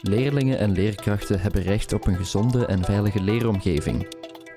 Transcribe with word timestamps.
Leerlingen 0.00 0.58
en 0.58 0.72
leerkrachten 0.72 1.40
hebben 1.40 1.62
recht 1.62 1.92
op 1.92 2.06
een 2.06 2.16
gezonde 2.16 2.66
en 2.66 2.84
veilige 2.84 3.20
leeromgeving. 3.20 4.06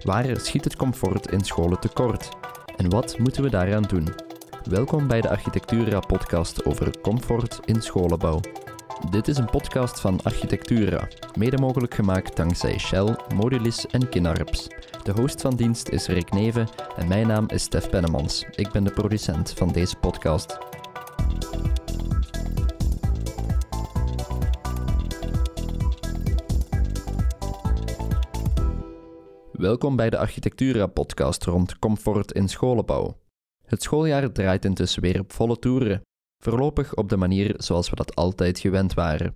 Waar 0.03 0.39
schiet 0.39 0.63
het 0.63 0.75
comfort 0.75 1.31
in 1.31 1.41
scholen 1.43 1.79
tekort? 1.79 2.29
En 2.75 2.89
wat 2.89 3.17
moeten 3.17 3.43
we 3.43 3.49
daaraan 3.49 3.83
doen? 3.83 4.07
Welkom 4.63 5.07
bij 5.07 5.21
de 5.21 5.29
Architectura-podcast 5.29 6.65
over 6.65 7.01
comfort 7.01 7.59
in 7.65 7.81
scholenbouw. 7.81 8.39
Dit 9.09 9.27
is 9.27 9.37
een 9.37 9.49
podcast 9.49 9.99
van 9.99 10.19
Architectura, 10.23 11.07
mede 11.37 11.57
mogelijk 11.57 11.93
gemaakt 11.93 12.35
dankzij 12.35 12.77
Shell, 12.77 13.15
Modulis 13.35 13.87
en 13.87 14.09
Kinarps. 14.09 14.67
De 15.03 15.11
host 15.11 15.41
van 15.41 15.55
dienst 15.55 15.89
is 15.89 16.07
Rick 16.07 16.31
Neven 16.31 16.67
en 16.95 17.07
mijn 17.07 17.27
naam 17.27 17.45
is 17.47 17.63
Stef 17.63 17.89
Pennemans. 17.89 18.45
Ik 18.55 18.71
ben 18.71 18.83
de 18.83 18.91
producent 18.91 19.53
van 19.53 19.71
deze 19.71 19.95
podcast. 19.95 20.57
Welkom 29.61 29.95
bij 29.95 30.09
de 30.09 30.17
Architectura-podcast 30.17 31.43
rond 31.43 31.79
comfort 31.79 32.31
in 32.31 32.47
scholenbouw. 32.47 33.17
Het 33.65 33.81
schooljaar 33.81 34.31
draait 34.31 34.65
intussen 34.65 35.01
weer 35.01 35.19
op 35.19 35.33
volle 35.33 35.59
toeren, 35.59 36.01
voorlopig 36.43 36.95
op 36.95 37.09
de 37.09 37.17
manier 37.17 37.53
zoals 37.57 37.89
we 37.89 37.95
dat 37.95 38.15
altijd 38.15 38.59
gewend 38.59 38.93
waren. 38.93 39.35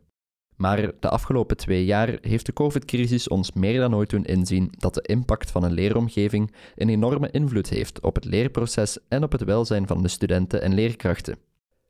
Maar 0.55 0.91
de 0.99 1.09
afgelopen 1.09 1.57
twee 1.57 1.85
jaar 1.85 2.17
heeft 2.21 2.45
de 2.45 2.53
COVID-crisis 2.53 3.27
ons 3.27 3.51
meer 3.51 3.79
dan 3.79 3.95
ooit 3.95 4.09
doen 4.09 4.25
inzien 4.25 4.73
dat 4.77 4.93
de 4.93 5.01
impact 5.01 5.51
van 5.51 5.63
een 5.63 5.73
leeromgeving 5.73 6.53
een 6.75 6.89
enorme 6.89 7.31
invloed 7.31 7.69
heeft 7.69 7.99
op 7.99 8.15
het 8.15 8.25
leerproces 8.25 8.97
en 9.07 9.23
op 9.23 9.31
het 9.31 9.43
welzijn 9.43 9.87
van 9.87 10.01
de 10.01 10.07
studenten 10.07 10.61
en 10.61 10.73
leerkrachten. 10.73 11.37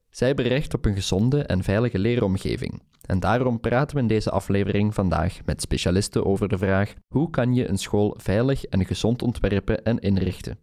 Zij 0.09 0.27
hebben 0.27 0.45
recht 0.45 0.73
op 0.73 0.85
een 0.85 0.95
gezonde 0.95 1.43
en 1.43 1.63
veilige 1.63 1.99
leeromgeving. 1.99 2.81
En 3.05 3.19
daarom 3.19 3.59
praten 3.59 3.95
we 3.95 4.01
in 4.01 4.07
deze 4.07 4.31
aflevering 4.31 4.93
vandaag 4.93 5.39
met 5.45 5.61
specialisten 5.61 6.25
over 6.25 6.47
de 6.47 6.57
vraag: 6.57 6.93
hoe 7.07 7.29
kan 7.29 7.53
je 7.53 7.69
een 7.69 7.77
school 7.77 8.15
veilig 8.17 8.65
en 8.65 8.85
gezond 8.85 9.21
ontwerpen 9.21 9.83
en 9.83 9.99
inrichten? 9.99 10.57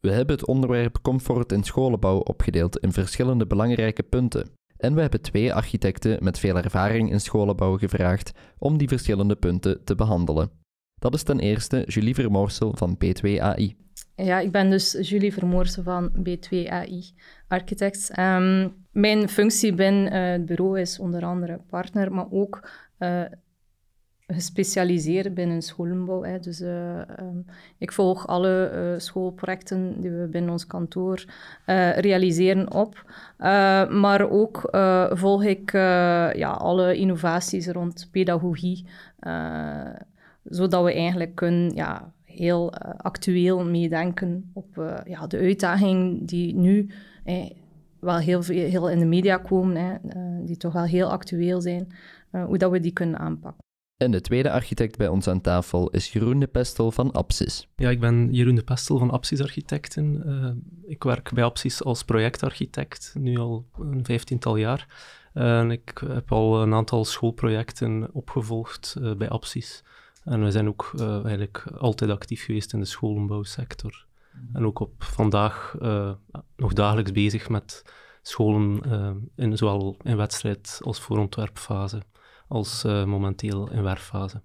We 0.00 0.10
hebben 0.10 0.36
het 0.36 0.46
onderwerp 0.46 0.98
comfort 1.02 1.52
in 1.52 1.62
scholenbouw 1.62 2.18
opgedeeld 2.18 2.78
in 2.78 2.92
verschillende 2.92 3.46
belangrijke 3.46 4.02
punten. 4.02 4.50
En 4.76 4.94
we 4.94 5.00
hebben 5.00 5.20
twee 5.20 5.54
architecten 5.54 6.24
met 6.24 6.38
veel 6.38 6.56
ervaring 6.56 7.10
in 7.10 7.20
scholenbouw 7.20 7.78
gevraagd 7.78 8.32
om 8.58 8.78
die 8.78 8.88
verschillende 8.88 9.36
punten 9.36 9.84
te 9.84 9.94
behandelen. 9.94 10.50
Dat 10.98 11.14
is 11.14 11.22
ten 11.22 11.38
eerste 11.38 11.84
Julie 11.86 12.14
Vermoorsel 12.14 12.72
van 12.76 12.98
B2AI. 13.04 13.74
Ja, 14.16 14.38
ik 14.38 14.52
ben 14.52 14.70
dus 14.70 14.96
Julie 15.00 15.32
Vermoorsen 15.32 15.84
van 15.84 16.10
B2AI 16.28 17.14
Architects. 17.48 18.10
Ehm, 18.10 18.68
mijn 18.92 19.28
functie 19.28 19.74
binnen 19.74 20.12
uh, 20.12 20.32
het 20.32 20.46
bureau 20.46 20.80
is 20.80 20.98
onder 20.98 21.24
andere 21.24 21.60
partner, 21.68 22.12
maar 22.12 22.26
ook 22.30 22.68
uh, 22.98 23.22
gespecialiseerd 24.26 25.34
binnen 25.34 25.62
scholenbouw. 25.62 26.22
Hè. 26.22 26.38
Dus 26.38 26.60
uh, 26.60 26.98
um, 26.98 27.44
ik 27.78 27.92
volg 27.92 28.26
alle 28.26 28.94
schoolprojecten 28.98 30.00
die 30.00 30.10
we 30.10 30.26
binnen 30.26 30.50
ons 30.50 30.66
kantoor 30.66 31.24
realiseren 31.94 32.72
op. 32.72 33.04
maar 33.90 34.30
ook 34.30 34.68
volg 35.10 35.44
ik 35.44 35.72
ja, 35.72 36.50
alle 36.50 36.96
innovaties 36.96 37.66
rond 37.68 38.08
pedagogie, 38.10 38.86
zodat 40.44 40.84
we 40.84 40.92
eigenlijk 40.92 41.34
kunnen 41.34 41.74
ja, 41.74 42.12
heel 42.40 42.72
uh, 42.74 42.90
actueel 42.96 43.64
meedenken 43.64 44.50
op 44.52 44.76
uh, 44.78 44.98
ja, 45.04 45.26
de 45.26 45.38
uitdagingen 45.38 46.26
die 46.26 46.54
nu 46.54 46.90
eh, 47.24 47.50
wel 48.00 48.18
heel, 48.18 48.42
veel, 48.42 48.68
heel 48.68 48.90
in 48.90 48.98
de 48.98 49.06
media 49.06 49.36
komen, 49.36 49.76
hè, 49.76 49.92
uh, 49.92 50.46
die 50.46 50.56
toch 50.56 50.72
wel 50.72 50.84
heel 50.84 51.10
actueel 51.10 51.60
zijn, 51.60 51.92
hoe 52.30 52.58
dat 52.58 52.70
we 52.70 52.80
die 52.80 52.92
kunnen 52.92 53.18
aanpakken. 53.18 53.64
En 53.96 54.10
de 54.10 54.20
tweede 54.20 54.50
architect 54.50 54.96
bij 54.96 55.08
ons 55.08 55.28
aan 55.28 55.40
tafel 55.40 55.90
is 55.90 56.12
Jeroen 56.12 56.38
de 56.38 56.46
Pestel 56.46 56.90
van 56.90 57.12
Apsis. 57.12 57.68
Ja, 57.76 57.90
ik 57.90 58.00
ben 58.00 58.32
Jeroen 58.32 58.54
de 58.54 58.62
Pestel 58.62 58.98
van 58.98 59.10
Apsis 59.10 59.42
Architecten. 59.42 60.24
ik 60.86 61.02
werk 61.02 61.32
bij 61.32 61.44
Apsis 61.44 61.84
als 61.84 62.04
projectarchitect, 62.04 63.14
nu 63.18 63.38
al 63.38 63.66
een 63.78 64.04
vijftiental 64.04 64.56
jaar. 64.56 64.86
ik 65.68 66.02
heb 66.06 66.32
al 66.32 66.62
een 66.62 66.74
aantal 66.74 67.04
schoolprojecten 67.04 68.08
opgevolgd 68.12 68.96
bij 69.16 69.28
Apsis. 69.28 69.82
En 70.24 70.44
we 70.44 70.50
zijn 70.50 70.68
ook 70.68 70.92
uh, 70.96 71.24
eigenlijk 71.24 71.66
altijd 71.78 72.10
actief 72.10 72.44
geweest 72.44 72.72
in 72.72 72.78
de 72.78 72.84
scholenbouwsector. 72.84 74.06
Mhm. 74.32 74.56
En 74.56 74.66
ook 74.66 74.78
op 74.78 75.02
vandaag 75.02 75.76
uh, 75.82 76.12
nog 76.56 76.72
dagelijks 76.72 77.12
bezig 77.12 77.48
met 77.48 77.82
scholen, 78.22 78.80
uh, 78.86 79.10
in, 79.36 79.56
zowel 79.56 79.96
in 80.02 80.16
wedstrijd 80.16 80.80
als 80.82 81.00
voorontwerpfase, 81.00 82.02
als 82.48 82.82
momenteel 82.84 83.70
in 83.70 83.82
werkfase. 83.82 84.42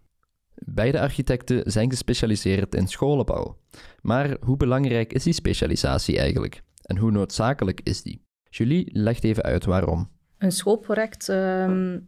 Beide 0.55 0.99
architecten 0.99 1.71
zijn 1.71 1.89
gespecialiseerd 1.89 2.75
in 2.75 2.87
scholenbouw. 2.87 3.57
Maar 4.01 4.37
hoe 4.39 4.57
belangrijk 4.57 5.13
is 5.13 5.23
die 5.23 5.33
specialisatie 5.33 6.19
eigenlijk? 6.19 6.63
En 6.81 6.97
hoe 6.97 7.11
noodzakelijk 7.11 7.81
is 7.83 8.01
die? 8.01 8.25
Julie 8.49 8.89
legt 8.91 9.23
even 9.23 9.43
uit 9.43 9.65
waarom. 9.65 10.09
Een 10.37 10.51
schoolproject 10.51 11.27
um, 11.27 12.07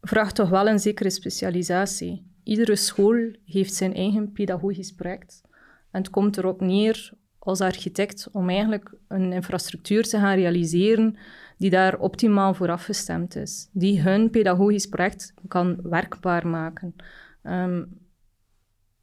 vraagt 0.00 0.34
toch 0.34 0.48
wel 0.48 0.68
een 0.68 0.78
zekere 0.78 1.10
specialisatie 1.10 2.31
iedere 2.42 2.76
school 2.76 3.30
heeft 3.44 3.74
zijn 3.74 3.94
eigen 3.94 4.32
pedagogisch 4.32 4.94
project. 4.94 5.42
En 5.90 6.00
het 6.00 6.10
komt 6.10 6.36
erop 6.36 6.60
neer 6.60 7.12
als 7.38 7.60
architect 7.60 8.28
om 8.32 8.48
eigenlijk 8.48 8.94
een 9.08 9.32
infrastructuur 9.32 10.02
te 10.02 10.18
gaan 10.18 10.34
realiseren 10.34 11.16
die 11.58 11.70
daar 11.70 11.98
optimaal 11.98 12.54
voor 12.54 12.70
afgestemd 12.70 13.36
is, 13.36 13.68
die 13.72 14.00
hun 14.00 14.30
pedagogisch 14.30 14.86
project 14.86 15.34
kan 15.48 15.78
werkbaar 15.82 16.46
maken. 16.46 16.94
Um, 17.42 18.00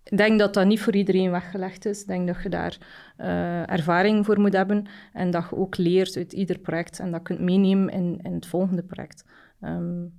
ik 0.03 0.17
denk 0.17 0.39
dat 0.39 0.53
dat 0.53 0.67
niet 0.67 0.81
voor 0.81 0.95
iedereen 0.95 1.31
weggelegd 1.31 1.85
is. 1.85 2.01
Ik 2.01 2.07
denk 2.07 2.27
dat 2.27 2.43
je 2.43 2.49
daar 2.49 2.77
uh, 3.17 3.69
ervaring 3.69 4.25
voor 4.25 4.39
moet 4.39 4.53
hebben 4.53 4.87
en 5.13 5.31
dat 5.31 5.47
je 5.49 5.55
ook 5.55 5.77
leert 5.77 6.15
uit 6.15 6.33
ieder 6.33 6.59
project 6.59 6.99
en 6.99 7.11
dat 7.11 7.21
kunt 7.21 7.39
meenemen 7.39 7.93
in, 7.93 8.19
in 8.23 8.33
het 8.33 8.45
volgende 8.45 8.83
project. 8.83 9.25
Um, 9.61 10.13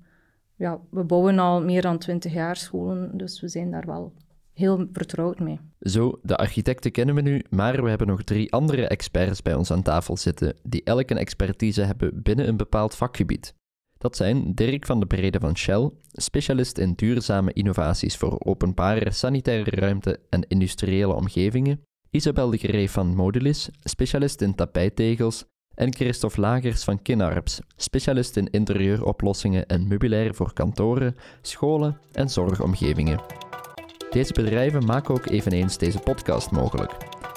ja, 0.60 0.80
we 0.90 1.04
bouwen 1.04 1.38
al 1.38 1.62
meer 1.62 1.82
dan 1.82 1.98
twintig 1.98 2.32
jaar 2.32 2.56
scholen, 2.56 3.18
dus 3.18 3.40
we 3.40 3.48
zijn 3.48 3.70
daar 3.70 3.86
wel 3.86 4.12
heel 4.52 4.86
vertrouwd 4.92 5.38
mee. 5.38 5.60
Zo, 5.80 6.18
de 6.22 6.36
architecten 6.36 6.90
kennen 6.90 7.14
we 7.14 7.20
nu, 7.20 7.44
maar 7.50 7.82
we 7.82 7.88
hebben 7.88 8.06
nog 8.06 8.22
drie 8.22 8.52
andere 8.52 8.86
experts 8.86 9.42
bij 9.42 9.54
ons 9.54 9.70
aan 9.70 9.82
tafel 9.82 10.16
zitten, 10.16 10.54
die 10.62 10.84
elk 10.84 11.10
een 11.10 11.18
expertise 11.18 11.82
hebben 11.82 12.22
binnen 12.22 12.48
een 12.48 12.56
bepaald 12.56 12.94
vakgebied. 12.94 13.54
Dat 13.98 14.16
zijn 14.16 14.54
Dirk 14.54 14.86
van 14.86 15.00
de 15.00 15.06
Brede 15.06 15.40
van 15.40 15.56
Shell, 15.56 15.90
specialist 16.12 16.78
in 16.78 16.92
duurzame 16.92 17.52
innovaties 17.52 18.16
voor 18.16 18.40
openbare 18.44 19.10
sanitaire 19.10 19.70
ruimte 19.70 20.20
en 20.28 20.48
industriële 20.48 21.14
omgevingen, 21.14 21.80
Isabel 22.10 22.50
de 22.50 22.56
Gree 22.56 22.90
van 22.90 23.14
Modulis, 23.14 23.70
specialist 23.82 24.40
in 24.40 24.54
tapijttegels, 24.54 25.44
en 25.80 25.94
Christophe 25.94 26.40
Lagers 26.40 26.84
van 26.84 27.02
Kinarps, 27.02 27.60
specialist 27.76 28.36
in 28.36 28.50
interieuroplossingen 28.50 29.66
en 29.66 29.88
meubilair 29.88 30.34
voor 30.34 30.52
kantoren, 30.52 31.16
scholen 31.42 31.98
en 32.12 32.30
zorgomgevingen. 32.30 33.20
Deze 34.10 34.32
bedrijven 34.32 34.84
maken 34.84 35.14
ook 35.14 35.26
eveneens 35.26 35.78
deze 35.78 35.98
podcast 35.98 36.50
mogelijk. 36.50 36.92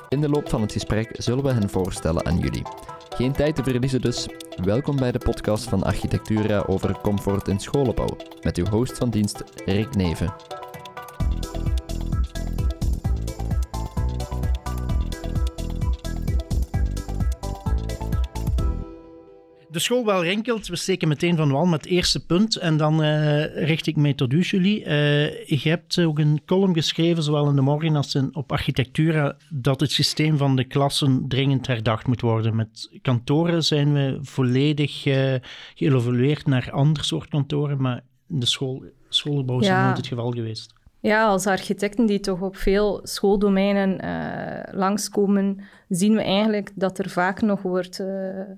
In 0.10 0.22
de 0.22 0.30
loop 0.30 0.50
van 0.50 0.62
het 0.62 0.72
gesprek 0.72 1.10
zullen 1.18 1.44
we 1.44 1.52
hen 1.52 1.70
voorstellen 1.70 2.26
aan 2.26 2.38
jullie. 2.38 2.64
Geen 3.10 3.32
tijd 3.32 3.56
te 3.56 3.64
verliezen 3.64 4.02
dus. 4.02 4.28
Welkom 4.64 4.96
bij 4.96 5.12
de 5.12 5.20
podcast 5.20 5.70
van 5.70 5.84
Architectura 5.84 6.64
over 6.68 6.98
comfort 7.02 7.48
in 7.48 7.60
scholenbouw, 7.60 8.18
met 8.42 8.58
uw 8.58 8.66
host 8.66 8.98
van 8.98 9.10
dienst 9.10 9.44
Rick 9.66 9.96
Neven. 9.96 10.34
De 19.74 19.80
school 19.80 20.06
wel 20.06 20.24
rinkelt. 20.24 20.68
We 20.68 20.76
steken 20.76 21.08
meteen 21.08 21.36
van 21.36 21.52
wal 21.52 21.66
met 21.66 21.82
het 21.82 21.92
eerste 21.92 22.26
punt. 22.26 22.56
En 22.56 22.78
dan 22.78 23.04
uh, 23.04 23.66
richt 23.66 23.88
ik 23.88 23.96
mij 23.96 24.14
tot 24.14 24.34
u, 24.34 24.42
Julie. 24.42 24.80
Uh, 24.80 25.48
je 25.48 25.70
hebt 25.70 26.00
ook 26.00 26.20
een 26.20 26.42
column 26.46 26.74
geschreven, 26.74 27.24
zowel 27.24 27.50
in 27.50 27.56
de 27.56 27.62
morgen 27.62 27.96
als 27.96 28.16
in, 28.16 28.36
op 28.36 28.52
architectuur, 28.52 29.36
dat 29.50 29.80
het 29.80 29.92
systeem 29.92 30.38
van 30.38 30.56
de 30.56 30.64
klassen 30.64 31.26
dringend 31.28 31.68
herdacht 31.68 32.08
moet 32.08 32.22
worden. 32.22 32.56
Met 32.56 32.90
kantoren 33.02 33.64
zijn 33.64 33.94
we 33.94 34.18
volledig 34.22 35.06
uh, 35.06 35.34
geëvolueerd 35.76 36.46
naar 36.46 36.72
ander 36.72 37.04
soort 37.04 37.30
kantoren, 37.30 37.82
maar 37.82 38.04
de 38.28 38.46
school, 38.46 38.84
schoolbouw 39.10 39.60
is 39.60 39.68
ja. 39.68 39.86
nooit 39.86 39.98
het 39.98 40.08
geval 40.08 40.32
geweest. 40.32 40.74
Ja, 41.04 41.26
als 41.26 41.48
architecten 41.48 42.06
die 42.06 42.20
toch 42.20 42.42
op 42.42 42.56
veel 42.56 43.00
schooldomeinen 43.04 44.06
uh, 44.06 44.80
langskomen, 44.80 45.60
zien 45.90 46.16
we 46.16 46.22
eigenlijk 46.22 46.72
dat 46.76 47.00
er 47.00 47.10
vaak 47.10 47.42
nog 47.42 47.62
wordt 47.62 48.00
uh, 48.00 48.08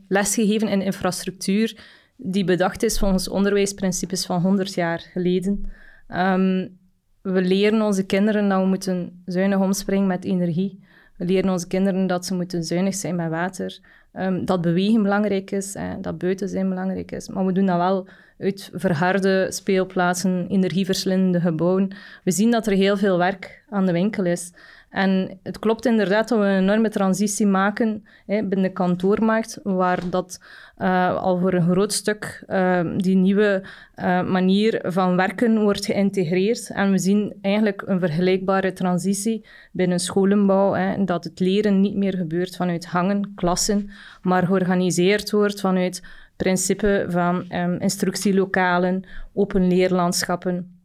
lesgegeven 0.08 0.68
in 0.68 0.82
infrastructuur 0.82 1.78
die 2.18 2.44
bedacht 2.44 2.84
is 2.84 3.00
volgens 3.00 3.28
onderwijsprincipes 3.28 4.26
van 4.26 4.42
100 4.42 4.74
jaar 4.74 5.00
geleden. 5.00 5.72
Um, 6.08 6.78
we 7.22 7.42
leren 7.42 7.82
onze 7.82 8.06
kinderen 8.06 8.50
dat 8.50 8.62
we 8.62 8.68
moeten 8.68 9.22
zuinig 9.26 9.60
omspringen 9.60 10.08
met 10.08 10.26
energie. 10.26 10.85
We 11.18 11.26
leren 11.26 11.50
onze 11.50 11.68
kinderen 11.68 12.08
dat 12.08 12.26
ze 12.26 12.34
moeten 12.34 12.64
zuinig 12.64 12.96
zijn 12.96 13.16
met 13.16 13.30
water. 13.30 13.80
ehm, 14.12 14.46
dat 14.46 14.62
bewegen 14.62 15.04
belangrijk 15.04 15.52
is, 15.52 15.76
dat 16.02 16.18
buiten 16.18 16.50
zijn 16.50 16.70
belangrijk 16.70 17.12
is. 17.12 17.28
Maar 17.30 17.46
we 17.46 17.52
doen 17.52 17.66
dat 17.66 17.78
wel 17.78 18.08
uit 18.40 18.70
verharde 18.74 19.48
speelplaatsen, 19.52 20.48
energieverslindende 20.48 21.40
gebouwen. 21.40 21.96
We 22.24 22.32
zien 22.32 22.52
dat 22.52 22.68
er 22.68 22.74
heel 22.74 22.98
veel 22.98 23.18
werk 23.18 23.64
aan 23.70 23.86
de 23.86 23.92
winkel 23.92 24.26
is. 24.26 24.52
En 24.96 25.40
het 25.44 25.60
klopt 25.60 25.86
inderdaad 25.86 26.28
dat 26.28 26.40
we 26.40 26.46
een 26.46 26.62
enorme 26.62 26.90
transitie 26.90 27.48
maken 27.48 28.04
hè, 28.26 28.44
binnen 28.44 28.68
de 28.68 28.74
kantoormarkt, 28.74 29.60
waar 29.64 30.10
dat 30.10 30.40
uh, 30.78 31.16
al 31.16 31.40
voor 31.40 31.54
een 31.54 31.70
groot 31.70 31.94
stuk 31.94 32.44
uh, 32.48 32.80
die 32.98 33.16
nieuwe 33.16 33.64
uh, 33.96 34.24
manier 34.24 34.80
van 34.84 35.16
werken 35.16 35.62
wordt 35.62 35.86
geïntegreerd. 35.86 36.70
En 36.70 36.92
we 36.92 36.98
zien 36.98 37.34
eigenlijk 37.42 37.84
een 37.86 38.00
vergelijkbare 38.00 38.74
transitie 38.74 39.46
binnen 39.72 40.00
scholenbouw, 40.00 40.74
hè, 40.74 41.04
dat 41.04 41.24
het 41.24 41.40
leren 41.40 41.82
niet 41.82 41.96
meer 41.96 42.18
gebeurt 42.18 42.56
vanuit 42.56 42.86
hangen, 42.86 43.32
klassen, 43.36 43.90
maar 44.22 44.46
georganiseerd 44.46 45.32
wordt 45.32 45.62
vanuit 45.62 46.04
principe 46.36 47.06
van 47.10 47.46
um, 47.52 47.80
instructielokalen, 47.80 49.04
open 49.34 49.68
leerlandschappen. 49.68 50.80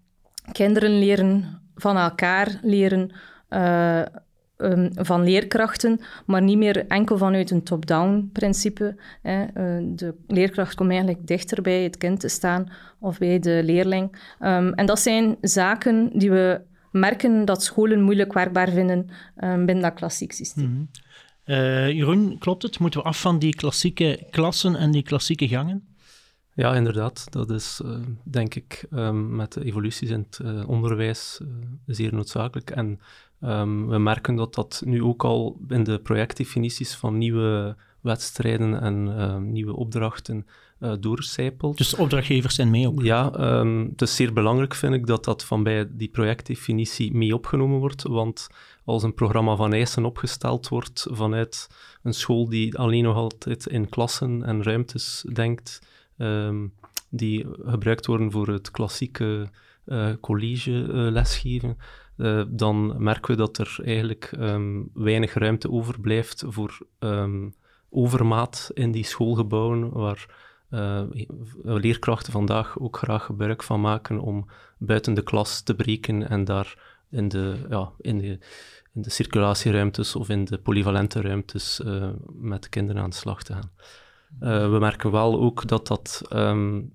Kinderen 0.52 0.98
leren 0.98 1.60
van 1.74 1.96
elkaar, 1.96 2.58
leren 2.62 3.10
uh, 3.50 4.02
um, 4.56 4.90
van 4.94 5.24
leerkrachten, 5.24 6.00
maar 6.26 6.42
niet 6.42 6.58
meer 6.58 6.86
enkel 6.86 7.18
vanuit 7.18 7.50
een 7.50 7.62
top-down 7.62 8.30
principe. 8.32 8.96
Hè. 9.22 9.42
Uh, 9.42 9.86
de 9.96 10.14
leerkracht 10.26 10.74
komt 10.74 10.90
eigenlijk 10.90 11.26
dichter 11.26 11.62
bij 11.62 11.82
het 11.82 11.96
kind 11.96 12.20
te 12.20 12.28
staan 12.28 12.72
of 12.98 13.18
bij 13.18 13.38
de 13.38 13.60
leerling. 13.64 14.16
Um, 14.40 14.74
en 14.74 14.86
dat 14.86 15.00
zijn 15.00 15.36
zaken 15.40 16.10
die 16.14 16.30
we 16.30 16.60
merken 16.90 17.44
dat 17.44 17.62
scholen 17.62 18.02
moeilijk 18.02 18.32
werkbaar 18.32 18.68
vinden 18.68 19.10
um, 19.36 19.66
binnen 19.66 19.84
dat 19.84 19.94
klassiek 19.94 20.32
systeem. 20.32 20.66
Mm 20.66 20.88
-hmm. 21.44 21.54
uh, 21.54 21.90
Jeroen, 21.90 22.38
klopt 22.38 22.62
het? 22.62 22.78
Moeten 22.78 23.00
we 23.00 23.06
af 23.06 23.20
van 23.20 23.38
die 23.38 23.54
klassieke 23.54 24.26
klassen 24.30 24.76
en 24.76 24.90
die 24.90 25.02
klassieke 25.02 25.48
gangen? 25.48 25.84
Ja, 26.54 26.74
inderdaad. 26.74 27.26
Dat 27.30 27.50
is, 27.50 27.80
uh, 27.84 27.96
denk 28.24 28.54
ik, 28.54 28.86
um, 28.90 29.36
met 29.36 29.52
de 29.52 29.64
evoluties 29.64 30.10
in 30.10 30.26
het 30.30 30.38
uh, 30.42 30.68
onderwijs 30.68 31.40
uh, 31.42 31.48
zeer 31.86 32.14
noodzakelijk. 32.14 32.70
En 32.70 33.00
Um, 33.44 33.88
we 33.88 33.98
merken 33.98 34.34
dat 34.34 34.54
dat 34.54 34.82
nu 34.84 35.02
ook 35.02 35.24
al 35.24 35.60
in 35.68 35.84
de 35.84 35.98
projectdefinities 35.98 36.94
van 36.94 37.18
nieuwe 37.18 37.76
wedstrijden 38.00 38.80
en 38.80 39.06
uh, 39.06 39.36
nieuwe 39.36 39.76
opdrachten 39.76 40.46
uh, 40.80 40.92
doorcijpelt. 41.00 41.76
Dus 41.76 41.94
opdrachtgevers 41.94 42.54
zijn 42.54 42.70
mee 42.70 42.86
ook? 42.88 43.02
Ja, 43.02 43.58
um, 43.60 43.88
het 43.90 44.02
is 44.02 44.16
zeer 44.16 44.32
belangrijk, 44.32 44.74
vind 44.74 44.94
ik, 44.94 45.06
dat 45.06 45.24
dat 45.24 45.44
van 45.44 45.62
bij 45.62 45.88
die 45.90 46.08
projectdefinitie 46.08 47.14
mee 47.14 47.34
opgenomen 47.34 47.78
wordt. 47.78 48.02
Want 48.02 48.48
als 48.84 49.02
een 49.02 49.14
programma 49.14 49.56
van 49.56 49.72
eisen 49.72 50.04
opgesteld 50.04 50.68
wordt 50.68 51.06
vanuit 51.10 51.68
een 52.02 52.14
school 52.14 52.48
die 52.48 52.78
alleen 52.78 53.02
nog 53.02 53.16
altijd 53.16 53.66
in 53.66 53.88
klassen 53.88 54.42
en 54.42 54.62
ruimtes 54.62 55.24
denkt, 55.32 55.82
um, 56.16 56.72
die 57.08 57.46
gebruikt 57.64 58.06
worden 58.06 58.30
voor 58.30 58.48
het 58.48 58.70
klassieke 58.70 59.48
uh, 59.86 60.10
college 60.20 60.70
lesgeven, 60.92 61.76
uh, 62.20 62.42
dan 62.48 63.02
merken 63.02 63.30
we 63.30 63.36
dat 63.36 63.58
er 63.58 63.78
eigenlijk 63.84 64.32
um, 64.38 64.90
weinig 64.94 65.34
ruimte 65.34 65.70
overblijft 65.70 66.44
voor 66.46 66.78
um, 66.98 67.54
overmaat 67.90 68.70
in 68.74 68.92
die 68.92 69.04
schoolgebouwen, 69.04 69.90
waar 69.90 70.48
uh, 70.70 71.02
leerkrachten 71.62 72.32
vandaag 72.32 72.78
ook 72.78 72.96
graag 72.96 73.24
gebruik 73.24 73.62
van 73.62 73.80
maken 73.80 74.18
om 74.18 74.46
buiten 74.78 75.14
de 75.14 75.22
klas 75.22 75.62
te 75.62 75.74
breken 75.74 76.28
en 76.28 76.44
daar 76.44 76.98
in 77.10 77.28
de, 77.28 77.66
ja, 77.68 77.92
in 77.98 78.18
de, 78.18 78.38
in 78.94 79.02
de 79.02 79.10
circulatieruimtes 79.10 80.16
of 80.16 80.28
in 80.28 80.44
de 80.44 80.58
polyvalente 80.58 81.20
ruimtes 81.20 81.80
uh, 81.84 82.08
met 82.32 82.68
kinderen 82.68 83.02
aan 83.02 83.10
de 83.10 83.16
slag 83.16 83.42
te 83.42 83.52
gaan. 83.52 83.70
we 84.70 84.76
merken 84.80 85.10
wel 85.10 85.40
ook 85.40 85.68
dat 85.68 85.86
dat 85.86 86.22
um, 86.32 86.92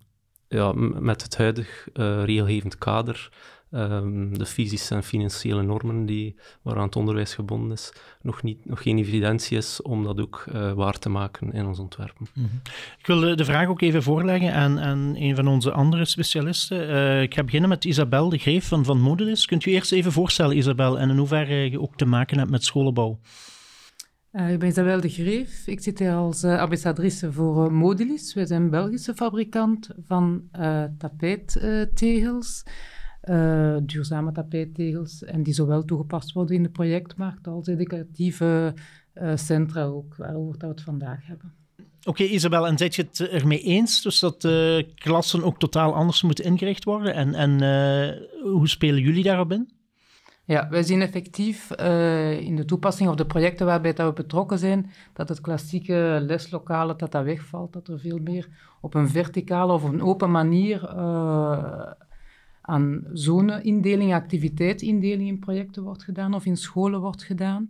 ja, 0.47 0.71
met 0.75 1.23
het 1.23 1.37
huidig 1.37 1.87
regelgevend 2.25 2.77
kader 2.77 3.29
um, 3.75 4.37
de 4.37 4.45
fysische 4.45 4.95
en 4.95 5.03
financiële 5.03 5.63
normen 5.63 6.05
die, 6.05 6.35
waaraan 6.61 6.85
het 6.85 6.95
onderwijs 6.95 7.33
gebonden 7.33 7.71
is, 7.71 7.93
nog, 8.21 8.43
niet, 8.43 8.65
nog 8.65 8.81
geen 8.81 8.97
evidentie 8.97 9.57
is 9.57 9.81
om 9.81 10.03
dat 10.03 10.19
ook 10.19 10.45
uh, 10.53 10.73
waar 10.73 10.99
te 10.99 11.09
maken 11.09 11.51
in 11.51 11.65
ons 11.65 11.79
ontwerpen. 11.79 12.27
Mm 12.33 12.45
-hmm. 12.45 12.61
Ik 12.99 13.05
wil 13.05 13.19
de, 13.19 13.35
de, 13.35 13.45
vraag 13.45 13.67
ook 13.67 13.81
even 13.81 14.03
voorleggen 14.03 14.53
aan, 14.53 14.79
aan 14.79 15.15
een 15.15 15.35
van 15.35 15.47
onze 15.47 15.71
andere 15.71 16.05
specialisten. 16.05 16.89
Uh, 16.89 17.21
ik 17.21 17.33
ga 17.33 17.43
beginnen 17.43 17.69
met 17.69 17.85
Isabel 17.85 18.29
de 18.29 18.37
Greef 18.37 18.67
van 18.67 18.85
Van 18.85 18.99
Modelis. 18.99 19.45
Kunt 19.45 19.65
u 19.65 19.71
eerst 19.71 19.91
even 19.91 20.11
voorstellen, 20.11 20.57
Isabel, 20.57 20.99
en 20.99 21.09
in 21.09 21.17
hoeverre 21.17 21.69
je 21.69 21.81
ook 21.81 21.97
te 21.97 22.05
maken 22.05 22.37
hebt 22.37 22.51
met 22.51 22.63
scholenbouw? 22.63 23.19
Uh, 24.31 24.51
ik 24.51 24.59
ben 24.59 24.69
Isabel 24.69 25.01
de 25.01 25.09
Greef. 25.09 25.67
Ik 25.67 25.81
zit 25.81 25.99
hier 25.99 26.13
als 26.13 26.43
uh, 26.43 26.59
ambassadrice 26.59 27.31
voor 27.31 27.65
uh, 27.65 27.71
Modelis. 27.71 28.33
We 28.33 28.45
zijn 28.45 28.61
een 28.61 28.69
Belgische 28.69 29.13
fabrikant 29.13 29.89
van 30.05 30.43
tapijttegels 30.97 32.63
uh, 33.29 33.77
duurzame 33.81 34.31
tapijttegels 34.31 35.23
en 35.23 35.43
die 35.43 35.53
zowel 35.53 35.85
toegepast 35.85 36.31
worden 36.31 36.55
in 36.55 36.63
de 36.63 36.69
projectmarkt 36.69 37.47
als 37.47 37.67
in 37.67 37.73
educatieve 37.73 38.73
uh, 39.15 39.35
centra 39.35 39.83
ook, 39.83 40.15
waarover 40.15 40.59
we 40.59 40.67
het 40.67 40.81
vandaag 40.81 41.27
hebben. 41.27 41.53
Oké, 42.07 42.09
okay, 42.09 42.27
Isabel, 42.27 42.67
en 42.67 42.77
zet 42.77 42.95
je 42.95 43.01
het 43.01 43.19
ermee 43.29 43.61
eens 43.61 44.01
dus 44.01 44.19
dat 44.19 44.41
de 44.41 44.87
klassen 44.95 45.43
ook 45.43 45.59
totaal 45.59 45.93
anders 45.93 46.21
moeten 46.21 46.45
ingericht 46.45 46.83
worden? 46.83 47.13
En, 47.13 47.33
en 47.33 47.51
uh, 47.51 48.51
hoe 48.51 48.67
spelen 48.67 49.01
jullie 49.01 49.23
daarop 49.23 49.51
in? 49.51 49.69
Ja, 50.47 50.69
wij 50.69 50.83
zien 50.83 51.01
effectief 51.01 51.79
uh, 51.79 52.39
in 52.39 52.55
de 52.55 52.65
toepassing 52.65 53.09
of 53.09 53.15
de 53.15 53.25
projecten 53.25 53.65
waarbij 53.65 53.93
dat 53.93 54.07
we 54.07 54.21
betrokken 54.21 54.59
zijn, 54.59 54.91
dat 55.13 55.29
het 55.29 55.41
klassieke 55.41 56.19
leslokale 56.21 56.95
dat 56.95 57.11
dat 57.11 57.23
wegvalt, 57.23 57.73
dat 57.73 57.87
er 57.87 57.99
veel 57.99 58.19
meer 58.19 58.47
op 58.81 58.93
een 58.93 59.09
verticale 59.09 59.73
of 59.73 59.83
een 59.83 60.01
open 60.01 60.31
manier 60.31 60.95
uh, 60.95 61.91
aan 62.65 63.03
zone-indeling, 63.13 64.13
activiteitsindeling 64.13 65.27
in 65.27 65.39
projecten 65.39 65.83
wordt 65.83 66.03
gedaan 66.03 66.33
of 66.33 66.45
in 66.45 66.57
scholen 66.57 67.01
wordt 67.01 67.23
gedaan. 67.23 67.69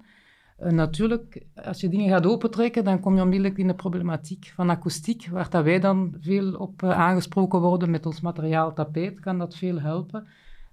Uh, 0.60 0.72
natuurlijk, 0.72 1.46
als 1.56 1.82
je 1.82 1.90
dingen 1.90 2.10
gaat 2.10 2.26
opentrekken, 2.26 2.84
dan 2.84 3.00
kom 3.00 3.16
je 3.16 3.22
onmiddellijk 3.22 3.58
in 3.58 3.68
de 3.68 3.76
problematiek 3.76 4.52
van 4.56 4.70
akoestiek, 4.70 5.28
waar 5.28 5.50
dat 5.50 5.64
wij 5.64 5.80
dan 5.80 6.16
veel 6.20 6.54
op 6.54 6.82
uh, 6.82 6.90
aangesproken 6.90 7.60
worden 7.60 7.90
met 7.90 8.06
ons 8.06 8.22
materiaal 8.22 8.74
tapijt, 8.74 9.20
kan 9.20 9.38
dat 9.38 9.56
veel 9.56 9.80
helpen. 9.80 10.28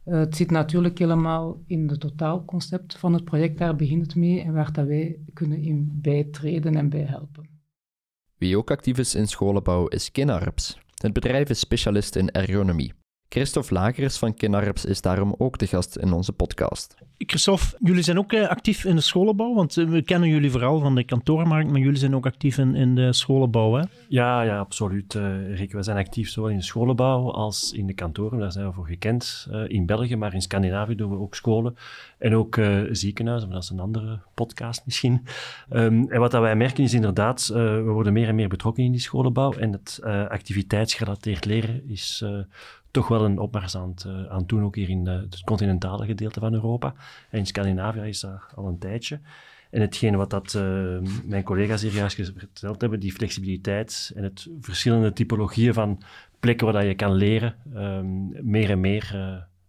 Uh, 0.04 0.18
het 0.18 0.36
zit 0.36 0.50
natuurlijk 0.50 0.98
helemaal 0.98 1.62
in 1.66 1.88
het 1.88 2.00
totaalconcept 2.00 2.98
van 2.98 3.12
het 3.12 3.24
project, 3.24 3.58
daar 3.58 3.76
begint 3.76 4.02
het 4.02 4.16
mee 4.16 4.40
en 4.40 4.52
waar 4.52 4.72
dat 4.72 4.86
wij 4.86 5.18
kunnen 5.32 5.62
in 5.62 5.98
bijtreden 6.02 6.76
en 6.76 6.88
bij 6.88 7.04
helpen. 7.04 7.48
Wie 8.38 8.56
ook 8.56 8.70
actief 8.70 8.98
is 8.98 9.14
in 9.14 9.28
scholenbouw 9.28 9.86
is 9.86 10.10
Kinarps. 10.10 10.78
Het 10.94 11.12
bedrijf 11.12 11.48
is 11.48 11.58
specialist 11.58 12.16
in 12.16 12.30
ergonomie. 12.30 13.01
Christophe 13.32 13.74
Lagers 13.74 14.16
van 14.16 14.34
Kinarps 14.34 14.84
is 14.84 15.00
daarom 15.00 15.34
ook 15.38 15.58
de 15.58 15.66
gast 15.66 15.96
in 15.96 16.12
onze 16.12 16.32
podcast. 16.32 16.94
Christophe, 17.18 17.76
jullie 17.78 18.02
zijn 18.02 18.18
ook 18.18 18.32
uh, 18.32 18.48
actief 18.48 18.84
in 18.84 18.94
de 18.94 19.00
scholenbouw, 19.00 19.54
want 19.54 19.76
uh, 19.76 19.88
we 19.88 20.02
kennen 20.02 20.28
jullie 20.28 20.50
vooral 20.50 20.80
van 20.80 20.94
de 20.94 21.04
kantoormarkt, 21.04 21.70
maar 21.70 21.80
jullie 21.80 21.98
zijn 21.98 22.14
ook 22.14 22.26
actief 22.26 22.58
in, 22.58 22.74
in 22.74 22.94
de 22.94 23.12
scholenbouw, 23.12 23.74
hè? 23.74 23.82
Ja, 24.08 24.42
ja 24.42 24.58
absoluut, 24.58 25.14
uh, 25.14 25.56
Rick. 25.56 25.72
We 25.72 25.82
zijn 25.82 25.96
actief 25.96 26.30
zowel 26.30 26.50
in 26.50 26.56
de 26.56 26.62
scholenbouw 26.62 27.30
als 27.30 27.72
in 27.72 27.86
de 27.86 27.92
kantoren, 27.94 28.38
daar 28.38 28.52
zijn 28.52 28.66
we 28.66 28.72
voor 28.72 28.86
gekend. 28.86 29.48
in 29.66 29.86
België, 29.86 30.16
maar 30.16 30.34
in 30.34 30.42
Scandinavië 30.42 30.94
doen 30.94 31.10
we 31.10 31.18
ook 31.18 31.34
scholen 31.34 31.76
en 32.18 32.34
ook 32.34 32.60
ziekenhuizen, 32.90 33.48
maar 33.48 33.56
dat 33.56 33.64
is 33.64 33.70
een 33.70 33.80
andere 33.80 34.18
podcast 34.34 34.82
misschien. 34.84 35.26
Um, 35.70 36.10
en 36.10 36.20
wat 36.20 36.30
dat 36.30 36.40
wij 36.40 36.56
merken 36.56 36.84
is 36.84 36.94
inderdaad, 36.94 37.46
we 37.46 37.82
worden 37.82 38.12
meer 38.12 38.28
en 38.28 38.34
meer 38.34 38.48
betrokken 38.48 38.84
in 38.84 38.92
die 38.92 39.00
scholenbouw 39.00 39.52
en 39.52 39.72
het 39.72 40.00
activiteitsgerelateerd 40.28 41.44
leren 41.44 41.88
is 41.88 42.24
toch 42.92 43.08
wel 43.08 43.24
een 43.24 43.38
opmars 43.38 43.76
aan 43.76 43.88
het, 43.88 44.04
uh, 44.04 44.26
aan 44.26 44.44
doen, 44.46 44.64
ook 44.64 44.76
hier 44.76 44.88
in 44.88 45.06
uh, 45.06 45.14
het 45.14 45.40
continentale 45.44 46.06
gedeelte 46.06 46.40
van 46.40 46.54
Europa. 46.54 46.94
En 47.30 47.38
in 47.38 47.46
Scandinavië 47.46 48.00
is 48.00 48.20
dat 48.20 48.40
al 48.54 48.66
een 48.66 48.78
tijdje. 48.78 49.20
En 49.70 49.80
hetgene 49.80 50.16
wat 50.16 50.30
dat, 50.30 50.54
uh, 50.54 50.62
mijn 51.24 51.42
collega's 51.42 51.82
hier 51.82 51.92
juist 51.92 52.32
verteld 52.36 52.80
hebben, 52.80 53.00
die 53.00 53.12
flexibiliteit 53.12 54.12
en 54.14 54.22
het 54.22 54.48
verschillende 54.60 55.12
typologieën 55.12 55.74
van 55.74 56.02
plekken 56.40 56.66
waar 56.66 56.74
dat 56.74 56.84
je 56.84 56.94
kan 56.94 57.14
leren, 57.14 57.54
um, 57.74 58.50
meer 58.50 58.70
en 58.70 58.80
meer 58.80 59.14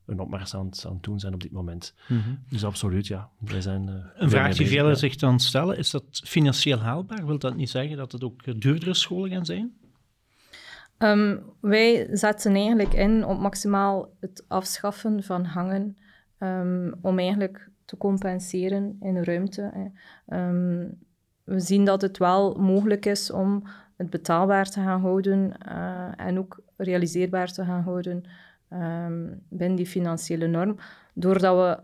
een 0.06 0.20
opmars 0.20 0.56
aan 0.56 0.66
het, 0.66 0.84
aan 0.88 0.94
het 0.94 1.04
doen 1.04 1.20
zijn 1.20 1.34
op 1.34 1.42
dit 1.42 1.52
moment. 1.52 1.94
Mm 2.08 2.22
-hmm. 2.22 2.40
Dus 2.50 2.66
absoluut, 2.66 3.08
ja. 3.08 3.30
Wij 3.38 3.62
zijn, 3.62 3.88
een 4.16 4.30
vraag 4.30 4.56
die 4.56 4.68
velen 4.68 4.98
zich 4.98 5.16
dan 5.16 5.40
stellen, 5.40 5.78
is 5.78 5.92
dat 5.92 6.04
financieel 6.24 6.80
haalbaar? 6.80 7.26
Wil 7.26 7.40
dat 7.40 7.56
niet 7.56 7.70
zeggen 7.70 7.98
dat 7.98 8.12
het 8.12 8.24
ook 8.24 8.62
duurdere 8.62 8.94
scholen 8.94 9.30
gaan 9.30 9.46
zijn? 9.46 9.74
Um, 11.04 11.44
wij 11.60 12.08
zetten 12.12 12.56
eigenlijk 12.56 12.94
in 12.94 13.26
op 13.26 13.40
maximaal 13.40 14.16
het 14.20 14.46
afschaffen 14.48 15.24
van 15.24 15.46
hangen, 15.46 15.98
um, 16.40 16.94
om 17.02 17.20
eigenlijk 17.20 17.70
te 17.86 17.98
compenseren 17.98 18.98
in 19.00 19.24
ruimte. 19.24 19.92
Um, 20.28 21.00
we 21.44 21.60
zien 21.60 21.86
dat 21.86 22.02
het 22.02 22.18
wel 22.18 22.54
mogelijk 22.54 23.06
is 23.06 23.32
om 23.32 23.64
het 23.98 24.10
betaalbaar 24.10 24.70
te 24.70 24.80
gaan 24.80 25.02
houden 25.02 25.52
uh, 25.68 26.12
en 26.16 26.38
ook 26.38 26.60
realiseerbaar 26.78 27.52
te 27.52 27.64
gaan 27.64 27.84
houden 27.84 28.24
binnen 29.50 29.76
die 29.76 29.86
financiële 29.86 30.48
norm, 30.48 30.78
doordat 31.14 31.56
we 31.56 31.84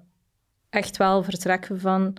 echt 0.69 0.97
wel 0.97 1.23
vertrekken 1.23 1.79
van 1.79 2.13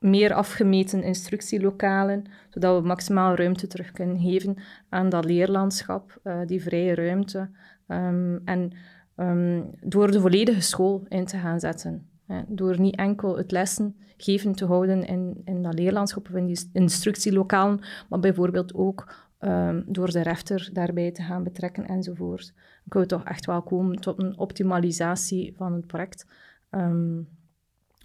meer 0.00 0.34
afgemeten 0.34 1.02
instructielokalen, 1.02 2.24
zodat 2.48 2.80
we 2.80 2.86
maximaal 2.86 3.34
ruimte 3.34 3.66
terug 3.66 3.90
kunnen 3.90 4.18
geven 4.18 4.56
aan 4.88 5.08
dat 5.08 5.24
leerlandschap, 5.24 6.20
uh, 6.24 6.40
die 6.46 6.62
vrije 6.62 6.94
ruimte. 6.94 7.50
Um, 7.86 8.40
en 8.44 8.72
um, 9.16 9.70
door 9.80 10.10
de 10.10 10.20
volledige 10.20 10.60
school 10.60 11.04
in 11.08 11.24
te 11.24 11.36
gaan 11.36 11.60
zetten. 11.60 12.08
Hè, 12.26 12.42
door 12.48 12.80
niet 12.80 12.96
enkel 12.96 13.36
het 13.36 13.50
lessen 13.50 13.96
geven 14.16 14.52
te 14.52 14.64
houden 14.66 15.04
in, 15.06 15.40
in 15.44 15.62
dat 15.62 15.74
leerlandschap 15.74 16.28
of 16.28 16.34
in 16.34 16.46
die 16.46 16.68
instructielokalen, 16.72 17.80
maar 18.08 18.20
bijvoorbeeld 18.20 18.74
ook 18.74 19.14
um, 19.40 19.84
door 19.86 20.10
de 20.10 20.22
refter 20.22 20.70
daarbij 20.72 21.10
te 21.10 21.22
gaan 21.22 21.42
betrekken 21.42 21.86
enzovoort. 21.86 22.52
Dan 22.54 22.88
kunnen 22.88 23.08
we 23.08 23.14
toch 23.14 23.24
echt 23.24 23.46
wel 23.46 23.62
komen 23.62 24.00
tot 24.00 24.22
een 24.22 24.38
optimalisatie 24.38 25.54
van 25.56 25.72
het 25.72 25.86
project. 25.86 26.26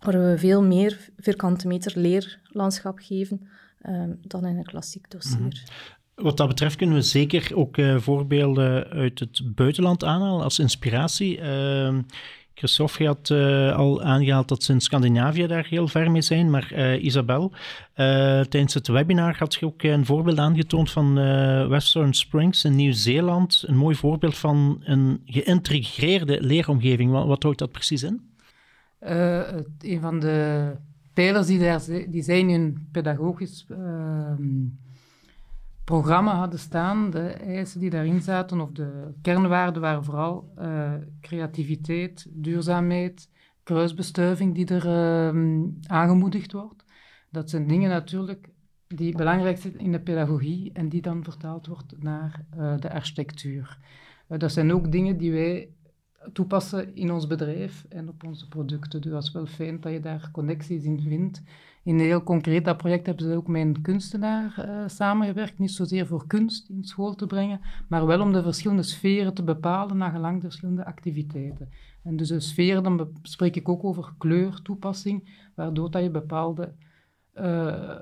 Waar 0.05 0.24
we 0.31 0.38
veel 0.38 0.63
meer 0.63 1.09
vierkante 1.17 1.67
meter 1.67 2.00
leerlandschap 2.00 3.00
geven 3.00 3.47
um, 3.88 4.17
dan 4.21 4.45
in 4.45 4.57
een 4.57 4.63
klassiek 4.63 5.12
dossier. 5.12 5.39
Mm 5.39 5.50
Wat 6.15 6.38
dat 6.38 6.47
betreft 6.47 6.75
kunnen 6.75 6.95
we 6.95 7.01
zeker 7.01 7.51
ook 7.55 7.77
uh, 7.77 7.97
voorbeelden 7.97 8.88
uit 8.88 9.19
het 9.19 9.41
buitenland 9.55 10.03
aanhalen 10.03 10.43
als 10.43 10.59
inspiratie. 10.59 11.39
Uh, 11.39 11.97
Christophe 12.53 13.05
had 13.05 13.29
uh, 13.29 13.75
al 13.75 14.03
aangehaald 14.03 14.47
dat 14.47 14.63
ze 14.63 14.71
in 14.71 14.81
Scandinavië 14.81 15.47
daar 15.47 15.65
heel 15.69 15.88
ver 15.88 16.12
mee 16.12 16.21
zijn, 16.21 16.50
maar 16.50 16.71
uh, 16.74 17.03
Isabel, 17.03 17.51
tijdens 18.50 18.74
het 18.74 18.88
webinar 18.88 19.38
had 19.38 19.55
je 19.55 19.65
ook 19.65 19.83
een 19.83 20.05
voorbeeld 20.05 20.38
aangetoond 20.38 20.91
van 20.91 21.13
Western 21.69 22.13
Springs 22.13 22.63
in 22.63 22.75
Nieuw-Zeeland. 22.75 23.63
Een 23.67 23.77
mooi 23.77 23.95
voorbeeld 23.95 24.38
van 24.38 24.81
een 24.83 25.21
geïntegreerde 25.25 26.41
leeromgeving. 26.41 27.12
Wat, 27.12 27.27
wat 27.27 27.43
houdt 27.43 27.59
dat 27.59 27.71
precies 27.71 28.03
in? 28.03 28.35
Een 29.79 30.00
van 30.00 30.19
de 30.19 30.71
pijlers 31.13 31.47
die, 31.47 31.59
daar, 31.59 31.81
die 32.07 32.24
zijn 32.24 32.50
in 32.50 32.88
pedagogisch 32.91 33.65
ehm, 33.69 34.67
programma 35.83 36.35
hadden 36.35 36.59
staan, 36.59 37.09
de 37.09 37.27
eisen 37.29 37.79
die 37.79 37.89
daarin 37.89 38.21
zaten, 38.21 38.62
of 38.62 38.71
de 38.71 39.13
kernwaarden 39.21 39.81
waren 39.81 40.03
vooral 40.03 40.53
uh, 40.59 40.93
creativiteit, 41.21 42.27
duurzaamheid, 42.29 43.29
kruisbestuiving 43.63 44.55
die 44.55 44.65
er 44.65 44.85
uh, 44.85 45.63
aangemoedigd 45.88 46.51
wordt. 46.51 46.85
Dat 47.29 47.50
zijn 47.50 47.67
dingen 47.67 47.89
natuurlijk 47.89 48.50
die 48.88 49.15
belangrijk 49.15 49.57
zijn 49.57 49.79
in 49.79 49.91
de 49.91 50.00
pedagogie 50.00 50.71
en 50.74 50.89
die 50.89 51.01
dan 51.01 51.24
vertaald 51.24 51.67
wordt 51.67 52.03
naar 52.03 52.45
uh, 52.57 52.77
de 52.77 52.91
architectuur. 52.91 53.77
dat 54.27 54.51
zijn 54.51 54.74
ook 54.74 54.91
dingen 54.91 55.17
die 55.17 55.31
wij 55.31 55.69
toepassen 56.34 56.96
in 56.96 57.12
ons 57.12 57.27
bedrijf 57.27 57.86
en 57.89 58.10
op 58.10 58.24
onze 58.24 58.48
producten. 58.48 59.01
Dus 59.01 59.12
dat 59.12 59.24
is 59.24 59.32
wel 59.32 59.46
fijn 59.46 59.79
dat 59.79 59.91
je 59.91 60.00
daar 60.00 60.29
connecties 60.32 60.84
in 60.84 61.01
vindt 61.01 61.41
in 61.86 61.94
een 61.94 62.05
heel 62.05 62.24
concreet 62.24 62.65
dat 62.65 62.77
project 62.77 63.05
hebben 63.05 63.25
ze 63.25 63.36
ook 63.36 63.48
met 63.48 63.62
een 63.62 63.82
kunstenaar 63.82 64.55
uh, 64.60 64.88
samengewerkt. 64.88 65.60
Niet 65.60 65.72
zozeer 65.72 66.08
voor 66.08 66.27
kunst 66.27 66.70
in 66.70 66.84
school 66.84 67.15
te 67.15 67.27
brengen, 67.27 67.60
maar 67.88 68.05
wel 68.05 68.22
om 68.22 68.34
de 68.34 68.41
verschillende 68.41 68.84
sferen 68.84 69.34
te 69.34 69.44
bepalen 69.44 69.98
naar 69.98 70.12
gelang 70.12 70.36
de 70.36 70.41
verschillende 70.41 70.86
activiteiten. 70.86 71.70
En 72.03 72.15
dus 72.15 72.27
de 72.27 72.39
sferen, 72.39 72.84
dan 72.84 73.10
spreek 73.22 73.55
ik 73.55 73.70
ook 73.70 73.84
over 73.84 74.13
kleurtoepassing, 74.17 75.50
waardoor 75.55 75.91
dat 75.91 76.03
je 76.03 76.10
bepaalde... 76.10 76.74
Uh, 77.36 77.96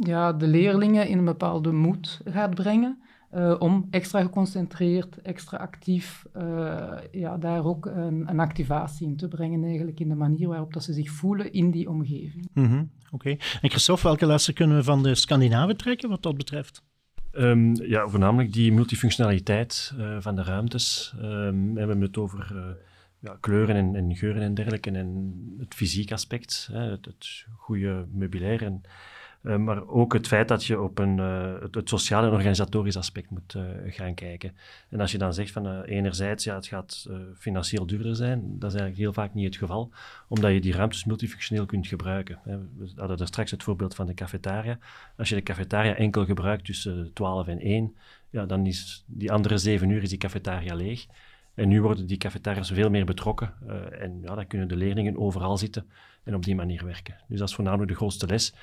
ja, 0.00 0.32
de 0.32 0.46
leerlingen 0.46 1.08
in 1.08 1.18
een 1.18 1.24
bepaalde 1.24 1.72
moed 1.72 2.20
gaat 2.24 2.54
brengen. 2.54 3.02
Uh, 3.36 3.54
om 3.58 3.86
extra 3.90 4.22
geconcentreerd, 4.22 5.22
extra 5.22 5.58
actief, 5.58 6.26
uh, 6.36 6.92
ja, 7.12 7.36
daar 7.36 7.64
ook 7.64 7.86
een, 7.86 8.28
een, 8.28 8.40
activatie 8.40 9.06
in 9.06 9.16
te 9.16 9.28
brengen, 9.28 9.64
eigenlijk 9.64 10.00
in 10.00 10.08
de 10.08 10.14
manier 10.14 10.48
waarop 10.48 10.72
dat 10.72 10.84
ze 10.84 10.92
zich 10.92 11.10
voelen 11.10 11.52
in 11.52 11.70
die 11.70 11.88
omgeving. 11.88 12.48
Mm 12.52 12.64
-hmm. 12.64 12.90
Oké. 13.10 13.14
Okay. 13.14 13.38
En 13.60 13.70
Christophe, 13.70 14.02
welke 14.02 14.26
lessen 14.26 14.54
kunnen 14.54 14.76
we 14.76 14.82
van 14.82 15.02
de 15.02 15.14
Scandinaven 15.14 15.76
trekken 15.76 16.08
wat 16.08 16.22
dat 16.22 16.36
betreft? 16.36 16.82
Um, 17.32 17.74
ja, 17.74 18.08
voornamelijk 18.08 18.52
die 18.52 18.72
multifunctionaliteit 18.72 19.94
uh, 19.98 20.16
van 20.20 20.34
de 20.34 20.42
ruimtes. 20.42 21.14
Um, 21.22 21.72
we 21.72 21.78
hebben 21.78 22.00
het 22.00 22.16
over 22.16 22.54
ja, 23.18 23.36
kleuren 23.40 23.76
en, 23.76 23.94
en, 23.94 24.16
geuren 24.16 24.42
en 24.42 24.54
dergelijke 24.54 24.90
en 24.90 25.34
het 25.58 25.74
fysiek 25.74 26.12
aspect, 26.12 26.68
hè, 26.72 26.90
het, 26.90 27.04
het 27.04 27.46
goede 27.56 28.06
meubilair 28.12 28.62
en 28.62 28.82
uh, 29.44 29.56
maar 29.56 29.86
ook 29.88 30.12
het 30.12 30.26
feit 30.26 30.48
dat 30.48 30.64
je 30.64 30.80
op 30.80 30.98
een, 30.98 31.18
uh, 31.18 31.54
het, 31.70 31.88
sociale 31.88 32.26
en 32.26 32.32
organisatorisch 32.32 32.96
aspect 32.96 33.30
moet 33.30 33.54
uh, 33.54 33.62
gaan 33.86 34.14
kijken. 34.14 34.56
En 34.88 35.00
als 35.00 35.12
je 35.12 35.18
dan 35.18 35.34
zegt 35.34 35.50
van 35.50 35.82
enerzijds, 35.82 36.44
ja, 36.44 36.54
het 36.54 36.66
gaat 36.66 37.08
financieel 37.38 37.86
duurder 37.86 38.16
zijn, 38.16 38.40
dat 38.40 38.72
is 38.72 38.80
eigenlijk 38.80 38.96
heel 38.96 39.12
vaak 39.12 39.34
niet 39.34 39.44
het 39.44 39.56
geval, 39.56 39.92
omdat 40.28 40.52
je 40.52 40.60
die 40.60 40.72
ruimtes 40.72 41.04
multifunctioneel 41.04 41.66
kunt 41.66 41.86
gebruiken. 41.86 42.38
Hè. 42.42 42.58
We 42.58 42.92
hadden 42.96 43.18
er 43.18 43.26
straks 43.26 43.50
het 43.50 43.62
voorbeeld 43.62 43.94
van 43.94 44.06
de 44.06 44.14
cafetaria. 44.14 44.78
Als 45.16 45.28
je 45.28 45.34
de 45.34 45.42
cafetaria 45.42 45.94
enkel 45.94 46.24
gebruikt 46.24 46.64
tussen 46.64 47.10
12 47.12 47.46
en 47.46 47.60
1, 47.60 47.94
ja, 48.30 48.46
dan 48.46 48.66
is 48.66 49.04
die 49.06 49.32
andere 49.32 49.58
7 49.58 49.90
uur 49.90 50.02
is 50.02 50.08
die 50.08 50.18
cafetaria 50.18 50.74
leeg. 50.74 51.06
En 51.54 51.68
nu 51.68 51.82
worden 51.82 52.06
die 52.06 52.16
cafetaria's 52.16 52.70
veel 52.70 52.90
meer 52.90 53.04
betrokken 53.04 53.54
en 54.00 54.20
ja, 54.22 54.34
dan 54.34 54.46
kunnen 54.46 54.68
de 54.68 54.76
leerlingen 54.76 55.18
overal 55.18 55.58
zitten 55.58 55.86
en 56.24 56.34
op 56.34 56.44
die 56.44 56.54
manier 56.54 56.84
werken. 56.84 57.16
Dus 57.28 57.38
dat 57.38 57.48
is 57.48 57.54
voornamelijk 57.54 57.90
de 57.90 57.96
grootste 57.96 58.26
les 58.26 58.54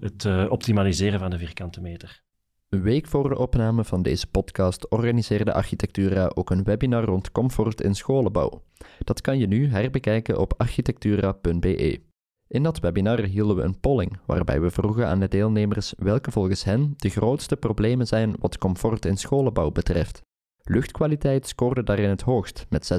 het 0.00 0.24
uh, 0.24 0.50
optimaliseren 0.50 1.18
van 1.18 1.30
de 1.30 1.38
vierkante 1.38 1.80
meter. 1.80 2.22
Een 2.68 2.82
week 2.82 3.06
voor 3.06 3.28
de 3.28 3.38
opname 3.38 3.84
van 3.84 4.02
deze 4.02 4.26
podcast 4.26 4.88
organiseerde 4.88 5.52
Architectura 5.52 6.30
ook 6.34 6.50
een 6.50 6.64
webinar 6.64 7.04
rond 7.04 7.32
comfort 7.32 7.80
in 7.80 7.94
scholenbouw. 7.94 8.62
Dat 8.98 9.20
kan 9.20 9.38
je 9.38 9.46
nu 9.46 9.68
herbekijken 9.68 10.38
op 10.38 10.54
architectura.be. 10.56 12.00
In 12.48 12.62
dat 12.62 12.78
webinar 12.80 13.20
hielden 13.20 13.56
we 13.56 13.62
een 13.62 13.80
polling 13.80 14.18
waarbij 14.26 14.60
we 14.60 14.70
vroegen 14.70 15.06
aan 15.06 15.20
de 15.20 15.28
deelnemers 15.28 15.94
welke 15.98 16.30
volgens 16.30 16.64
hen 16.64 16.94
de 16.96 17.08
grootste 17.08 17.56
problemen 17.56 18.06
zijn 18.06 18.34
wat 18.38 18.58
comfort 18.58 19.04
in 19.04 19.16
scholenbouw 19.16 19.70
betreft. 19.70 20.22
Luchtkwaliteit 20.62 21.46
scoorde 21.46 21.82
daarin 21.82 22.08
het 22.08 22.22
hoogst 22.22 22.66
met 22.68 22.90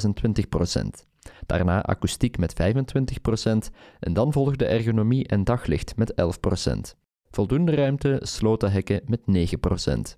26% 1.04 1.09
daarna 1.46 1.84
akoestiek 1.84 2.38
met 2.38 2.54
25% 2.54 3.74
en 4.00 4.14
dan 4.14 4.34
volgde 4.34 4.66
ergonomie 4.66 5.28
en 5.28 5.44
daglicht 5.44 5.96
met 5.96 6.14
11%. 6.14 6.98
Voldoende 7.32 7.76
ruimte, 7.76 8.20
sloten 8.22 8.72
hekken 8.72 9.02
met 9.06 9.22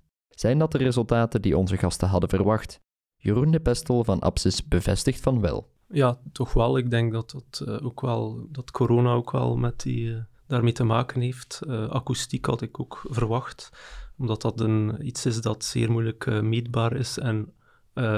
Zijn 0.28 0.58
dat 0.58 0.72
de 0.72 0.78
resultaten 0.78 1.42
die 1.42 1.56
onze 1.56 1.76
gasten 1.76 2.08
hadden 2.08 2.28
verwacht? 2.28 2.80
Jeroen 3.16 3.50
de 3.50 3.60
Pestel 3.60 4.04
van 4.04 4.20
Apsis 4.20 4.68
bevestigt 4.68 5.20
van 5.20 5.40
wel. 5.40 5.70
Ja, 5.88 6.18
toch 6.32 6.52
wel. 6.52 6.76
Ik 6.76 6.90
denk 6.90 7.12
dat, 7.12 7.30
dat, 7.30 7.68
uh, 7.68 7.84
ook 7.84 8.00
wel, 8.00 8.46
dat 8.50 8.70
corona 8.70 9.12
ook 9.12 9.30
wel 9.30 9.56
met 9.56 9.80
die, 9.80 10.04
uh, 10.04 10.16
daarmee 10.46 10.72
te 10.72 10.84
maken 10.84 11.20
heeft. 11.20 11.60
Uh, 11.66 11.88
akoestiek 11.88 12.46
had 12.46 12.62
ik 12.62 12.80
ook 12.80 13.06
verwacht, 13.08 13.70
omdat 14.16 14.42
dat 14.42 14.60
een, 14.60 15.06
iets 15.06 15.26
is 15.26 15.40
dat 15.40 15.64
zeer 15.64 15.90
moeilijk 15.90 16.42
meetbaar 16.42 16.96
is 16.96 17.18
en 17.18 17.52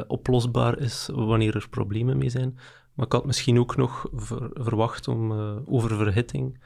oplosbaar 0.06 0.78
is 0.78 1.08
wanneer 1.12 1.54
er 1.54 1.68
problemen 1.68 2.18
mee 2.18 2.28
zijn. 2.28 2.58
Maar 2.94 3.06
ik 3.06 3.12
had 3.12 3.26
misschien 3.26 3.58
ook 3.58 3.76
nog 3.76 4.08
verwacht 4.52 5.08
om 5.08 5.32
uh, 5.32 5.56
oververhitting 5.64 6.58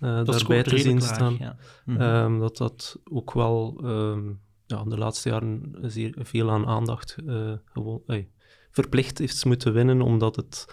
uh, 0.00 0.24
daarbij 0.24 0.62
te 0.62 0.78
zien 0.78 1.00
staan. 1.00 1.36
Ja. 1.38 1.56
Mhm. 1.84 2.00
um, 2.00 2.40
dat 2.40 2.56
dat 2.56 3.00
ook 3.04 3.32
wel 3.32 3.80
um, 3.84 4.40
ja, 4.66 4.84
de 4.84 4.98
laatste 4.98 5.28
jaren 5.28 5.74
zeer 5.82 6.14
veel 6.18 6.50
aan 6.50 6.66
aandacht 6.66 7.16
uh, 7.24 7.52
gewoon, 7.64 8.02
ey, 8.06 8.28
verplicht 8.70 9.20
is 9.20 9.44
moeten 9.44 9.72
winnen, 9.72 10.02
omdat 10.02 10.36
het 10.36 10.66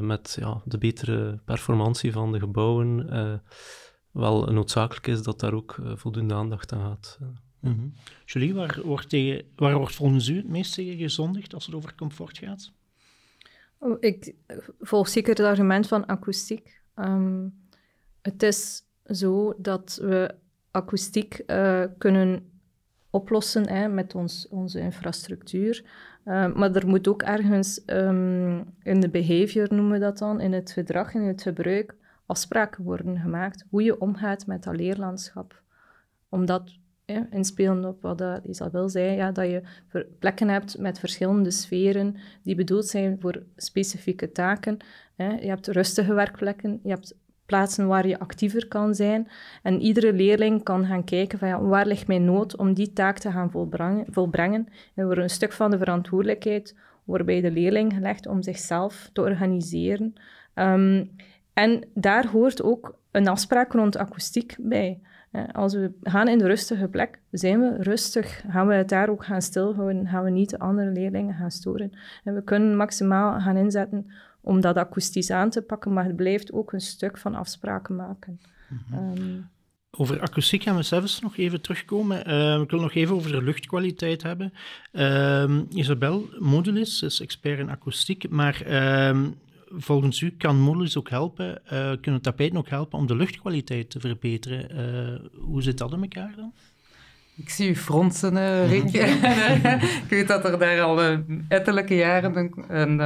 met 0.00 0.36
ja, 0.40 0.62
de 0.64 0.78
betere 0.78 1.40
performantie 1.44 2.12
van 2.12 2.32
de 2.32 2.38
gebouwen 2.38 3.10
wel 4.10 4.44
noodzakelijk 4.44 5.06
is 5.06 5.22
dat 5.22 5.40
daar 5.40 5.52
ook 5.52 5.76
voldoende 5.94 6.34
aandacht 6.34 6.72
aan 6.72 6.80
gaat. 6.80 7.18
Mm 7.60 7.72
-hmm. 7.74 7.94
Julie, 8.24 8.54
waar 8.54 8.80
wordt, 8.84 9.08
tegen, 9.08 9.44
waar 9.56 9.76
wordt 9.76 9.94
volgens 9.94 10.28
u 10.28 10.36
het 10.36 10.48
meest 10.48 10.74
tegen 10.74 10.96
gezondigd 10.96 11.54
als 11.54 11.66
het 11.66 11.74
over 11.74 11.94
comfort 11.94 12.38
gaat? 12.38 12.72
Ik 14.00 14.34
volg 14.80 15.08
zeker 15.08 15.30
het 15.30 15.46
argument 15.46 15.88
van 15.88 16.06
akoestiek. 16.06 16.80
Um, 16.96 17.54
het 18.22 18.42
is 18.42 18.82
zo 19.04 19.54
dat 19.58 19.98
we 20.02 20.34
akoestiek 20.70 21.42
uh, 21.46 21.84
kunnen 21.98 22.50
oplossen 23.10 23.68
hè, 23.68 23.88
met 23.88 24.14
ons, 24.14 24.48
onze 24.48 24.80
infrastructuur. 24.80 25.84
Uh, 26.24 26.54
maar 26.54 26.74
er 26.74 26.86
moet 26.86 27.08
ook 27.08 27.22
ergens 27.22 27.82
um, 27.86 28.74
in 28.82 29.00
de 29.00 29.08
behavior, 29.10 29.66
noemen 29.70 29.92
we 29.92 29.98
dat 29.98 30.18
dan, 30.18 30.40
in 30.40 30.52
het 30.52 30.70
gedrag, 30.70 31.14
in 31.14 31.22
het 31.22 31.42
gebruik, 31.42 31.94
afspraken 32.26 32.84
worden 32.84 33.18
gemaakt. 33.18 33.64
Hoe 33.70 33.82
je 33.82 34.00
omgaat 34.00 34.46
met 34.46 34.62
dat 34.62 34.76
leerlandschap. 34.76 35.62
Omdat 36.28 36.78
ja, 37.06 37.26
inspelen 37.30 37.84
op 37.84 38.02
wat 38.02 38.22
Isabel 38.44 38.88
zei, 38.88 39.16
ja, 39.16 39.32
dat 39.32 39.46
je 39.46 39.62
plekken 40.18 40.48
hebt 40.48 40.78
met 40.78 40.98
verschillende 40.98 41.50
sferen 41.50 42.16
die 42.42 42.54
bedoeld 42.54 42.86
zijn 42.86 43.20
voor 43.20 43.42
specifieke 43.56 44.32
taken. 44.32 44.76
Hè. 45.16 45.28
Je 45.28 45.48
hebt 45.48 45.66
rustige 45.66 46.14
werkplekken, 46.14 46.80
je 46.82 46.88
hebt 46.88 47.14
plaatsen 47.46 47.86
waar 47.86 48.06
je 48.06 48.18
actiever 48.18 48.68
kan 48.68 48.94
zijn. 48.94 49.28
En 49.62 49.80
iedere 49.80 50.12
leerling 50.12 50.62
kan 50.62 50.86
gaan 50.86 51.04
kijken 51.04 51.38
van 51.38 51.48
ja, 51.48 51.60
waar 51.60 51.86
ligt 51.86 52.06
mijn 52.06 52.24
nood 52.24 52.56
om 52.56 52.74
die 52.74 52.92
taak 52.92 53.18
te 53.18 53.30
gaan 53.30 53.50
volbrengen. 53.50 54.06
volbrengen. 54.08 54.68
En 54.94 55.04
wordt 55.04 55.20
een 55.20 55.30
stuk 55.30 55.52
van 55.52 55.70
de 55.70 55.78
verantwoordelijkheid 55.78 56.76
waarbij 57.04 57.40
de 57.40 57.50
leerling 57.50 57.92
gelegd 57.92 58.26
om 58.26 58.42
zichzelf 58.42 59.10
te 59.12 59.20
organiseren. 59.20 60.12
Um, 60.54 61.10
en 61.52 61.84
daar 61.94 62.26
hoort 62.26 62.62
ook 62.62 62.98
een 63.10 63.28
afspraak 63.28 63.72
rond 63.72 63.96
akoestiek 63.96 64.56
bij. 64.58 65.00
Als 65.52 65.74
we 65.74 65.92
gaan 66.02 66.28
in 66.28 66.38
de 66.38 66.46
rustige 66.46 66.88
plek, 66.88 67.20
zijn 67.30 67.60
we 67.60 67.82
rustig. 67.82 68.42
Gaan 68.50 68.66
we 68.66 68.74
het 68.74 68.88
daar 68.88 69.08
ook 69.08 69.24
gaan 69.24 69.42
stilhouden? 69.42 70.06
Gaan 70.06 70.24
we 70.24 70.30
niet 70.30 70.50
de 70.50 70.58
andere 70.58 70.90
leerlingen 70.90 71.34
gaan 71.34 71.50
storen? 71.50 71.92
En 72.24 72.34
we 72.34 72.42
kunnen 72.42 72.76
maximaal 72.76 73.40
gaan 73.40 73.56
inzetten 73.56 74.10
om 74.40 74.60
dat 74.60 74.76
akoestisch 74.76 75.30
aan 75.30 75.50
te 75.50 75.62
pakken, 75.62 75.92
maar 75.92 76.04
het 76.04 76.16
blijft 76.16 76.52
ook 76.52 76.72
een 76.72 76.80
stuk 76.80 77.18
van 77.18 77.34
afspraken 77.34 77.96
maken. 77.96 78.40
Mhm. 78.68 78.94
Ehm, 78.94 79.40
over 79.90 80.20
akoestiek 80.20 80.62
gaan 80.62 80.76
we 80.76 80.82
zelfs 80.82 81.20
nog 81.20 81.36
even 81.36 81.60
terugkomen. 81.60 82.30
Uh, 82.30 82.60
ik 82.60 82.70
wil 82.70 82.80
nog 82.80 82.94
even 82.94 83.14
over 83.14 83.30
de 83.30 83.42
luchtkwaliteit 83.42 84.22
hebben. 84.22 84.52
Uh, 84.92 85.60
Isabel 85.70 86.28
Modulis 86.38 87.02
is 87.02 87.20
expert 87.20 87.58
in 87.58 87.70
akoestiek, 87.70 88.28
maar 88.28 88.62
ehm, 88.62 89.28
volgens 89.70 90.20
u 90.20 90.30
kan 90.30 90.60
Modulis 90.60 90.96
ook 90.96 91.10
helpen, 91.10 91.62
uh, 91.72 91.92
kunnen 92.00 92.22
tapijten 92.22 92.58
ook 92.58 92.68
helpen 92.68 92.98
om 92.98 93.06
de 93.06 93.16
luchtkwaliteit 93.16 93.90
te 93.90 94.00
verbeteren. 94.00 94.70
Eh, 94.70 95.40
hoe 95.40 95.62
zit 95.62 95.78
dat 95.78 95.92
in 95.92 96.02
elkaar 96.02 96.32
dan? 96.36 96.52
Ik 97.36 97.50
zie 97.50 97.68
u 97.68 97.76
fronsen, 97.76 98.34
uh, 98.34 98.70
Rick. 98.70 98.92
ik 100.04 100.08
weet 100.08 100.28
dat 100.28 100.44
er 100.44 100.58
daar 100.58 100.80
al 100.80 101.20
ettelijke 101.48 101.94
jaren 101.94 102.36
een, 102.36 102.64
een 102.80 103.00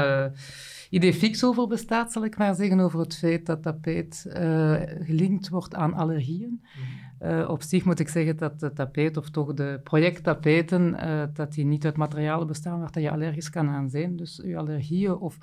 idee 0.90 1.14
fix 1.14 1.45
over 1.45 1.67
bestaat, 1.67 2.12
zal 2.12 2.25
ik 2.25 2.38
maar 2.38 2.55
zeggen, 2.55 2.81
over 2.81 2.99
het 2.99 3.17
feit 3.17 3.47
dat 3.47 3.62
tapijt 3.62 4.25
uh, 4.26 4.75
gelinkt 5.00 5.49
wordt 5.49 5.75
aan 5.75 5.95
allergieën. 5.95 6.62
Uh, 7.23 7.49
op 7.49 7.62
zich 7.62 7.85
moet 7.85 8.00
ik 8.00 8.09
zeggen 8.09 8.37
dat 8.37 8.61
de 8.61 8.73
tapijt, 8.73 9.17
of 9.17 9.31
toch 9.31 9.55
de 9.55 9.81
projecttapijten, 9.85 10.97
uh, 11.05 11.23
dat 11.35 11.52
die 11.52 11.64
niet 11.64 11.85
uit 11.85 11.97
materialen 11.97 12.47
bestaan 12.47 12.81
waar 12.81 13.00
je 13.00 13.11
allergisch 13.11 13.50
kan 13.50 13.69
aan 13.69 13.90
zijn. 13.90 14.17
Dus 14.17 14.40
uw 14.40 14.59
allergieën, 14.59 15.17
of 15.17 15.38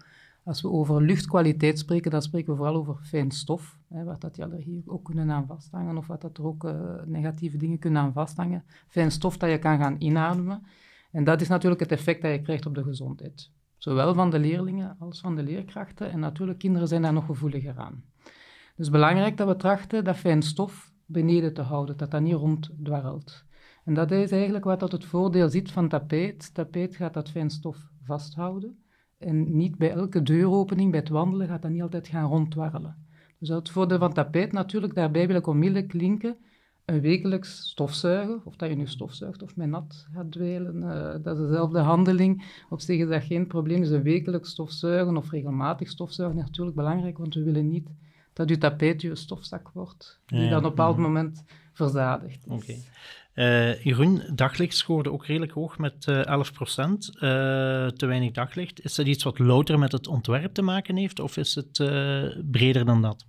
als 0.47 0.61
we 0.61 0.69
over 0.69 1.01
luchtkwaliteit 1.01 1.79
spreken, 1.79 2.11
dan 2.11 2.21
spreken 2.21 2.51
we 2.51 2.57
vooral 2.57 2.75
over 2.75 2.95
fijn 3.03 3.31
stof, 3.31 3.77
hè, 3.87 4.03
waar 4.03 4.19
dat 4.19 4.35
die 4.35 4.43
allergieën 4.43 4.83
ook 4.85 5.03
kunnen 5.03 5.31
aan 5.31 5.47
vasthangen, 5.47 5.97
of 5.97 6.07
wat 6.07 6.21
dat 6.21 6.37
er 6.37 6.45
ook 6.45 6.71
negatieve 7.05 7.57
dingen 7.57 7.79
kunnen 7.79 8.01
aan 8.01 8.13
vasthangen. 8.13 8.63
Fijn 8.87 9.11
stof 9.11 9.37
dat 9.37 9.49
je 9.49 9.59
kan 9.59 9.77
gaan 9.77 9.95
inademen. 9.99 10.63
En 11.11 11.23
dat 11.23 11.41
is 11.41 11.47
natuurlijk 11.47 11.81
het 11.81 11.91
effect 11.91 12.21
dat 12.21 12.31
je 12.31 12.41
krijgt 12.41 12.65
op 12.65 12.75
de 12.75 12.83
gezondheid. 12.83 13.51
Zowel 13.77 14.13
van 14.13 14.29
de 14.29 14.39
leerlingen 14.39 14.95
als 14.99 15.19
van 15.19 15.35
de 15.35 15.43
leerkrachten. 15.43 16.11
En 16.11 16.19
natuurlijk, 16.19 16.59
kinderen 16.59 16.87
zijn 16.87 17.01
daar 17.01 17.13
nog 17.13 17.25
gevoeliger 17.25 17.77
aan. 17.77 18.03
Dus 18.75 18.89
belangrijk 18.89 19.37
dat 19.37 19.47
we 19.47 19.55
trachten 19.55 20.03
dat 20.03 20.15
fijn 20.15 20.41
stof 20.41 20.93
beneden 21.05 21.53
te 21.53 21.61
houden, 21.61 21.97
dat 21.97 22.11
dat 22.11 22.21
niet 22.21 22.33
ronddwarrelt. 22.33 23.45
En 23.85 23.93
dat 23.93 24.11
is 24.11 24.31
eigenlijk 24.31 24.63
wat 24.63 24.79
dat 24.79 24.91
het 24.91 25.05
voordeel 25.05 25.49
ziet 25.49 25.71
van 25.71 25.87
tapijt. 25.87 26.53
Tapijt 26.53 26.95
gaat 26.95 27.13
dat 27.13 27.29
fijn 27.29 27.49
stof 27.49 27.77
vasthouden. 28.03 28.77
En 29.17 29.57
niet 29.57 29.77
bij 29.77 29.91
elke 29.91 30.21
deuropening, 30.23 30.91
bij 30.91 30.99
het 30.99 31.09
wandelen, 31.09 31.47
gaat 31.47 31.61
dat 31.61 31.71
niet 31.71 31.81
altijd 31.81 32.07
gaan 32.07 32.29
ronddwarrelen. 32.29 32.95
Dus 33.39 33.49
het 33.49 33.69
voordeel 33.69 33.97
van 33.97 34.13
tapijt 34.13 34.51
natuurlijk, 34.51 34.95
daarbij 34.95 35.27
wil 35.27 35.35
ik 35.35 35.47
onmiddellijk 35.47 35.93
linken 35.93 36.37
een 36.87 37.01
wekelijks 37.01 37.69
stofzuigen, 37.69 38.41
of 38.43 38.55
dat 38.55 38.69
je 38.69 38.75
nu 38.75 38.87
stofzuigt 38.87 39.43
of 39.43 39.55
met 39.55 39.69
nat 39.69 40.07
gaat 40.13 40.31
dweilen, 40.31 40.75
uh, 40.75 41.23
dat 41.23 41.37
is 41.37 41.47
dezelfde 41.47 41.79
handeling. 41.79 42.63
Op 42.69 42.81
zich 42.81 42.99
is 42.99 43.07
dat 43.07 43.23
geen 43.23 43.47
probleem. 43.47 43.79
Dus 43.79 43.89
een 43.89 44.03
wekelijks 44.03 44.49
stofzuigen 44.49 45.17
of 45.17 45.31
regelmatig 45.31 45.89
stofzuigen 45.89 46.39
is 46.39 46.45
natuurlijk 46.45 46.75
belangrijk, 46.75 47.17
want 47.17 47.33
we 47.33 47.43
willen 47.43 47.67
niet 47.67 47.89
dat 48.33 48.49
uw 48.49 48.57
tapijt 48.57 49.01
je 49.01 49.15
stofzak 49.15 49.69
wordt, 49.73 50.19
die 50.25 50.49
dan 50.49 50.57
op 50.57 50.63
een 50.63 50.69
bepaald 50.69 50.97
moment 50.97 51.43
verzadigt 51.73 52.45
Oké. 52.45 52.53
Okay. 52.53 52.83
Uh, 53.37 54.19
daglicht 54.33 54.75
scoorde 54.75 55.11
ook 55.11 55.25
redelijk 55.25 55.51
hoog 55.51 55.77
met 55.77 56.05
uh, 56.09 56.25
11 56.25 56.53
procent. 56.53 57.09
Uh, 57.13 57.19
te 57.87 58.05
weinig 58.05 58.31
daglicht. 58.31 58.83
Is 58.83 58.95
dat 58.95 59.05
iets 59.05 59.23
wat 59.23 59.39
louter 59.39 59.79
met 59.79 59.91
het 59.91 60.07
ontwerp 60.07 60.53
te 60.53 60.61
maken 60.61 60.95
heeft, 60.95 61.19
of 61.19 61.37
is 61.37 61.55
het 61.55 61.77
breder 62.51 62.85
dan 62.85 63.01
dat? 63.01 63.25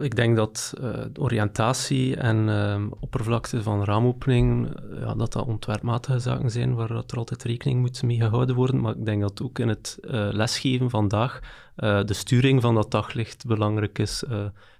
ik 0.00 0.16
denk 0.16 0.36
dat 0.36 0.74
oriëntatie 1.18 2.16
en 2.16 2.48
uh, 2.48 2.86
oppervlakte 3.00 3.62
van 3.62 3.84
raamopening, 3.84 4.68
ja, 5.00 5.14
dat 5.14 5.32
dat 5.32 5.46
ontwerpmatige 5.46 6.18
zaken 6.18 6.50
zijn 6.50 6.74
waar 6.74 6.88
dat 6.88 7.12
er 7.12 7.18
altijd 7.18 7.42
rekening 7.42 7.80
moet 7.80 8.02
mee 8.02 8.16
gehouden 8.16 8.54
worden. 8.54 8.80
Maar 8.80 8.96
ik 8.96 9.04
denk 9.04 9.20
dat 9.20 9.42
ook 9.42 9.58
in 9.58 9.68
het 9.68 9.98
lesgeven 10.10 10.90
vandaag 10.90 11.40
de 11.76 12.14
sturing 12.14 12.62
van 12.62 12.74
dat 12.74 12.90
daglicht 12.90 13.46
belangrijk 13.46 13.98
is. 13.98 14.24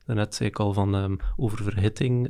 daarnet 0.05 0.35
zei 0.35 0.49
ik 0.49 0.59
al 0.59 0.73
van 0.73 0.95
um, 0.95 1.19
oververhitting, 1.37 2.29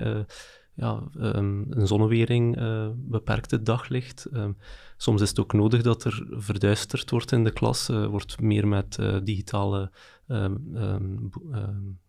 ja, 0.77 1.03
um, 1.19 1.67
een 1.71 1.87
zonnewering 1.87 2.57
beperkt 2.97 3.51
het 3.51 3.67
daglicht. 3.67 4.27
Um, 4.33 4.57
soms 4.97 5.23
is 5.23 5.29
het 5.29 5.41
ook 5.41 5.53
nodig 5.53 5.83
dat 5.83 6.05
er 6.05 6.27
verduisterd 6.31 7.11
wordt 7.11 7.33
in 7.33 7.45
de 7.45 7.53
klas, 7.53 7.87
wordt 7.87 8.41
meer 8.41 8.69
met 8.69 8.99
digitale 9.25 9.91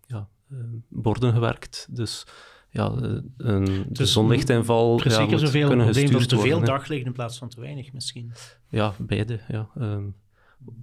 ja, 0.08 0.30
eh, 0.52 0.58
borden 0.88 1.34
gewerkt. 1.34 1.88
Dus 1.90 2.26
ja, 2.70 2.92
eh, 3.02 3.18
een, 3.38 3.86
de 3.90 4.06
zonlichtinval 4.06 4.96
precies 4.96 5.30
ja, 5.30 5.38
zoveel 5.38 5.68
kunnen 5.68 5.88
gestuurd 5.88 6.12
door 6.12 6.26
te 6.26 6.40
veel 6.40 6.60
daglicht 6.60 7.06
in 7.06 7.12
plaats 7.12 7.38
van 7.38 7.50
te 7.50 7.60
weinig 7.60 7.94
misschien. 7.94 8.32
Ja, 8.70 8.94
beide. 8.98 9.40
Ja. 9.48 9.70